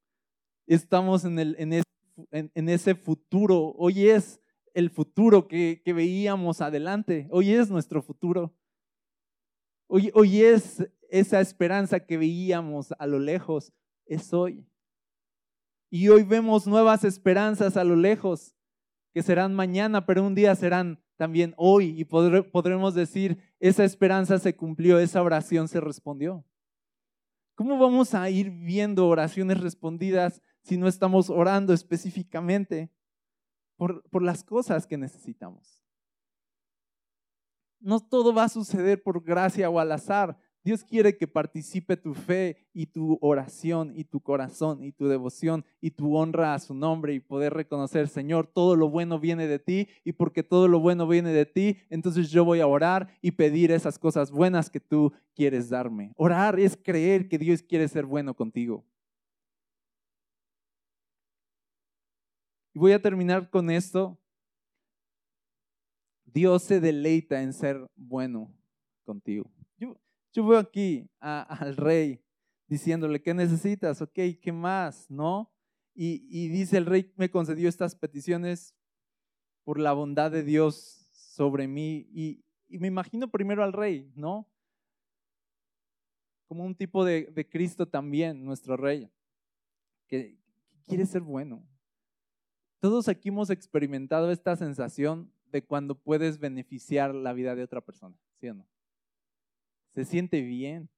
Estamos 0.65 1.26
en, 1.26 1.38
el, 1.38 1.56
en, 1.60 1.74
ese, 1.74 1.84
en, 2.32 2.70
ese 2.70 2.96
futuro, 2.96 3.76
hoy 3.78 4.08
es 4.10 4.41
el 4.74 4.89
futuro 4.89 5.48
que, 5.48 5.82
que, 5.86 5.93
veíamos 5.93 6.62
adelante, 6.62 7.28
hoy 7.30 7.52
es 7.52 7.70
nuestro 7.70 8.02
futuro. 8.02 8.56
Hoy, 9.88 10.12
hoy 10.13 10.41
es 10.41 10.88
esa 11.10 11.39
esperanza 11.39 12.00
que 12.00 12.17
veíamos 12.17 12.93
a 12.98 13.06
lo 13.06 13.20
lejos 13.20 13.72
es 14.06 14.34
hoy. 14.34 14.65
Y 15.89 16.10
hoy 16.10 16.24
vemos 16.24 16.67
nuevas 16.67 17.04
esperanzas 17.04 17.78
a 17.78 17.84
lo 17.84 17.96
lejos 17.96 18.57
que 19.17 19.23
serán 19.23 19.56
mañana, 19.56 20.06
pero 20.06 20.23
un 20.23 20.36
día 20.36 20.53
serán 20.53 21.01
también 21.15 21.56
hoy 21.58 21.99
y 21.99 22.06
podremos 22.06 22.93
decir, 22.93 23.41
esa 23.60 23.84
esperanza 23.84 24.38
se 24.38 24.56
cumplió, 24.56 24.99
esa 24.99 25.23
oración 25.23 25.67
se 25.67 25.82
respondió. 25.82 26.45
¿Cómo 27.56 27.80
vamos 27.80 28.13
a 28.13 28.30
ir 28.30 28.51
viendo 28.51 29.08
oraciones 29.08 29.60
respondidas 29.60 30.39
si 30.62 30.77
no 30.77 30.88
estamos 30.88 31.32
orando 31.32 31.73
específicamente 31.73 32.91
por, 33.75 34.21
las 34.21 34.43
cosas 34.43 34.86
que 34.86 34.99
necesitamos? 34.99 35.84
No 37.80 37.99
todo 37.99 38.36
va 38.36 38.43
a 38.43 38.49
suceder 38.49 39.01
por 39.01 39.23
gracia 39.23 39.67
o 39.71 39.80
al 39.80 39.93
azar. 39.93 40.38
Dios 40.68 40.84
quiere 40.84 41.15
que 41.15 41.28
participe 41.28 41.95
tu 41.95 42.13
fe 42.13 42.57
y 42.74 42.88
tu 42.88 43.18
oración 43.22 43.93
y 43.95 44.03
tu 44.03 44.20
corazón 44.20 44.84
y 44.84 44.91
tu 44.91 45.07
devoción 45.07 45.63
y 45.80 45.91
tu 45.91 46.18
honra 46.18 46.53
a 46.53 46.59
su 46.59 46.74
nombre 46.74 47.13
y 47.13 47.22
poder 47.22 47.53
reconocer, 47.53 48.09
Señor, 48.09 48.47
todo 48.47 48.76
lo 48.76 48.89
bueno 48.89 49.18
viene 49.18 49.47
de 49.47 49.59
ti 49.59 49.88
y 50.03 50.11
porque 50.11 50.43
todo 50.43 50.68
lo 50.68 50.82
bueno 50.82 51.07
viene 51.07 51.32
de 51.32 51.45
ti, 51.45 51.78
entonces 51.89 52.30
yo 52.32 52.43
voy 52.43 52.59
a 52.59 52.68
orar 52.68 53.18
y 53.22 53.32
pedir 53.32 53.72
esas 53.72 53.97
cosas 53.97 54.30
buenas 54.30 54.70
que 54.70 54.82
tú 54.82 55.13
quieres 55.34 55.70
darme. 55.70 56.11
Orar 56.18 56.59
es 56.59 56.76
creer 56.76 57.30
que 57.30 57.38
Dios 57.38 57.61
quiere 57.61 57.88
ser 57.88 58.05
bueno 58.05 58.34
contigo. 58.34 58.84
Y 62.74 62.80
voy 62.80 62.91
a 62.91 63.01
terminar 63.01 63.49
con 63.49 63.70
esto. 63.70 64.20
Dios 66.26 66.61
se 66.61 66.82
deleita 66.82 67.41
en 67.41 67.53
ser 67.53 67.88
bueno 67.95 68.53
contigo. 69.05 69.49
Yo 70.38 70.45
veo 70.45 70.59
aquí 70.59 71.09
al 71.19 71.75
rey 71.75 72.23
diciéndole, 72.67 73.23
¿qué 73.23 73.33
necesitas? 73.33 74.03
Ok, 74.03 74.19
¿qué 74.39 74.51
más? 74.51 75.09
¿No? 75.09 75.51
y, 75.95 76.49
dice, 76.49 76.77
el 76.77 76.85
rey 76.85 77.11
me 77.15 77.31
concedió 77.31 77.67
estas 77.67 77.95
peticiones 77.95 78.75
por 79.63 79.79
la 79.79 79.93
bondad 79.93 80.29
de 80.29 80.43
Dios 80.43 80.75
sobre 81.11 81.67
mí. 81.67 82.07
Y, 82.13 82.45
me 82.69 82.85
imagino 82.85 83.31
primero 83.31 83.63
al 83.63 83.73
rey, 83.73 84.11
¿no? 84.13 84.47
Como 86.45 86.65
un 86.65 86.75
tipo 86.75 87.03
de, 87.03 87.47
Cristo 87.49 87.88
también, 87.88 88.45
nuestro 88.45 88.77
rey, 88.77 89.09
que 90.05 90.38
quiere 90.85 91.07
ser 91.07 91.23
bueno. 91.23 91.67
Todos 92.79 93.07
aquí 93.07 93.29
hemos 93.29 93.49
experimentado 93.49 94.31
esta 94.31 94.55
sensación 94.55 95.33
de 95.51 95.65
cuando 95.65 95.95
puedes 95.95 96.38
beneficiar 96.38 97.15
la 97.15 97.33
vida 97.33 97.55
de 97.55 97.63
otra 97.63 97.81
persona, 97.81 98.15
¿sí 98.39 98.49
o 98.49 98.53
no? 98.53 98.67
Se 99.98 100.06
siente 100.06 100.41
bien. 100.41 100.91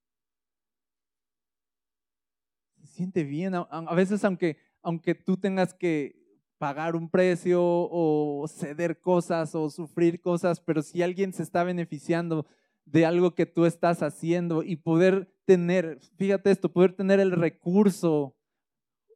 Se 2.82 2.86
siente 2.86 3.24
bien. 3.24 3.54
A 3.54 3.94
veces 3.94 4.22
aunque, 4.26 4.58
aunque 4.82 5.14
tú 5.14 5.38
tengas 5.38 5.72
que 5.72 6.20
pagar 6.58 6.94
un 6.94 7.08
precio 7.08 7.62
o 7.62 8.46
ceder 8.46 9.00
cosas 9.00 9.54
o 9.54 9.70
sufrir 9.70 10.20
cosas, 10.20 10.60
pero 10.60 10.82
si 10.82 11.00
alguien 11.00 11.32
se 11.32 11.42
está 11.42 11.64
beneficiando 11.64 12.44
de 12.84 13.06
algo 13.06 13.34
que 13.34 13.46
tú 13.46 13.64
estás 13.64 14.02
haciendo 14.02 14.62
y 14.62 14.76
poder 14.76 15.34
tener, 15.46 15.98
fíjate 16.18 16.50
esto, 16.50 16.70
poder 16.70 16.92
tener 16.92 17.20
el 17.20 17.30
recurso 17.30 18.36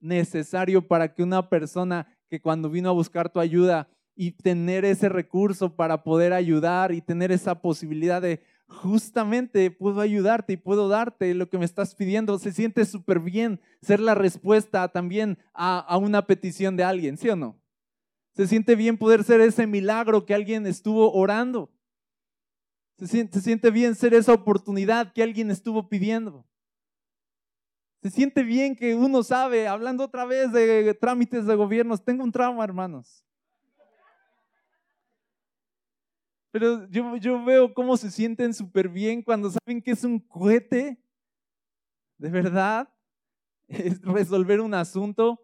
necesario 0.01 0.89
para 0.89 1.13
que 1.13 1.23
una 1.23 1.51
persona 1.51 2.07
que 2.31 2.41
cuando 2.41 2.71
vino 2.71 2.89
a 2.89 2.93
buscar 2.93 3.29
tu 3.29 3.39
ayuda 3.39 3.91
y 4.17 4.31
tener 4.31 4.87
ese 4.87 5.11
recurso 5.11 5.77
para 5.77 6.05
poder 6.05 6.33
ayudar 6.33 6.91
y 6.93 7.03
tener 7.03 7.33
esa 7.33 7.61
posibilidad 7.61 8.23
de 8.23 8.41
justamente 8.67 9.71
puedo 9.71 10.01
ayudarte 10.01 10.55
y 10.55 10.57
puedo 10.57 10.89
darte 10.89 11.35
lo 11.35 11.49
que 11.49 11.59
me 11.59 11.65
estás 11.65 11.95
pidiendo. 11.95 12.39
Se 12.39 12.53
siente 12.53 12.85
súper 12.85 13.21
bien 13.21 13.61
ser 13.83 14.01
la 14.01 14.15
respuesta 14.15 14.89
también 14.89 15.39
a, 15.53 15.97
una 15.99 16.27
petición 16.27 16.77
de 16.77 16.85
alguien, 16.85 17.17
¿sí 17.17 17.29
o 17.29 17.37
no? 17.37 17.61
Se 18.35 18.47
siente 18.47 18.75
bien 18.75 18.99
poder 18.99 19.23
ser 19.23 19.41
ese 19.41 19.67
milagro 19.67 20.27
que 20.27 20.35
alguien 20.35 20.67
estuvo 20.67 21.13
orando. 21.13 21.73
Se 22.99 23.07
siente, 23.07 23.39
se 23.39 23.45
siente 23.45 23.71
bien 23.71 23.95
ser 23.95 24.15
esa 24.15 24.33
oportunidad 24.33 25.13
que 25.13 25.23
alguien 25.23 25.51
estuvo 25.51 25.89
pidiendo. 25.89 26.47
Se 28.03 28.11
siente 28.11 28.43
bien 28.43 28.77
que 28.77 28.95
uno 28.95 29.23
sabe, 29.23 29.67
hablando 29.67 30.05
otra 30.05 30.25
vez 30.25 30.53
de 30.53 30.93
trámites 30.95 31.47
de 31.47 31.55
gobiernos, 31.55 32.05
tengo 32.05 32.23
un 32.23 32.33
trauma, 32.33 32.63
hermanos. 32.63 33.24
Pero 36.55 36.89
yo, 36.89 37.17
yo 37.17 37.45
veo 37.45 37.75
cómo 37.75 37.97
se 37.97 38.13
sienten 38.13 38.55
súper 38.55 38.89
bien 38.89 39.23
cuando 39.23 39.51
saben 39.51 39.83
que 39.83 39.91
es 39.91 40.05
un 40.05 40.21
cohete. 40.21 41.03
De 42.17 42.31
verdad. 42.31 42.89
Es 43.67 44.01
resolver 44.03 44.61
un 44.61 44.75
asunto, 44.75 45.41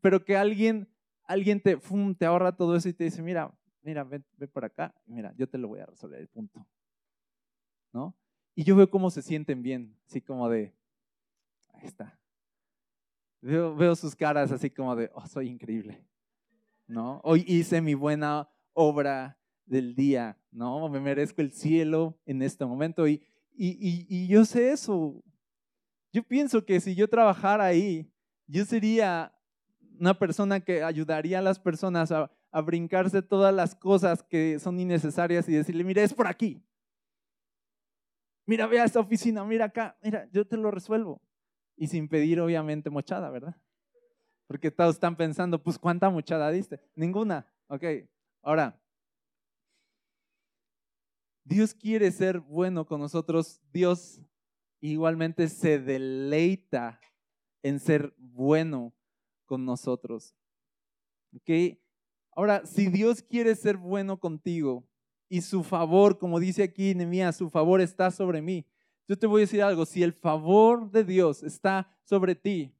pero 0.00 0.24
que 0.24 0.36
alguien, 0.36 0.92
alguien 1.22 1.60
te, 1.60 1.78
te 2.18 2.26
ahorra 2.26 2.56
todo 2.56 2.74
eso 2.74 2.88
y 2.88 2.92
te 2.92 3.04
dice, 3.04 3.22
mira, 3.22 3.56
mira, 3.80 4.02
ven, 4.02 4.24
ven 4.36 4.50
por 4.50 4.64
acá, 4.64 4.92
mira, 5.06 5.32
yo 5.36 5.48
te 5.48 5.56
lo 5.56 5.68
voy 5.68 5.78
a 5.78 5.86
resolver, 5.86 6.18
el 6.18 6.26
punto. 6.26 6.66
¿No? 7.92 8.16
Y 8.56 8.64
yo 8.64 8.74
veo 8.74 8.90
cómo 8.90 9.08
se 9.08 9.22
sienten 9.22 9.62
bien, 9.62 9.96
así 10.04 10.20
como 10.20 10.48
de, 10.48 10.74
ahí 11.68 11.86
está. 11.86 12.18
Veo, 13.40 13.76
veo 13.76 13.94
sus 13.94 14.16
caras 14.16 14.50
así 14.50 14.68
como 14.68 14.96
de, 14.96 15.08
oh, 15.14 15.26
soy 15.28 15.48
increíble. 15.48 16.04
¿No? 16.88 17.20
Hoy 17.22 17.44
hice 17.46 17.80
mi 17.80 17.94
buena 17.94 18.50
obra 18.72 19.39
del 19.70 19.94
día, 19.94 20.36
¿no? 20.50 20.88
Me 20.88 21.00
merezco 21.00 21.40
el 21.40 21.52
cielo 21.52 22.18
en 22.26 22.42
este 22.42 22.66
momento. 22.66 23.06
Y, 23.06 23.22
y, 23.56 24.06
y, 24.08 24.26
yo 24.26 24.44
sé 24.44 24.72
eso. 24.72 25.22
Yo 26.12 26.24
pienso 26.24 26.64
que 26.64 26.80
si 26.80 26.94
yo 26.96 27.08
trabajara 27.08 27.66
ahí, 27.66 28.12
yo 28.48 28.64
sería 28.64 29.32
una 29.98 30.18
persona 30.18 30.58
que 30.58 30.82
ayudaría 30.82 31.38
a 31.38 31.42
las 31.42 31.60
personas 31.60 32.10
a, 32.10 32.30
a 32.50 32.60
brincarse 32.60 33.22
todas 33.22 33.54
las 33.54 33.76
cosas 33.76 34.24
que 34.24 34.58
son 34.58 34.80
innecesarias 34.80 35.48
y 35.48 35.52
decirle, 35.52 35.84
mira, 35.84 36.02
es 36.02 36.12
por 36.12 36.26
aquí. 36.26 36.60
Mira, 38.46 38.66
ve 38.66 38.80
a 38.80 38.84
esta 38.84 38.98
oficina, 38.98 39.44
mira 39.44 39.66
acá, 39.66 39.96
mira, 40.02 40.28
yo 40.32 40.44
te 40.44 40.56
lo 40.56 40.72
resuelvo. 40.72 41.22
Y 41.76 41.86
sin 41.86 42.08
pedir, 42.08 42.40
obviamente, 42.40 42.90
mochada, 42.90 43.30
¿verdad? 43.30 43.54
Porque 44.48 44.72
todos 44.72 44.96
están 44.96 45.14
pensando, 45.14 45.62
pues, 45.62 45.78
¿cuánta 45.78 46.10
mochada 46.10 46.50
diste? 46.50 46.80
Ninguna. 46.96 47.46
Ok, 47.68 47.84
ahora, 48.42 48.79
Dios 51.50 51.74
quiere 51.74 52.12
ser 52.12 52.38
bueno 52.38 52.86
con 52.86 53.00
nosotros. 53.00 53.60
Dios 53.72 54.20
igualmente 54.80 55.48
se 55.48 55.80
deleita 55.80 57.00
en 57.64 57.80
ser 57.80 58.14
bueno 58.18 58.94
con 59.46 59.64
nosotros. 59.64 60.36
¿Ok? 61.34 61.76
Ahora, 62.36 62.64
si 62.64 62.86
Dios 62.86 63.20
quiere 63.20 63.56
ser 63.56 63.76
bueno 63.76 64.20
contigo 64.20 64.88
y 65.28 65.40
su 65.40 65.64
favor, 65.64 66.18
como 66.18 66.38
dice 66.38 66.62
aquí 66.62 66.94
Nehemías, 66.94 67.36
su 67.36 67.50
favor 67.50 67.80
está 67.80 68.12
sobre 68.12 68.40
mí. 68.40 68.64
Yo 69.08 69.18
te 69.18 69.26
voy 69.26 69.40
a 69.40 69.46
decir 69.46 69.60
algo, 69.60 69.86
si 69.86 70.04
el 70.04 70.12
favor 70.12 70.88
de 70.92 71.02
Dios 71.02 71.42
está 71.42 71.90
sobre 72.04 72.36
ti, 72.36 72.72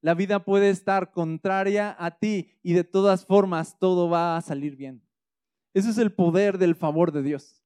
la 0.00 0.14
vida 0.14 0.44
puede 0.44 0.70
estar 0.70 1.12
contraria 1.12 1.94
a 1.96 2.18
ti 2.18 2.50
y 2.64 2.72
de 2.72 2.82
todas 2.82 3.24
formas 3.24 3.78
todo 3.78 4.10
va 4.10 4.36
a 4.36 4.42
salir 4.42 4.74
bien. 4.74 5.00
Ese 5.74 5.90
es 5.90 5.98
el 5.98 6.12
poder 6.12 6.58
del 6.58 6.74
favor 6.74 7.12
de 7.12 7.22
Dios. 7.22 7.62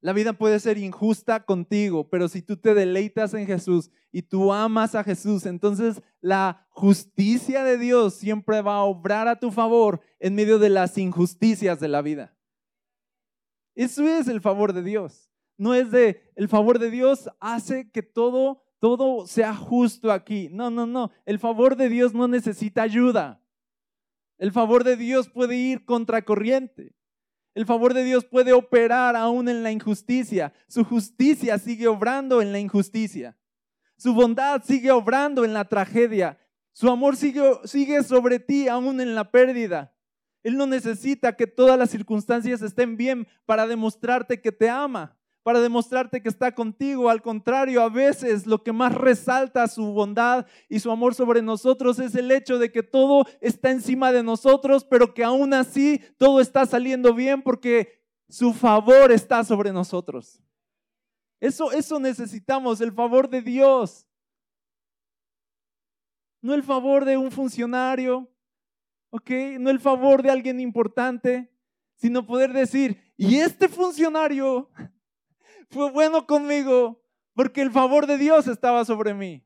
La 0.00 0.12
vida 0.12 0.32
puede 0.32 0.60
ser 0.60 0.78
injusta 0.78 1.44
contigo, 1.44 2.08
pero 2.08 2.28
si 2.28 2.40
tú 2.40 2.56
te 2.56 2.74
deleitas 2.74 3.34
en 3.34 3.46
Jesús 3.46 3.90
y 4.12 4.22
tú 4.22 4.52
amas 4.52 4.94
a 4.94 5.02
Jesús, 5.02 5.44
entonces 5.44 6.02
la 6.20 6.66
justicia 6.70 7.64
de 7.64 7.78
Dios 7.78 8.14
siempre 8.14 8.62
va 8.62 8.76
a 8.76 8.84
obrar 8.84 9.26
a 9.26 9.40
tu 9.40 9.50
favor 9.50 10.00
en 10.20 10.36
medio 10.36 10.58
de 10.60 10.68
las 10.68 10.96
injusticias 10.98 11.80
de 11.80 11.88
la 11.88 12.02
vida. 12.02 12.36
Eso 13.74 14.06
es 14.06 14.28
el 14.28 14.40
favor 14.40 14.72
de 14.72 14.82
Dios. 14.82 15.32
No 15.56 15.74
es 15.74 15.90
de 15.90 16.22
el 16.36 16.48
favor 16.48 16.78
de 16.78 16.90
Dios 16.90 17.28
hace 17.40 17.90
que 17.90 18.02
todo 18.02 18.62
todo 18.80 19.26
sea 19.26 19.54
justo 19.54 20.12
aquí. 20.12 20.48
No, 20.52 20.70
no, 20.70 20.86
no. 20.86 21.10
El 21.26 21.38
favor 21.38 21.76
de 21.76 21.88
Dios 21.88 22.14
no 22.14 22.28
necesita 22.28 22.82
ayuda. 22.82 23.42
El 24.38 24.52
favor 24.52 24.84
de 24.84 24.96
Dios 24.96 25.28
puede 25.28 25.56
ir 25.56 25.84
contracorriente. 25.84 26.94
El 27.58 27.66
favor 27.66 27.92
de 27.92 28.04
Dios 28.04 28.24
puede 28.24 28.52
operar 28.52 29.16
aún 29.16 29.48
en 29.48 29.64
la 29.64 29.72
injusticia. 29.72 30.52
Su 30.68 30.84
justicia 30.84 31.58
sigue 31.58 31.88
obrando 31.88 32.40
en 32.40 32.52
la 32.52 32.60
injusticia. 32.60 33.36
Su 33.96 34.14
bondad 34.14 34.62
sigue 34.64 34.92
obrando 34.92 35.44
en 35.44 35.52
la 35.52 35.64
tragedia. 35.64 36.38
Su 36.72 36.88
amor 36.88 37.16
sigue, 37.16 38.04
sobre 38.04 38.38
ti 38.38 38.68
aún 38.68 39.00
en 39.00 39.16
la 39.16 39.32
pérdida. 39.32 39.92
Él 40.44 40.56
no 40.56 40.68
necesita 40.68 41.34
que 41.34 41.48
todas 41.48 41.76
las 41.76 41.90
circunstancias 41.90 42.62
estén 42.62 42.96
bien 42.96 43.26
para 43.44 43.66
demostrarte 43.66 44.40
que 44.40 44.52
te 44.52 44.70
ama 44.70 45.17
para 45.48 45.60
demostrarte 45.60 46.20
que 46.20 46.28
está 46.28 46.54
contigo. 46.54 47.08
Al 47.08 47.22
contrario, 47.22 47.80
a 47.80 47.88
veces 47.88 48.46
lo 48.46 48.62
que 48.62 48.70
más 48.70 48.94
resalta 48.94 49.66
su 49.66 49.94
bondad 49.94 50.46
y 50.68 50.78
su 50.78 50.90
amor 50.90 51.14
sobre 51.14 51.40
nosotros 51.40 51.98
es 52.00 52.14
el 52.14 52.30
hecho 52.30 52.58
de 52.58 52.70
que 52.70 52.82
todo 52.82 53.24
está 53.40 53.70
encima 53.70 54.12
de 54.12 54.22
nosotros, 54.22 54.84
pero 54.84 55.14
que 55.14 55.24
aún 55.24 55.54
así 55.54 56.02
todo 56.18 56.42
está 56.42 56.66
saliendo 56.66 57.14
bien 57.14 57.40
porque 57.40 58.04
su 58.28 58.52
favor 58.52 59.10
está 59.10 59.42
sobre 59.42 59.72
nosotros. 59.72 60.38
Eso, 61.40 61.72
eso 61.72 61.98
necesitamos, 61.98 62.82
el 62.82 62.92
favor 62.92 63.30
de 63.30 63.40
Dios. 63.40 64.06
No 66.42 66.52
el 66.52 66.62
favor 66.62 67.06
de 67.06 67.16
un 67.16 67.30
funcionario. 67.30 68.30
No 69.58 69.70
el 69.70 69.80
favor 69.80 70.22
de 70.22 70.28
alguien 70.28 70.60
importante, 70.60 71.50
sino 71.96 72.26
poder 72.26 72.52
decir, 72.52 73.00
y 73.16 73.36
este 73.36 73.66
funcionario 73.66 74.68
fue 75.70 75.90
bueno 75.90 76.26
conmigo 76.26 77.02
porque 77.34 77.62
el 77.62 77.70
favor 77.70 78.06
de 78.06 78.18
Dios 78.18 78.48
estaba 78.48 78.84
sobre 78.84 79.14
mí. 79.14 79.44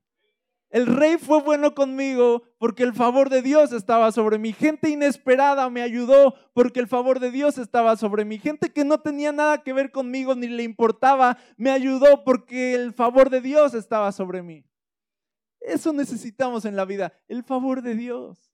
El 0.72 0.86
rey 0.86 1.18
fue 1.18 1.42
bueno 1.42 1.74
conmigo 1.74 2.44
porque 2.56 2.82
el 2.82 2.94
favor 2.94 3.28
de 3.28 3.42
Dios 3.42 3.72
estaba 3.72 4.10
sobre 4.10 4.38
mí. 4.38 4.54
Gente 4.54 4.88
inesperada 4.88 5.68
me 5.68 5.82
ayudó 5.82 6.34
porque 6.54 6.80
el 6.80 6.88
favor 6.88 7.20
de 7.20 7.30
Dios 7.30 7.58
estaba 7.58 7.94
sobre 7.96 8.24
mí. 8.24 8.38
Gente 8.38 8.72
que 8.72 8.82
no 8.82 8.98
tenía 8.98 9.32
nada 9.32 9.62
que 9.62 9.74
ver 9.74 9.92
conmigo 9.92 10.34
ni 10.34 10.46
le 10.48 10.62
importaba, 10.62 11.36
me 11.58 11.70
ayudó 11.70 12.24
porque 12.24 12.74
el 12.74 12.94
favor 12.94 13.28
de 13.28 13.42
Dios 13.42 13.74
estaba 13.74 14.12
sobre 14.12 14.40
mí. 14.40 14.64
Eso 15.60 15.92
necesitamos 15.92 16.64
en 16.64 16.74
la 16.74 16.86
vida, 16.86 17.12
el 17.28 17.44
favor 17.44 17.82
de 17.82 17.94
Dios. 17.94 18.50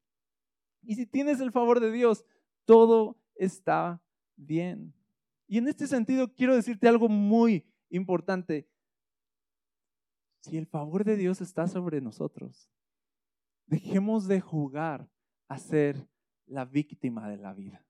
Y 0.83 0.97
si 0.97 1.07
tienes 1.07 1.39
el 1.39 1.53
favor 1.53 1.79
de 1.79 1.93
Dios, 1.93 2.25
todo 2.65 3.17
está 3.37 4.03
bien. 4.35 4.93
Y 5.49 5.59
en 5.59 5.67
este 5.67 5.87
sentido 5.87 6.33
quiero 6.33 6.55
decirte 6.55 6.87
algo 6.87 7.09
muy 7.09 7.67
importante. 7.89 8.69
Si 10.43 10.57
el 10.57 10.67
favor 10.67 11.05
de 11.05 11.17
Dios 11.17 11.41
está 11.41 11.67
sobre 11.67 12.01
nosotros, 12.01 12.71
dejemos 13.67 14.29
de 14.29 14.41
jugar 14.41 15.11
a 15.49 15.59
ser 15.59 16.09
la 16.47 16.65
víctima 16.65 17.29
de 17.29 17.39
la 17.39 17.55
vida. 17.55 17.85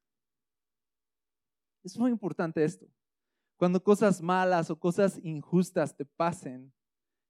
Es 1.82 1.98
muy 1.98 2.10
importante 2.10 2.64
esto. 2.64 2.86
Cuando 3.56 3.82
cosas 3.82 4.22
malas 4.22 4.70
o 4.70 4.78
cosas 4.78 5.18
injustas 5.22 5.96
te 5.96 6.04
pasen, 6.04 6.72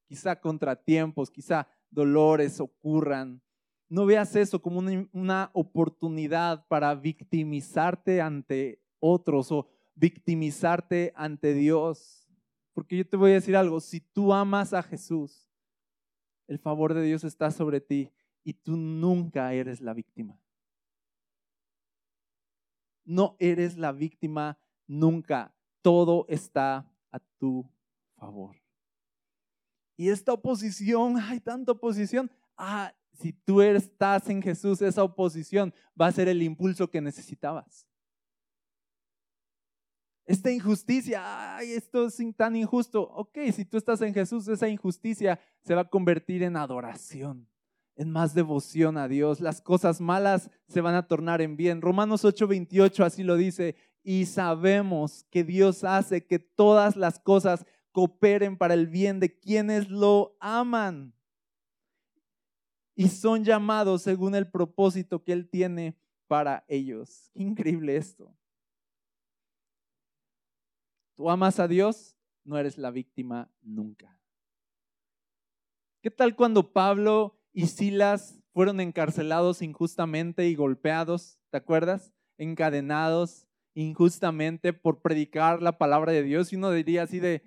quizá 0.06 0.38
contratiempos, 0.38 1.30
quizá 1.30 1.68
dolores 1.90 2.60
ocurran. 2.60 3.42
No 3.88 4.04
veas 4.04 4.36
eso 4.36 4.60
como 4.60 4.80
una, 5.12 5.50
oportunidad 5.54 6.66
para 6.68 6.94
victimizarte 6.94 8.20
ante 8.20 8.82
otros 9.00 9.50
o 9.52 9.68
victimizarte 9.98 11.12
ante 11.16 11.54
Dios. 11.54 12.26
Porque 12.72 12.96
yo 12.96 13.06
te 13.06 13.16
voy 13.16 13.32
a 13.32 13.34
decir 13.34 13.56
algo, 13.56 13.80
si 13.80 14.00
tú 14.00 14.32
amas 14.32 14.72
a 14.72 14.82
Jesús, 14.82 15.48
el 16.46 16.58
favor 16.58 16.94
de 16.94 17.02
Dios 17.02 17.24
está 17.24 17.50
sobre 17.50 17.80
ti 17.80 18.10
y 18.44 18.54
tú 18.54 18.76
nunca 18.76 19.52
eres 19.52 19.80
la 19.80 19.92
víctima. 19.92 20.40
No 23.04 23.36
eres 23.38 23.76
la 23.76 23.92
víctima 23.92 24.58
nunca. 24.86 25.54
Todo 25.82 26.26
está 26.28 26.90
a 27.10 27.18
tu 27.38 27.68
favor. 28.16 28.56
Y 29.96 30.10
esta 30.10 30.32
oposición, 30.32 31.16
hay 31.18 31.40
tanta 31.40 31.72
oposición. 31.72 32.30
Ah, 32.56 32.94
si 33.12 33.32
tú 33.32 33.60
estás 33.60 34.28
en 34.28 34.40
Jesús, 34.40 34.80
esa 34.80 35.02
oposición 35.02 35.74
va 36.00 36.06
a 36.06 36.12
ser 36.12 36.28
el 36.28 36.42
impulso 36.42 36.88
que 36.88 37.00
necesitabas. 37.00 37.87
Esta 40.28 40.52
injusticia, 40.52 41.56
ay, 41.56 41.72
esto 41.72 42.06
es 42.06 42.18
tan 42.36 42.54
injusto. 42.54 43.00
Ok, 43.00 43.38
si 43.50 43.64
tú 43.64 43.78
estás 43.78 44.02
en 44.02 44.12
Jesús, 44.12 44.46
esa 44.46 44.68
injusticia 44.68 45.40
se 45.62 45.74
va 45.74 45.80
a 45.80 45.88
convertir 45.88 46.42
en 46.42 46.54
adoración, 46.54 47.48
en 47.96 48.10
más 48.10 48.34
devoción 48.34 48.98
a 48.98 49.08
Dios. 49.08 49.40
Las 49.40 49.62
cosas 49.62 50.02
malas 50.02 50.50
se 50.68 50.82
van 50.82 50.94
a 50.96 51.06
tornar 51.08 51.40
en 51.40 51.56
bien. 51.56 51.80
Romanos 51.80 52.26
8:28 52.26 53.06
así 53.06 53.22
lo 53.22 53.36
dice. 53.36 53.74
Y 54.02 54.26
sabemos 54.26 55.24
que 55.30 55.44
Dios 55.44 55.82
hace 55.82 56.26
que 56.26 56.38
todas 56.38 56.94
las 56.94 57.18
cosas 57.18 57.64
cooperen 57.92 58.58
para 58.58 58.74
el 58.74 58.86
bien 58.86 59.20
de 59.20 59.38
quienes 59.38 59.88
lo 59.88 60.36
aman 60.40 61.14
y 62.94 63.08
son 63.08 63.44
llamados 63.44 64.02
según 64.02 64.34
el 64.34 64.50
propósito 64.50 65.24
que 65.24 65.32
Él 65.32 65.48
tiene 65.48 65.96
para 66.26 66.66
ellos. 66.68 67.30
Increíble 67.32 67.96
esto. 67.96 68.37
Tú 71.18 71.28
amas 71.30 71.58
a 71.58 71.66
Dios, 71.66 72.16
no 72.44 72.58
eres 72.58 72.78
la 72.78 72.92
víctima 72.92 73.50
nunca. 73.60 74.20
¿Qué 76.00 76.12
tal 76.12 76.36
cuando 76.36 76.72
Pablo 76.72 77.36
y 77.52 77.66
Silas 77.66 78.40
fueron 78.52 78.78
encarcelados 78.78 79.60
injustamente 79.60 80.46
y 80.46 80.54
golpeados? 80.54 81.40
¿Te 81.50 81.56
acuerdas? 81.56 82.12
Encadenados 82.36 83.48
injustamente 83.74 84.72
por 84.72 85.02
predicar 85.02 85.60
la 85.60 85.76
palabra 85.76 86.12
de 86.12 86.22
Dios 86.22 86.52
y 86.52 86.56
uno 86.56 86.70
diría 86.70 87.02
así 87.02 87.18
de, 87.18 87.42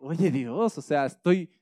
oye 0.00 0.32
Dios, 0.32 0.76
o 0.76 0.82
sea, 0.82 1.06
estoy 1.06 1.52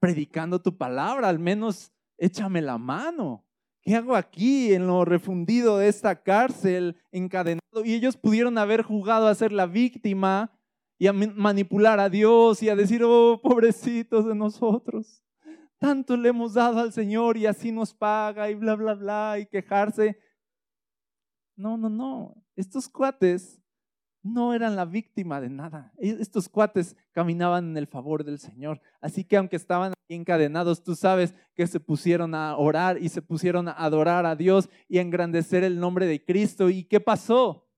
predicando 0.00 0.60
tu 0.60 0.76
palabra, 0.76 1.28
al 1.28 1.38
menos 1.38 1.92
échame 2.18 2.60
la 2.60 2.78
mano. 2.78 3.46
¿Qué 3.80 3.94
hago 3.94 4.16
aquí 4.16 4.74
en 4.74 4.88
lo 4.88 5.04
refundido 5.04 5.78
de 5.78 5.86
esta 5.86 6.24
cárcel, 6.24 6.96
encadenado? 7.12 7.84
Y 7.84 7.94
ellos 7.94 8.16
pudieron 8.16 8.58
haber 8.58 8.82
jugado 8.82 9.28
a 9.28 9.34
ser 9.36 9.52
la 9.52 9.66
víctima 9.66 10.50
y 10.98 11.06
a 11.06 11.12
manipular 11.12 11.98
a 12.00 12.08
Dios 12.08 12.62
y 12.62 12.68
a 12.68 12.76
decir, 12.76 13.02
oh, 13.04 13.40
pobrecitos 13.42 14.26
de 14.26 14.34
nosotros. 14.34 15.22
Tanto 15.78 16.16
le 16.16 16.30
hemos 16.30 16.54
dado 16.54 16.80
al 16.80 16.92
Señor 16.92 17.36
y 17.36 17.46
así 17.46 17.72
nos 17.72 17.92
paga 17.92 18.50
y 18.50 18.54
bla, 18.54 18.74
bla, 18.74 18.94
bla, 18.94 19.38
y 19.38 19.46
quejarse. 19.46 20.18
No, 21.56 21.76
no, 21.76 21.88
no. 21.88 22.34
Estos 22.56 22.88
cuates 22.88 23.60
no 24.24 24.54
eran 24.54 24.74
la 24.74 24.86
víctima 24.86 25.40
de 25.40 25.50
nada. 25.50 25.92
E-, 25.98 26.16
estos 26.20 26.48
cuates 26.48 26.96
caminaban 27.12 27.70
en 27.70 27.76
el 27.76 27.86
favor 27.86 28.24
del 28.24 28.38
Señor. 28.38 28.80
Así 29.00 29.24
que 29.24 29.36
aunque 29.36 29.56
estaban 29.56 29.92
encadenados, 30.08 30.82
tú 30.82 30.94
sabes 30.94 31.34
que 31.54 31.66
se 31.66 31.78
pusieron 31.80 32.34
a 32.34 32.56
orar 32.56 32.98
y 33.00 33.10
se 33.10 33.20
pusieron 33.20 33.68
a 33.68 33.72
adorar 33.72 34.24
a 34.24 34.34
Dios 34.34 34.70
y 34.88 34.98
a 34.98 35.02
engrandecer 35.02 35.62
el 35.62 35.78
nombre 35.78 36.06
de 36.06 36.24
Cristo. 36.24 36.70
¿Y 36.70 36.84
qué 36.84 37.00
pasó? 37.00 37.68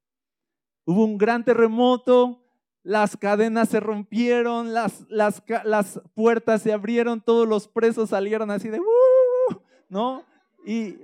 Hubo 0.85 1.05
un 1.05 1.19
gran 1.19 1.45
terremoto, 1.45 2.46
las 2.87 3.17
cadenas 3.17 3.69
se 3.69 3.81
rompieron, 3.81 4.73
las, 4.73 5.05
las, 5.09 5.43
las 5.65 6.01
puertas 6.15 6.63
se 6.63 6.73
abrieron, 6.73 7.21
todos 7.21 7.49
los 7.49 7.67
presos 7.67 8.11
salieron 8.11 8.51
así 8.51 8.69
de, 8.69 8.79
uh", 8.79 9.61
¿no? 9.89 10.23
Y, 10.65 10.97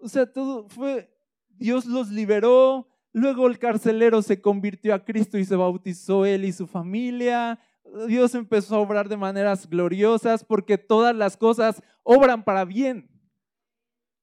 o 0.00 0.08
sea, 0.08 0.24
todo 0.32 0.68
fue, 0.68 1.14
Dios 1.50 1.84
los 1.84 2.08
liberó, 2.08 2.88
Luego 3.16 3.46
el 3.46 3.58
carcelero 3.58 4.20
se 4.20 4.42
convirtió 4.42 4.92
a 4.92 5.02
Cristo 5.02 5.38
y 5.38 5.46
se 5.46 5.56
bautizó 5.56 6.26
él 6.26 6.44
y 6.44 6.52
su 6.52 6.66
familia. 6.66 7.58
Dios 8.08 8.34
empezó 8.34 8.76
a 8.76 8.80
obrar 8.80 9.08
de 9.08 9.16
maneras 9.16 9.70
gloriosas 9.70 10.44
porque 10.44 10.76
todas 10.76 11.16
las 11.16 11.38
cosas 11.38 11.82
obran 12.02 12.44
para 12.44 12.66
bien, 12.66 13.08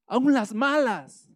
aún 0.05 0.31
las 0.31 0.53
malas. 0.53 1.32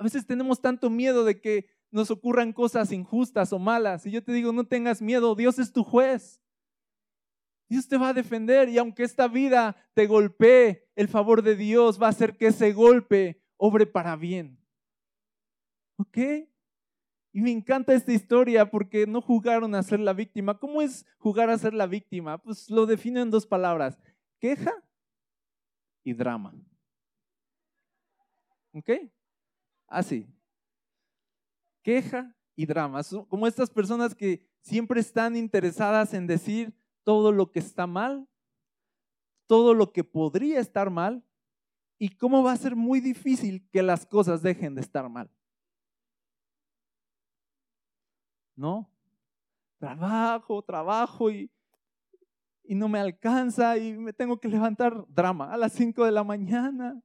A 0.00 0.02
veces 0.02 0.26
tenemos 0.26 0.62
tanto 0.62 0.88
miedo 0.88 1.26
de 1.26 1.42
que 1.42 1.68
nos 1.90 2.10
ocurran 2.10 2.54
cosas 2.54 2.90
injustas 2.90 3.52
o 3.52 3.58
malas. 3.58 4.06
Y 4.06 4.10
yo 4.10 4.24
te 4.24 4.32
digo, 4.32 4.50
no 4.50 4.64
tengas 4.66 5.02
miedo, 5.02 5.34
Dios 5.34 5.58
es 5.58 5.74
tu 5.74 5.84
juez. 5.84 6.40
Dios 7.68 7.86
te 7.86 7.98
va 7.98 8.08
a 8.08 8.14
defender 8.14 8.70
y 8.70 8.78
aunque 8.78 9.02
esta 9.02 9.28
vida 9.28 9.76
te 9.92 10.06
golpee, 10.06 10.88
el 10.96 11.06
favor 11.06 11.42
de 11.42 11.54
Dios 11.54 12.00
va 12.00 12.06
a 12.06 12.10
hacer 12.10 12.38
que 12.38 12.46
ese 12.46 12.72
golpe 12.72 13.44
obre 13.58 13.86
para 13.86 14.16
bien. 14.16 14.58
¿Ok? 15.98 16.16
Y 17.32 17.42
me 17.42 17.50
encanta 17.50 17.92
esta 17.92 18.14
historia 18.14 18.70
porque 18.70 19.06
no 19.06 19.20
jugaron 19.20 19.74
a 19.74 19.82
ser 19.82 20.00
la 20.00 20.14
víctima. 20.14 20.58
¿Cómo 20.58 20.80
es 20.80 21.04
jugar 21.18 21.50
a 21.50 21.58
ser 21.58 21.74
la 21.74 21.86
víctima? 21.86 22.38
Pues 22.38 22.70
lo 22.70 22.86
defino 22.86 23.20
en 23.20 23.30
dos 23.30 23.46
palabras, 23.46 23.98
queja 24.38 24.72
y 26.02 26.14
drama. 26.14 26.54
¿Ok? 28.72 28.92
Así. 29.90 30.26
Queja 31.82 32.34
y 32.54 32.64
drama. 32.64 33.02
Como 33.28 33.46
estas 33.46 33.68
personas 33.68 34.14
que 34.14 34.48
siempre 34.62 35.00
están 35.00 35.36
interesadas 35.36 36.14
en 36.14 36.26
decir, 36.26 36.74
todo 37.02 37.32
lo 37.32 37.50
que 37.50 37.58
está 37.58 37.86
mal, 37.86 38.28
todo 39.46 39.74
lo 39.74 39.92
que 39.92 40.04
podría 40.04 40.60
estar 40.60 40.90
mal 40.90 41.24
y 41.98 42.10
cómo 42.10 42.42
va 42.42 42.52
a 42.52 42.56
ser 42.56 42.76
muy 42.76 43.00
difícil 43.00 43.68
que 43.70 43.82
las 43.82 44.06
cosas 44.06 44.42
dejen 44.42 44.74
de 44.74 44.80
estar 44.80 45.08
mal. 45.08 45.30
¿No? 48.54 48.88
Trabajo, 49.78 50.62
trabajo 50.62 51.30
y, 51.30 51.50
y 52.62 52.74
no 52.74 52.88
me 52.88 53.00
alcanza 53.00 53.76
y 53.76 53.96
me 53.96 54.12
tengo 54.12 54.38
que 54.38 54.48
levantar 54.48 55.04
drama 55.08 55.52
a 55.52 55.56
las 55.56 55.72
5 55.72 56.04
de 56.04 56.12
la 56.12 56.22
mañana. 56.22 57.02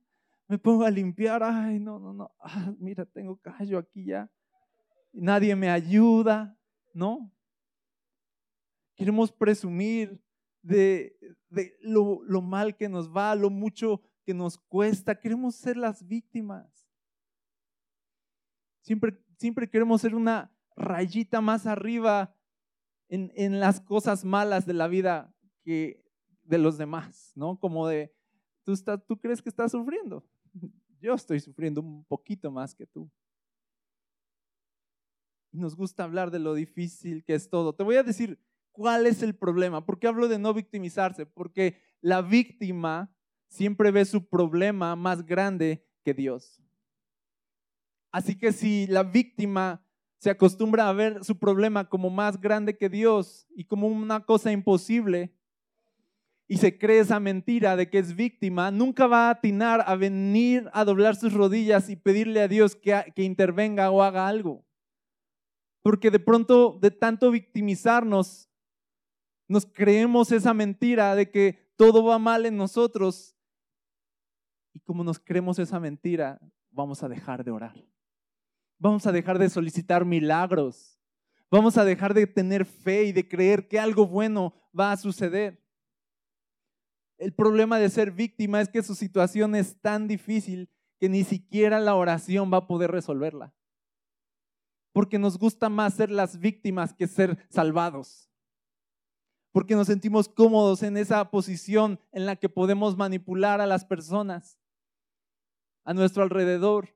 Me 0.47 0.59
pongo 0.59 0.83
a 0.83 0.91
limpiar, 0.91 1.41
ay, 1.43 1.79
no, 1.79 1.99
no, 1.99 2.13
no, 2.13 2.31
ah, 2.39 2.73
mira, 2.77 3.05
tengo 3.05 3.37
callo 3.37 3.79
aquí 3.79 4.05
ya. 4.05 4.31
Nadie 5.11 5.55
me 5.55 5.69
ayuda, 5.69 6.57
¿no? 6.93 7.31
Queremos 8.95 9.31
presumir 9.31 10.21
de, 10.61 11.17
lo, 11.81 12.21
lo, 12.23 12.41
mal 12.41 12.75
que 12.75 12.89
nos 12.89 13.09
va, 13.09 13.35
lo 13.35 13.49
mucho 13.49 14.01
que 14.23 14.33
nos 14.33 14.57
cuesta. 14.57 15.19
Queremos 15.19 15.55
ser 15.55 15.77
las 15.77 16.05
víctimas. 16.05 16.87
Siempre, 18.81 19.19
siempre 19.37 19.69
queremos 19.69 20.01
ser 20.01 20.15
una 20.15 20.51
rayita 20.75 21.41
más 21.41 21.65
arriba 21.65 22.35
en, 23.07 23.31
en 23.35 23.59
las 23.59 23.79
cosas 23.79 24.25
malas 24.25 24.65
de 24.65 24.73
la 24.73 24.87
vida 24.87 25.33
que 25.63 26.05
de 26.43 26.57
los 26.57 26.77
demás, 26.77 27.31
¿no? 27.35 27.59
Como 27.59 27.87
de, 27.87 28.13
tú, 28.63 28.73
estás, 28.73 29.03
tú 29.07 29.17
crees 29.17 29.41
que 29.41 29.49
estás 29.49 29.71
sufriendo. 29.71 30.23
Yo 31.05 31.13
estoy 31.13 31.39
sufriendo 31.39 31.81
un 31.81 32.03
poquito 32.05 32.51
más 32.51 32.73
que 32.73 32.87
tú. 32.87 33.07
Y 35.51 35.59
nos 35.59 35.75
gusta 35.75 36.03
hablar 36.03 36.31
de 36.31 36.39
lo 36.39 36.55
difícil 36.55 37.23
que 37.23 37.35
es 37.35 37.47
todo. 37.47 37.75
Te 37.75 37.83
voy 37.83 37.97
a 37.97 38.03
decir 38.03 38.39
¿Cuál 38.75 39.07
es 39.07 39.23
el 39.23 39.33
problema? 39.33 39.85
¿Por 39.85 39.99
qué 39.99 40.07
hablo 40.07 40.27
de 40.27 40.37
no 40.37 40.53
victimizarse? 40.53 41.25
Porque 41.25 41.81
la 42.01 42.21
víctima 42.21 43.09
siempre 43.47 43.89
ve 43.89 44.03
su 44.03 44.27
problema 44.27 44.97
más 44.97 45.25
grande 45.25 45.87
que 46.03 46.13
Dios. 46.13 46.61
Así 48.11 48.37
que 48.37 48.51
si 48.51 48.85
la 48.87 49.03
víctima 49.03 49.81
se 50.17 50.29
acostumbra 50.29 50.89
a 50.89 50.93
ver 50.93 51.23
su 51.23 51.39
problema 51.39 51.87
como 51.87 52.09
más 52.09 52.41
grande 52.41 52.77
que 52.77 52.89
Dios 52.89 53.47
y 53.55 53.63
como 53.63 53.87
una 53.87 54.25
cosa 54.25 54.51
imposible, 54.51 55.33
y 56.47 56.57
se 56.57 56.77
cree 56.77 56.99
esa 56.99 57.19
mentira 57.19 57.75
de 57.75 57.89
que 57.89 57.97
es 57.97 58.15
víctima, 58.15 58.69
nunca 58.69 59.07
va 59.07 59.27
a 59.27 59.31
atinar 59.31 59.83
a 59.87 59.95
venir 59.95 60.69
a 60.73 60.85
doblar 60.85 61.15
sus 61.15 61.33
rodillas 61.33 61.89
y 61.89 61.95
pedirle 61.95 62.41
a 62.41 62.47
Dios 62.47 62.75
que, 62.75 63.11
que 63.15 63.23
intervenga 63.23 63.89
o 63.89 64.03
haga 64.03 64.27
algo. 64.27 64.63
Porque 65.81 66.11
de 66.11 66.19
pronto, 66.19 66.77
de 66.81 66.91
tanto 66.91 67.31
victimizarnos, 67.31 68.49
nos 69.47 69.65
creemos 69.65 70.31
esa 70.31 70.53
mentira 70.53 71.15
de 71.15 71.29
que 71.31 71.71
todo 71.75 72.03
va 72.03 72.19
mal 72.19 72.45
en 72.45 72.57
nosotros. 72.57 73.35
Y 74.73 74.79
como 74.79 75.03
nos 75.03 75.19
creemos 75.19 75.57
esa 75.59 75.79
mentira, 75.79 76.39
vamos 76.69 77.01
a 77.03 77.09
dejar 77.09 77.43
de 77.43 77.51
orar. 77.51 77.85
Vamos 78.77 79.07
a 79.07 79.11
dejar 79.11 79.39
de 79.39 79.49
solicitar 79.49 80.05
milagros. 80.05 80.99
Vamos 81.49 81.77
a 81.77 81.85
dejar 81.85 82.13
de 82.13 82.27
tener 82.27 82.65
fe 82.65 83.05
y 83.05 83.11
de 83.11 83.27
creer 83.27 83.67
que 83.67 83.79
algo 83.79 84.05
bueno 84.05 84.53
va 84.77 84.91
a 84.91 84.97
suceder. 84.97 85.64
El 87.17 87.33
problema 87.33 87.79
de 87.79 87.89
ser 87.89 88.11
víctima 88.11 88.61
es 88.61 88.69
que 88.69 88.83
su 88.83 88.95
situación 88.95 89.55
es 89.55 89.79
tan 89.79 90.07
difícil 90.07 90.69
que 90.99 91.09
ni 91.09 91.23
siquiera 91.23 91.79
la 91.79 91.95
oración 91.95 92.51
va 92.51 92.57
a 92.57 92.67
poder 92.67 92.91
resolverla. 92.91 93.53
Porque 94.91 95.19
nos 95.19 95.37
gusta 95.37 95.69
más 95.69 95.93
ser 95.93 96.11
las 96.11 96.39
víctimas 96.39 96.93
que 96.93 97.07
ser 97.07 97.37
salvados. 97.49 98.29
Porque 99.51 99.75
nos 99.75 99.87
sentimos 99.87 100.27
cómodos 100.27 100.83
en 100.83 100.97
esa 100.97 101.31
posición 101.31 101.99
en 102.11 102.25
la 102.25 102.35
que 102.35 102.49
podemos 102.49 102.97
manipular 102.97 103.61
a 103.61 103.65
las 103.65 103.85
personas 103.85 104.57
a 105.85 105.93
nuestro 105.93 106.23
alrededor 106.23 106.95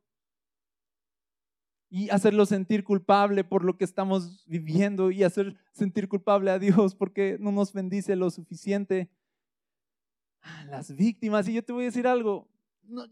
y 1.90 2.10
hacerlo 2.10 2.46
sentir 2.46 2.84
culpable 2.84 3.44
por 3.44 3.64
lo 3.64 3.78
que 3.78 3.84
estamos 3.84 4.46
viviendo 4.46 5.12
y 5.12 5.24
hacer 5.24 5.56
sentir 5.72 6.08
culpable 6.08 6.52
a 6.52 6.60
Dios 6.60 6.96
porque 6.96 7.38
no 7.40 7.52
nos 7.52 7.74
bendice 7.74 8.16
lo 8.16 8.30
suficiente. 8.30 9.10
Las 10.70 10.96
víctimas, 10.96 11.48
y 11.48 11.54
yo 11.54 11.64
te 11.64 11.74
voy 11.74 11.84
a 11.84 11.86
decir 11.86 12.08
algo, 12.08 12.48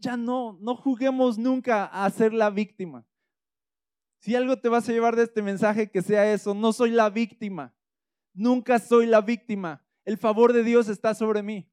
ya 0.00 0.16
no, 0.16 0.58
no 0.60 0.76
juguemos 0.76 1.38
nunca 1.38 1.84
a 1.84 2.08
ser 2.10 2.32
la 2.32 2.50
víctima. 2.50 3.04
Si 4.20 4.34
algo 4.34 4.58
te 4.58 4.68
vas 4.68 4.88
a 4.88 4.92
llevar 4.92 5.16
de 5.16 5.24
este 5.24 5.42
mensaje, 5.42 5.90
que 5.90 6.02
sea 6.02 6.32
eso, 6.32 6.54
no 6.54 6.72
soy 6.72 6.90
la 6.90 7.10
víctima, 7.10 7.74
nunca 8.32 8.78
soy 8.78 9.06
la 9.06 9.20
víctima, 9.20 9.84
el 10.04 10.18
favor 10.18 10.52
de 10.52 10.64
Dios 10.64 10.88
está 10.88 11.14
sobre 11.14 11.42
mí. 11.42 11.70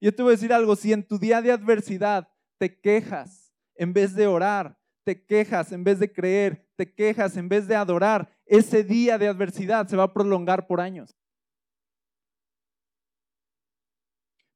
Yo 0.00 0.14
te 0.14 0.22
voy 0.22 0.30
a 0.30 0.36
decir 0.36 0.52
algo, 0.52 0.74
si 0.76 0.92
en 0.92 1.06
tu 1.06 1.18
día 1.18 1.42
de 1.42 1.52
adversidad 1.52 2.28
te 2.58 2.80
quejas 2.80 3.52
en 3.74 3.92
vez 3.92 4.14
de 4.14 4.26
orar, 4.26 4.78
te 5.04 5.24
quejas 5.24 5.72
en 5.72 5.84
vez 5.84 5.98
de 5.98 6.12
creer, 6.12 6.68
te 6.76 6.92
quejas 6.94 7.36
en 7.36 7.48
vez 7.48 7.66
de 7.68 7.76
adorar, 7.76 8.30
ese 8.46 8.84
día 8.84 9.18
de 9.18 9.28
adversidad 9.28 9.86
se 9.86 9.96
va 9.96 10.04
a 10.04 10.12
prolongar 10.12 10.66
por 10.66 10.80
años. 10.80 11.16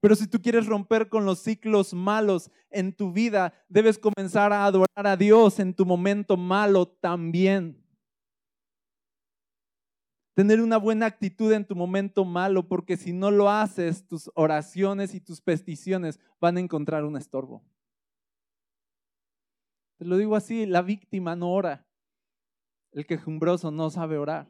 Pero 0.07 0.14
si 0.14 0.28
tú 0.28 0.40
quieres 0.40 0.66
romper 0.66 1.09
con 1.09 1.24
los 1.24 1.40
ciclos 1.40 1.92
malos 1.92 2.52
en 2.70 2.94
tu 2.94 3.11
vida, 3.11 3.52
debes 3.68 3.98
comenzar 3.98 4.52
a 4.52 4.64
adorar 4.64 5.04
a 5.04 5.16
Dios 5.16 5.59
en 5.59 5.74
tu 5.74 5.84
momento 5.84 6.36
malo 6.36 6.86
también. 6.86 7.84
Tener 10.34 10.61
una 10.61 10.76
buena 10.76 11.07
actitud 11.07 11.50
en 11.50 11.66
tu 11.66 11.74
momento 11.74 12.24
malo, 12.24 12.68
porque 12.68 12.96
si 12.96 13.12
no 13.12 13.32
lo 13.32 13.50
haces, 13.50 14.07
tus 14.07 14.30
oraciones 14.36 15.12
y 15.12 15.20
tus 15.20 15.40
peticiones 15.40 16.20
van 16.40 16.57
a 16.57 16.61
encontrar 16.61 17.04
un 17.04 17.16
estorbo. 17.16 17.64
Te 19.98 20.04
lo 20.04 20.18
digo 20.18 20.36
así, 20.36 20.66
la 20.66 20.82
víctima 20.82 21.34
no 21.34 21.50
ora. 21.50 21.84
El 22.92 23.07
quejumbroso 23.07 23.72
no 23.72 23.90
sabe 23.90 24.18
orar, 24.18 24.46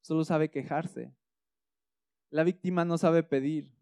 solo 0.00 0.24
sabe 0.24 0.50
quejarse. 0.50 1.14
La 2.30 2.42
víctima 2.42 2.84
no 2.84 2.98
sabe 2.98 3.22
pedir, 3.22 3.73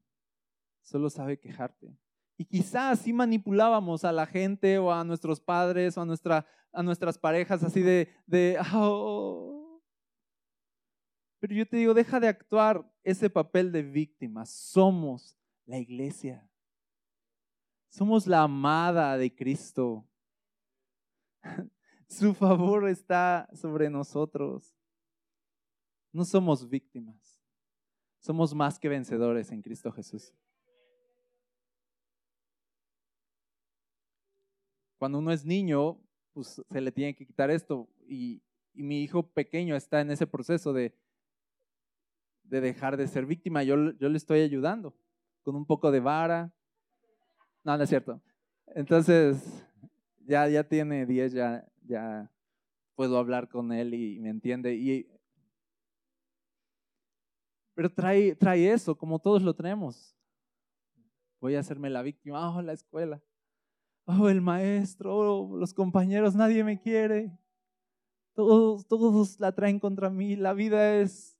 solo 0.82 1.10
sabe 1.10 1.38
quejarte. 1.38 1.96
Y 2.36 2.44
quizás 2.44 3.00
así 3.00 3.12
manipulábamos 3.12 4.04
a 4.04 4.12
la 4.12 4.26
gente 4.26 4.78
o 4.78 4.92
a 4.92 5.04
nuestros 5.04 5.40
padres 5.40 5.96
o 5.96 6.02
a, 6.02 6.46
a 6.72 6.82
nuestras 6.82 7.18
parejas 7.18 7.62
así 7.62 7.80
de, 7.80 8.08
de 8.26 8.58
oh". 8.74 9.80
pero 11.38 11.54
yo 11.54 11.66
te 11.66 11.76
digo, 11.76 11.94
deja 11.94 12.18
de 12.18 12.28
actuar 12.28 12.90
ese 13.04 13.30
papel 13.30 13.70
de 13.72 13.82
víctima. 13.82 14.46
Somos 14.46 15.38
la 15.66 15.78
iglesia. 15.78 16.48
Somos 17.88 18.26
la 18.26 18.42
amada 18.42 19.16
de 19.18 19.34
Cristo. 19.34 20.08
Su 22.08 22.34
favor 22.34 22.88
está 22.88 23.48
sobre 23.54 23.88
nosotros. 23.90 24.74
No 26.12 26.24
somos 26.24 26.68
víctimas. 26.68 27.40
Somos 28.18 28.54
más 28.54 28.78
que 28.78 28.88
vencedores 28.88 29.50
en 29.50 29.62
Cristo 29.62 29.90
Jesús. 29.92 30.32
Cuando 35.02 35.18
uno 35.18 35.32
es 35.32 35.44
niño, 35.44 35.98
pues 36.32 36.62
se 36.70 36.80
le 36.80 36.92
tiene 36.92 37.16
que 37.16 37.26
quitar 37.26 37.50
esto. 37.50 37.88
Y, 38.06 38.40
mi 38.72 39.02
hijo 39.02 39.24
pequeño 39.24 39.74
está 39.74 40.00
en 40.00 40.12
ese 40.12 40.28
proceso 40.28 40.72
de, 40.72 40.94
de 42.44 42.60
dejar 42.60 42.96
de 42.96 43.08
ser 43.08 43.26
víctima. 43.26 43.64
Yo, 43.64 43.90
yo 43.98 44.08
le 44.08 44.16
estoy 44.16 44.42
ayudando 44.42 44.94
con 45.42 45.56
un 45.56 45.66
poco 45.66 45.90
de 45.90 45.98
vara. 45.98 46.54
No, 47.64 47.76
no 47.76 47.82
es 47.82 47.88
cierto. 47.88 48.22
Entonces, 48.76 49.66
ya, 50.20 50.46
ya 50.46 50.62
tiene 50.62 51.04
10, 51.04 51.32
ya, 51.32 51.66
ya 51.80 52.30
puedo 52.94 53.18
hablar 53.18 53.48
con 53.48 53.72
él 53.72 53.94
y 53.94 54.20
me 54.20 54.30
entiende. 54.30 54.76
Y, 54.76 55.10
pero 57.74 57.92
trae, 57.92 58.36
trae 58.36 58.70
eso, 58.70 58.96
como 58.96 59.18
todos 59.18 59.42
lo 59.42 59.52
tenemos. 59.52 60.16
Voy 61.40 61.56
a 61.56 61.58
hacerme 61.58 61.90
la 61.90 62.02
víctima, 62.02 62.56
oh, 62.56 62.62
la 62.62 62.72
escuela, 62.72 63.20
oh, 64.04 64.28
el 64.28 64.40
maestro, 64.40 65.16
oh, 65.16 65.56
los 65.56 65.74
compañeros, 65.74 66.34
nadie 66.34 66.64
me 66.64 66.80
quiere. 66.80 67.36
Todos, 68.34 68.86
todos 68.86 69.38
la 69.40 69.52
traen 69.52 69.78
contra 69.78 70.08
mí, 70.08 70.36
la 70.36 70.54
vida 70.54 70.96
es, 70.96 71.38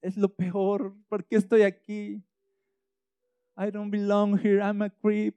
es 0.00 0.16
lo 0.16 0.28
peor, 0.34 0.94
¿por 1.08 1.24
qué 1.24 1.36
estoy 1.36 1.62
aquí? 1.62 2.22
I 3.56 3.70
don't 3.70 3.90
belong 3.90 4.38
here, 4.38 4.60
I'm 4.60 4.82
a 4.82 4.90
creep. 4.90 5.36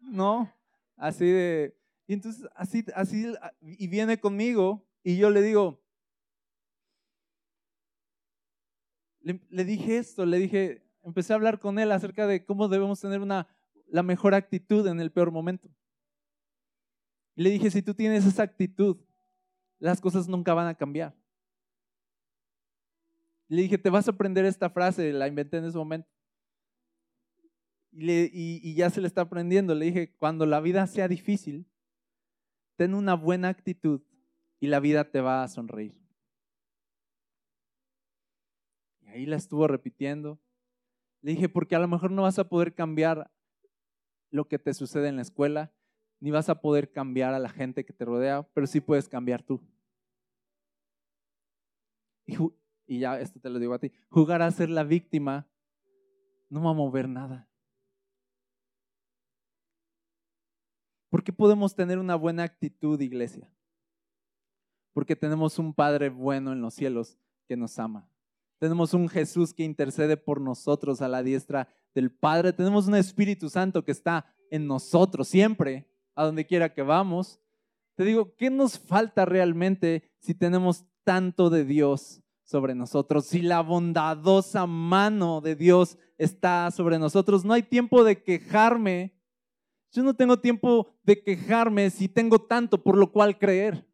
¿No? 0.00 0.50
Así 0.96 1.26
de, 1.26 1.76
y 2.06 2.14
entonces 2.14 2.46
así, 2.54 2.84
así, 2.94 3.32
y 3.62 3.86
viene 3.88 4.18
conmigo 4.18 4.86
y 5.02 5.16
yo 5.16 5.30
le 5.30 5.42
digo, 5.42 5.80
le, 9.20 9.64
dije 9.64 9.98
esto, 9.98 10.26
le 10.26 10.38
dije, 10.38 10.82
empecé 11.02 11.32
a 11.32 11.36
hablar 11.36 11.58
con 11.58 11.78
él 11.78 11.90
acerca 11.92 12.26
de 12.26 12.44
cómo 12.44 12.68
debemos 12.68 13.00
tener 13.00 13.20
una, 13.20 13.48
la 13.94 14.02
mejor 14.02 14.34
actitud 14.34 14.86
en 14.88 14.98
el 14.98 15.12
peor 15.12 15.30
momento. 15.30 15.68
Y 17.36 17.44
le 17.44 17.50
dije, 17.50 17.70
si 17.70 17.80
tú 17.80 17.94
tienes 17.94 18.26
esa 18.26 18.42
actitud, 18.42 18.96
las 19.78 20.00
cosas 20.00 20.26
nunca 20.26 20.52
van 20.52 20.66
a 20.66 20.74
cambiar. 20.74 21.14
Le 23.46 23.62
dije, 23.62 23.78
te 23.78 23.90
vas 23.90 24.08
a 24.08 24.10
aprender 24.10 24.44
esta 24.46 24.68
frase, 24.68 25.12
la 25.12 25.28
inventé 25.28 25.58
en 25.58 25.66
ese 25.66 25.78
momento 25.78 26.08
y, 27.94 28.74
ya 28.74 28.90
se 28.90 29.00
le 29.00 29.06
está 29.06 29.20
aprendiendo. 29.22 29.76
Le 29.76 29.86
dije, 29.86 30.12
cuando 30.16 30.44
la 30.44 30.60
vida 30.60 30.86
sea 30.88 31.06
difícil, 31.06 31.66
ten 32.76 32.94
una 32.94 33.14
buena 33.14 33.48
actitud 33.48 34.02
y 34.58 34.66
la 34.66 34.80
vida 34.80 35.10
te 35.10 35.20
va 35.20 35.44
a 35.44 35.48
sonreír. 35.48 35.96
Y 39.02 39.08
ahí 39.08 39.26
la 39.26 39.36
estuvo 39.36 39.68
repitiendo. 39.68 40.40
Le 41.20 41.30
dije, 41.32 41.48
porque 41.48 41.76
a 41.76 41.78
lo 41.78 41.86
mejor 41.86 42.10
no 42.10 42.22
vas 42.22 42.40
a 42.40 42.48
poder 42.48 42.74
cambiar 42.74 43.30
lo 44.34 44.48
que 44.48 44.58
te 44.58 44.74
sucede 44.74 45.06
en 45.06 45.14
la 45.14 45.22
escuela, 45.22 45.72
ni 46.18 46.32
vas 46.32 46.48
a 46.48 46.60
poder 46.60 46.90
cambiar 46.90 47.34
a 47.34 47.38
la 47.38 47.48
gente 47.48 47.84
que 47.84 47.92
te 47.92 48.04
rodea, 48.04 48.42
pero 48.52 48.66
sí 48.66 48.80
puedes 48.80 49.08
cambiar 49.08 49.44
tú. 49.44 49.62
Y, 52.86 52.98
ya, 52.98 53.18
esto 53.18 53.40
te 53.40 53.48
lo 53.48 53.58
digo 53.58 53.72
a 53.72 53.78
ti, 53.78 53.92
jugar 54.10 54.42
a 54.42 54.50
ser 54.50 54.68
la 54.68 54.82
víctima 54.82 55.48
no 56.50 56.62
va 56.62 56.72
a 56.72 56.74
mover 56.74 57.08
nada. 57.08 57.48
¿Por 61.08 61.22
qué 61.22 61.32
podemos 61.32 61.74
tener 61.74 61.98
una 61.98 62.16
buena 62.16 62.42
actitud, 62.42 63.00
iglesia? 63.00 63.50
Porque 64.92 65.16
tenemos 65.16 65.58
un 65.58 65.72
Padre 65.72 66.10
bueno 66.10 66.52
en 66.52 66.60
los 66.60 66.74
cielos 66.74 67.18
que 67.46 67.56
nos 67.56 67.78
ama. 67.78 68.10
Tenemos 68.58 68.94
un 68.94 69.08
Jesús 69.08 69.52
que 69.52 69.64
intercede 69.64 70.16
por 70.16 70.40
nosotros 70.40 71.02
a 71.02 71.08
la 71.08 71.22
diestra 71.22 71.68
del 71.94 72.10
Padre. 72.10 72.52
Tenemos 72.52 72.86
un 72.86 72.94
Espíritu 72.94 73.50
Santo 73.50 73.84
que 73.84 73.92
está 73.92 74.26
en 74.50 74.66
nosotros 74.66 75.28
siempre, 75.28 75.88
a 76.14 76.24
donde 76.24 76.46
quiera 76.46 76.72
que 76.72 76.82
vamos. 76.82 77.40
Te 77.94 78.04
digo, 78.04 78.34
¿qué 78.36 78.50
nos 78.50 78.78
falta 78.78 79.24
realmente 79.24 80.10
si 80.18 80.34
tenemos 80.34 80.84
tanto 81.04 81.50
de 81.50 81.64
Dios 81.64 82.22
sobre 82.42 82.74
nosotros? 82.74 83.26
Si 83.26 83.42
la 83.42 83.60
bondadosa 83.60 84.66
mano 84.66 85.40
de 85.40 85.56
Dios 85.56 85.98
está 86.18 86.70
sobre 86.70 86.98
nosotros, 86.98 87.44
no 87.44 87.52
hay 87.52 87.62
tiempo 87.62 88.04
de 88.04 88.22
quejarme 88.22 89.14
yo 89.94 90.02
no 90.02 90.14
tengo 90.14 90.40
tiempo 90.40 90.92
de 91.04 91.22
quejarme 91.22 91.88
si 91.88 92.08
tengo 92.08 92.40
tanto 92.40 92.82
por 92.82 92.98
lo 92.98 93.12
cual 93.12 93.38
creer. 93.38 93.88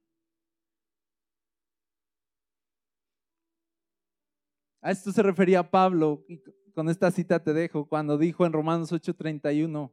A 4.80 4.90
esto 4.90 5.12
se 5.12 5.22
refería 5.22 5.70
Pablo, 5.70 6.24
y 6.28 6.40
con 6.72 6.88
esta 6.88 7.10
cita 7.10 7.42
te 7.42 7.52
dejo, 7.52 7.86
cuando 7.86 8.16
dijo 8.16 8.46
en 8.46 8.52
Romanos 8.52 8.92
8:31, 8.92 9.92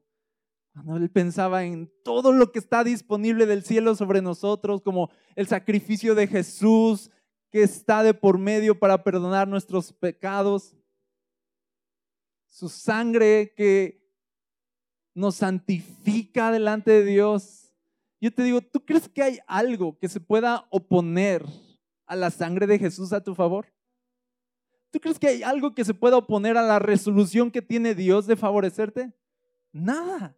cuando 0.74 0.98
él 0.98 1.10
pensaba 1.10 1.64
en 1.66 1.92
todo 2.04 2.32
lo 2.32 2.52
que 2.52 2.60
está 2.60 2.84
disponible 2.84 3.46
del 3.46 3.64
cielo 3.64 3.96
sobre 3.96 4.22
nosotros, 4.22 4.82
como 4.82 5.10
el 5.36 5.48
sacrificio 5.48 6.16
de 6.16 6.28
Jesús 6.28 7.10
que 7.50 7.64
está 7.64 8.04
de 8.04 8.14
por 8.14 8.38
medio 8.38 8.78
para 8.78 9.04
perdonar 9.04 9.48
nuestros 9.48 9.92
pecados, 9.92 10.76
su 12.48 12.70
sangre 12.70 13.54
que 13.56 14.06
nos 15.14 15.36
santifica 15.36 16.52
delante 16.52 16.92
de 16.92 17.06
Dios. 17.06 17.74
Yo 18.22 18.34
te 18.34 18.44
digo, 18.44 18.62
¿tú 18.62 18.86
crees 18.86 19.10
que 19.10 19.24
hay 19.24 19.40
algo 19.48 19.98
que 19.98 20.10
se 20.10 20.20
pueda 20.20 20.68
oponer 20.70 21.44
a 22.06 22.16
la 22.16 22.30
sangre 22.30 22.68
de 22.68 22.80
Jesús 22.80 23.14
a 23.14 23.24
tu 23.24 23.34
favor? 23.34 23.66
¿Tú 24.92 25.00
crees 25.00 25.20
que 25.20 25.28
hay 25.28 25.44
algo 25.44 25.74
que 25.74 25.86
se 25.86 25.94
pueda 25.94 26.18
oponer 26.18 26.58
a 26.58 26.62
la 26.62 26.80
resolución 26.80 27.52
que 27.52 27.62
tiene 27.62 27.94
Dios 27.94 28.26
de 28.26 28.36
favorecerte? 28.36 29.14
Nada. 29.72 30.36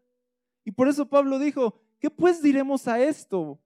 Y 0.65 0.71
por 0.71 0.87
eso 0.87 1.07
Pablo 1.07 1.39
dijo, 1.39 1.79
¿qué 1.99 2.09
pues 2.09 2.41
diremos 2.41 2.87
a 2.87 2.99
esto? 3.01 3.59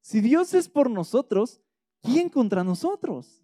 Si 0.00 0.20
Dios 0.20 0.54
es 0.54 0.68
por 0.68 0.90
nosotros, 0.90 1.60
¿quién 2.02 2.28
contra 2.28 2.64
nosotros? 2.64 3.42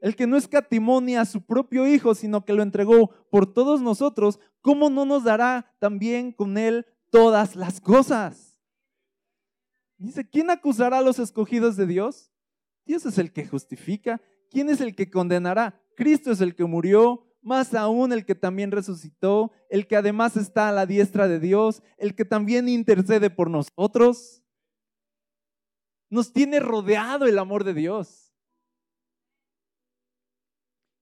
El 0.00 0.16
que 0.16 0.26
no 0.26 0.36
escatimó 0.36 1.00
ni 1.00 1.16
a 1.16 1.24
su 1.24 1.42
propio 1.42 1.86
Hijo, 1.86 2.14
sino 2.14 2.44
que 2.44 2.52
lo 2.52 2.62
entregó 2.62 3.10
por 3.30 3.52
todos 3.52 3.82
nosotros, 3.82 4.40
¿cómo 4.60 4.90
no 4.90 5.04
nos 5.04 5.24
dará 5.24 5.74
también 5.78 6.32
con 6.32 6.56
Él 6.56 6.86
todas 7.10 7.56
las 7.56 7.80
cosas? 7.80 8.58
Dice, 9.98 10.26
¿quién 10.28 10.50
acusará 10.50 10.98
a 10.98 11.02
los 11.02 11.18
escogidos 11.18 11.76
de 11.76 11.86
Dios? 11.86 12.30
Dios 12.86 13.04
es 13.04 13.18
el 13.18 13.32
que 13.32 13.46
justifica. 13.46 14.20
¿Quién 14.50 14.68
es 14.68 14.80
el 14.80 14.94
que 14.94 15.10
condenará? 15.10 15.80
Cristo 15.96 16.30
es 16.30 16.40
el 16.40 16.54
que 16.54 16.64
murió, 16.64 17.26
más 17.40 17.74
aún 17.74 18.12
el 18.12 18.26
que 18.26 18.34
también 18.34 18.70
resucitó, 18.70 19.52
el 19.70 19.86
que 19.86 19.96
además 19.96 20.36
está 20.36 20.68
a 20.68 20.72
la 20.72 20.86
diestra 20.86 21.28
de 21.28 21.40
Dios, 21.40 21.82
el 21.96 22.14
que 22.14 22.24
también 22.24 22.68
intercede 22.68 23.30
por 23.30 23.48
nosotros. 23.48 24.42
Nos 26.10 26.32
tiene 26.32 26.60
rodeado 26.60 27.26
el 27.26 27.38
amor 27.38 27.64
de 27.64 27.74
Dios. 27.74 28.34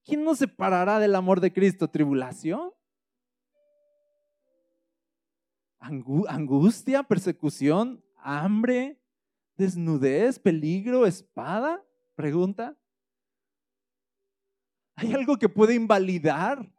¿Quién 0.05 0.23
nos 0.23 0.37
separará 0.37 0.99
del 0.99 1.15
amor 1.15 1.41
de 1.41 1.51
Cristo? 1.51 1.89
¿Tribulación? 1.89 2.71
¿Angustia? 5.79 7.03
¿Persecución? 7.03 8.03
hambre, 8.21 8.99
desnudez, 9.57 10.39
peligro, 10.39 11.05
espada? 11.05 11.83
Pregunta. 12.15 12.77
¿Hay 14.99 15.13
algo 15.13 15.37
que 15.37 15.47
puede 15.47 15.75
invalidar 15.75 16.69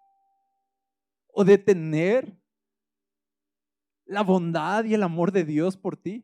o 1.28 1.42
detener 1.42 2.38
la 4.04 4.22
bondad 4.22 4.84
y 4.84 4.92
el 4.92 5.02
amor 5.02 5.32
de 5.32 5.44
Dios 5.44 5.78
por 5.78 5.96
ti? 5.96 6.22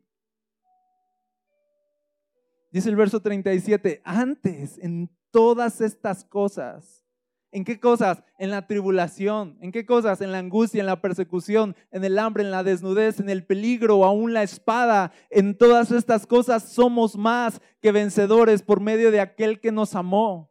Dice 2.71 2.91
el 2.91 2.97
verso 2.97 3.23
37, 3.23 4.03
antes 4.05 4.77
en 4.77 5.11
todas 5.31 5.81
estas 5.81 6.23
cosas 6.23 7.07
¿En 7.53 7.65
qué 7.65 7.81
cosas? 7.81 8.23
En 8.39 8.51
la 8.51 8.67
tribulación. 8.67 9.57
¿En 9.63 9.73
qué 9.73 9.87
cosas? 9.87 10.21
En 10.21 10.31
la 10.31 10.39
angustia, 10.39 10.81
en 10.81 10.87
la 10.87 11.01
persecución, 11.01 11.75
en 11.91 12.05
el 12.05 12.19
hambre, 12.19 12.43
en 12.43 12.51
la 12.51 12.63
desnudez, 12.63 13.19
en 13.19 13.31
el 13.31 13.47
peligro, 13.47 14.05
aún 14.05 14.35
la 14.35 14.43
espada. 14.43 15.11
En 15.31 15.57
todas 15.57 15.91
estas 15.91 16.27
cosas 16.27 16.65
somos 16.65 17.17
más 17.17 17.63
que 17.81 17.93
vencedores 17.93 18.61
por 18.61 18.81
medio 18.81 19.11
de 19.11 19.21
aquel 19.21 19.59
que 19.59 19.73
nos 19.73 19.95
amó. 19.95 20.51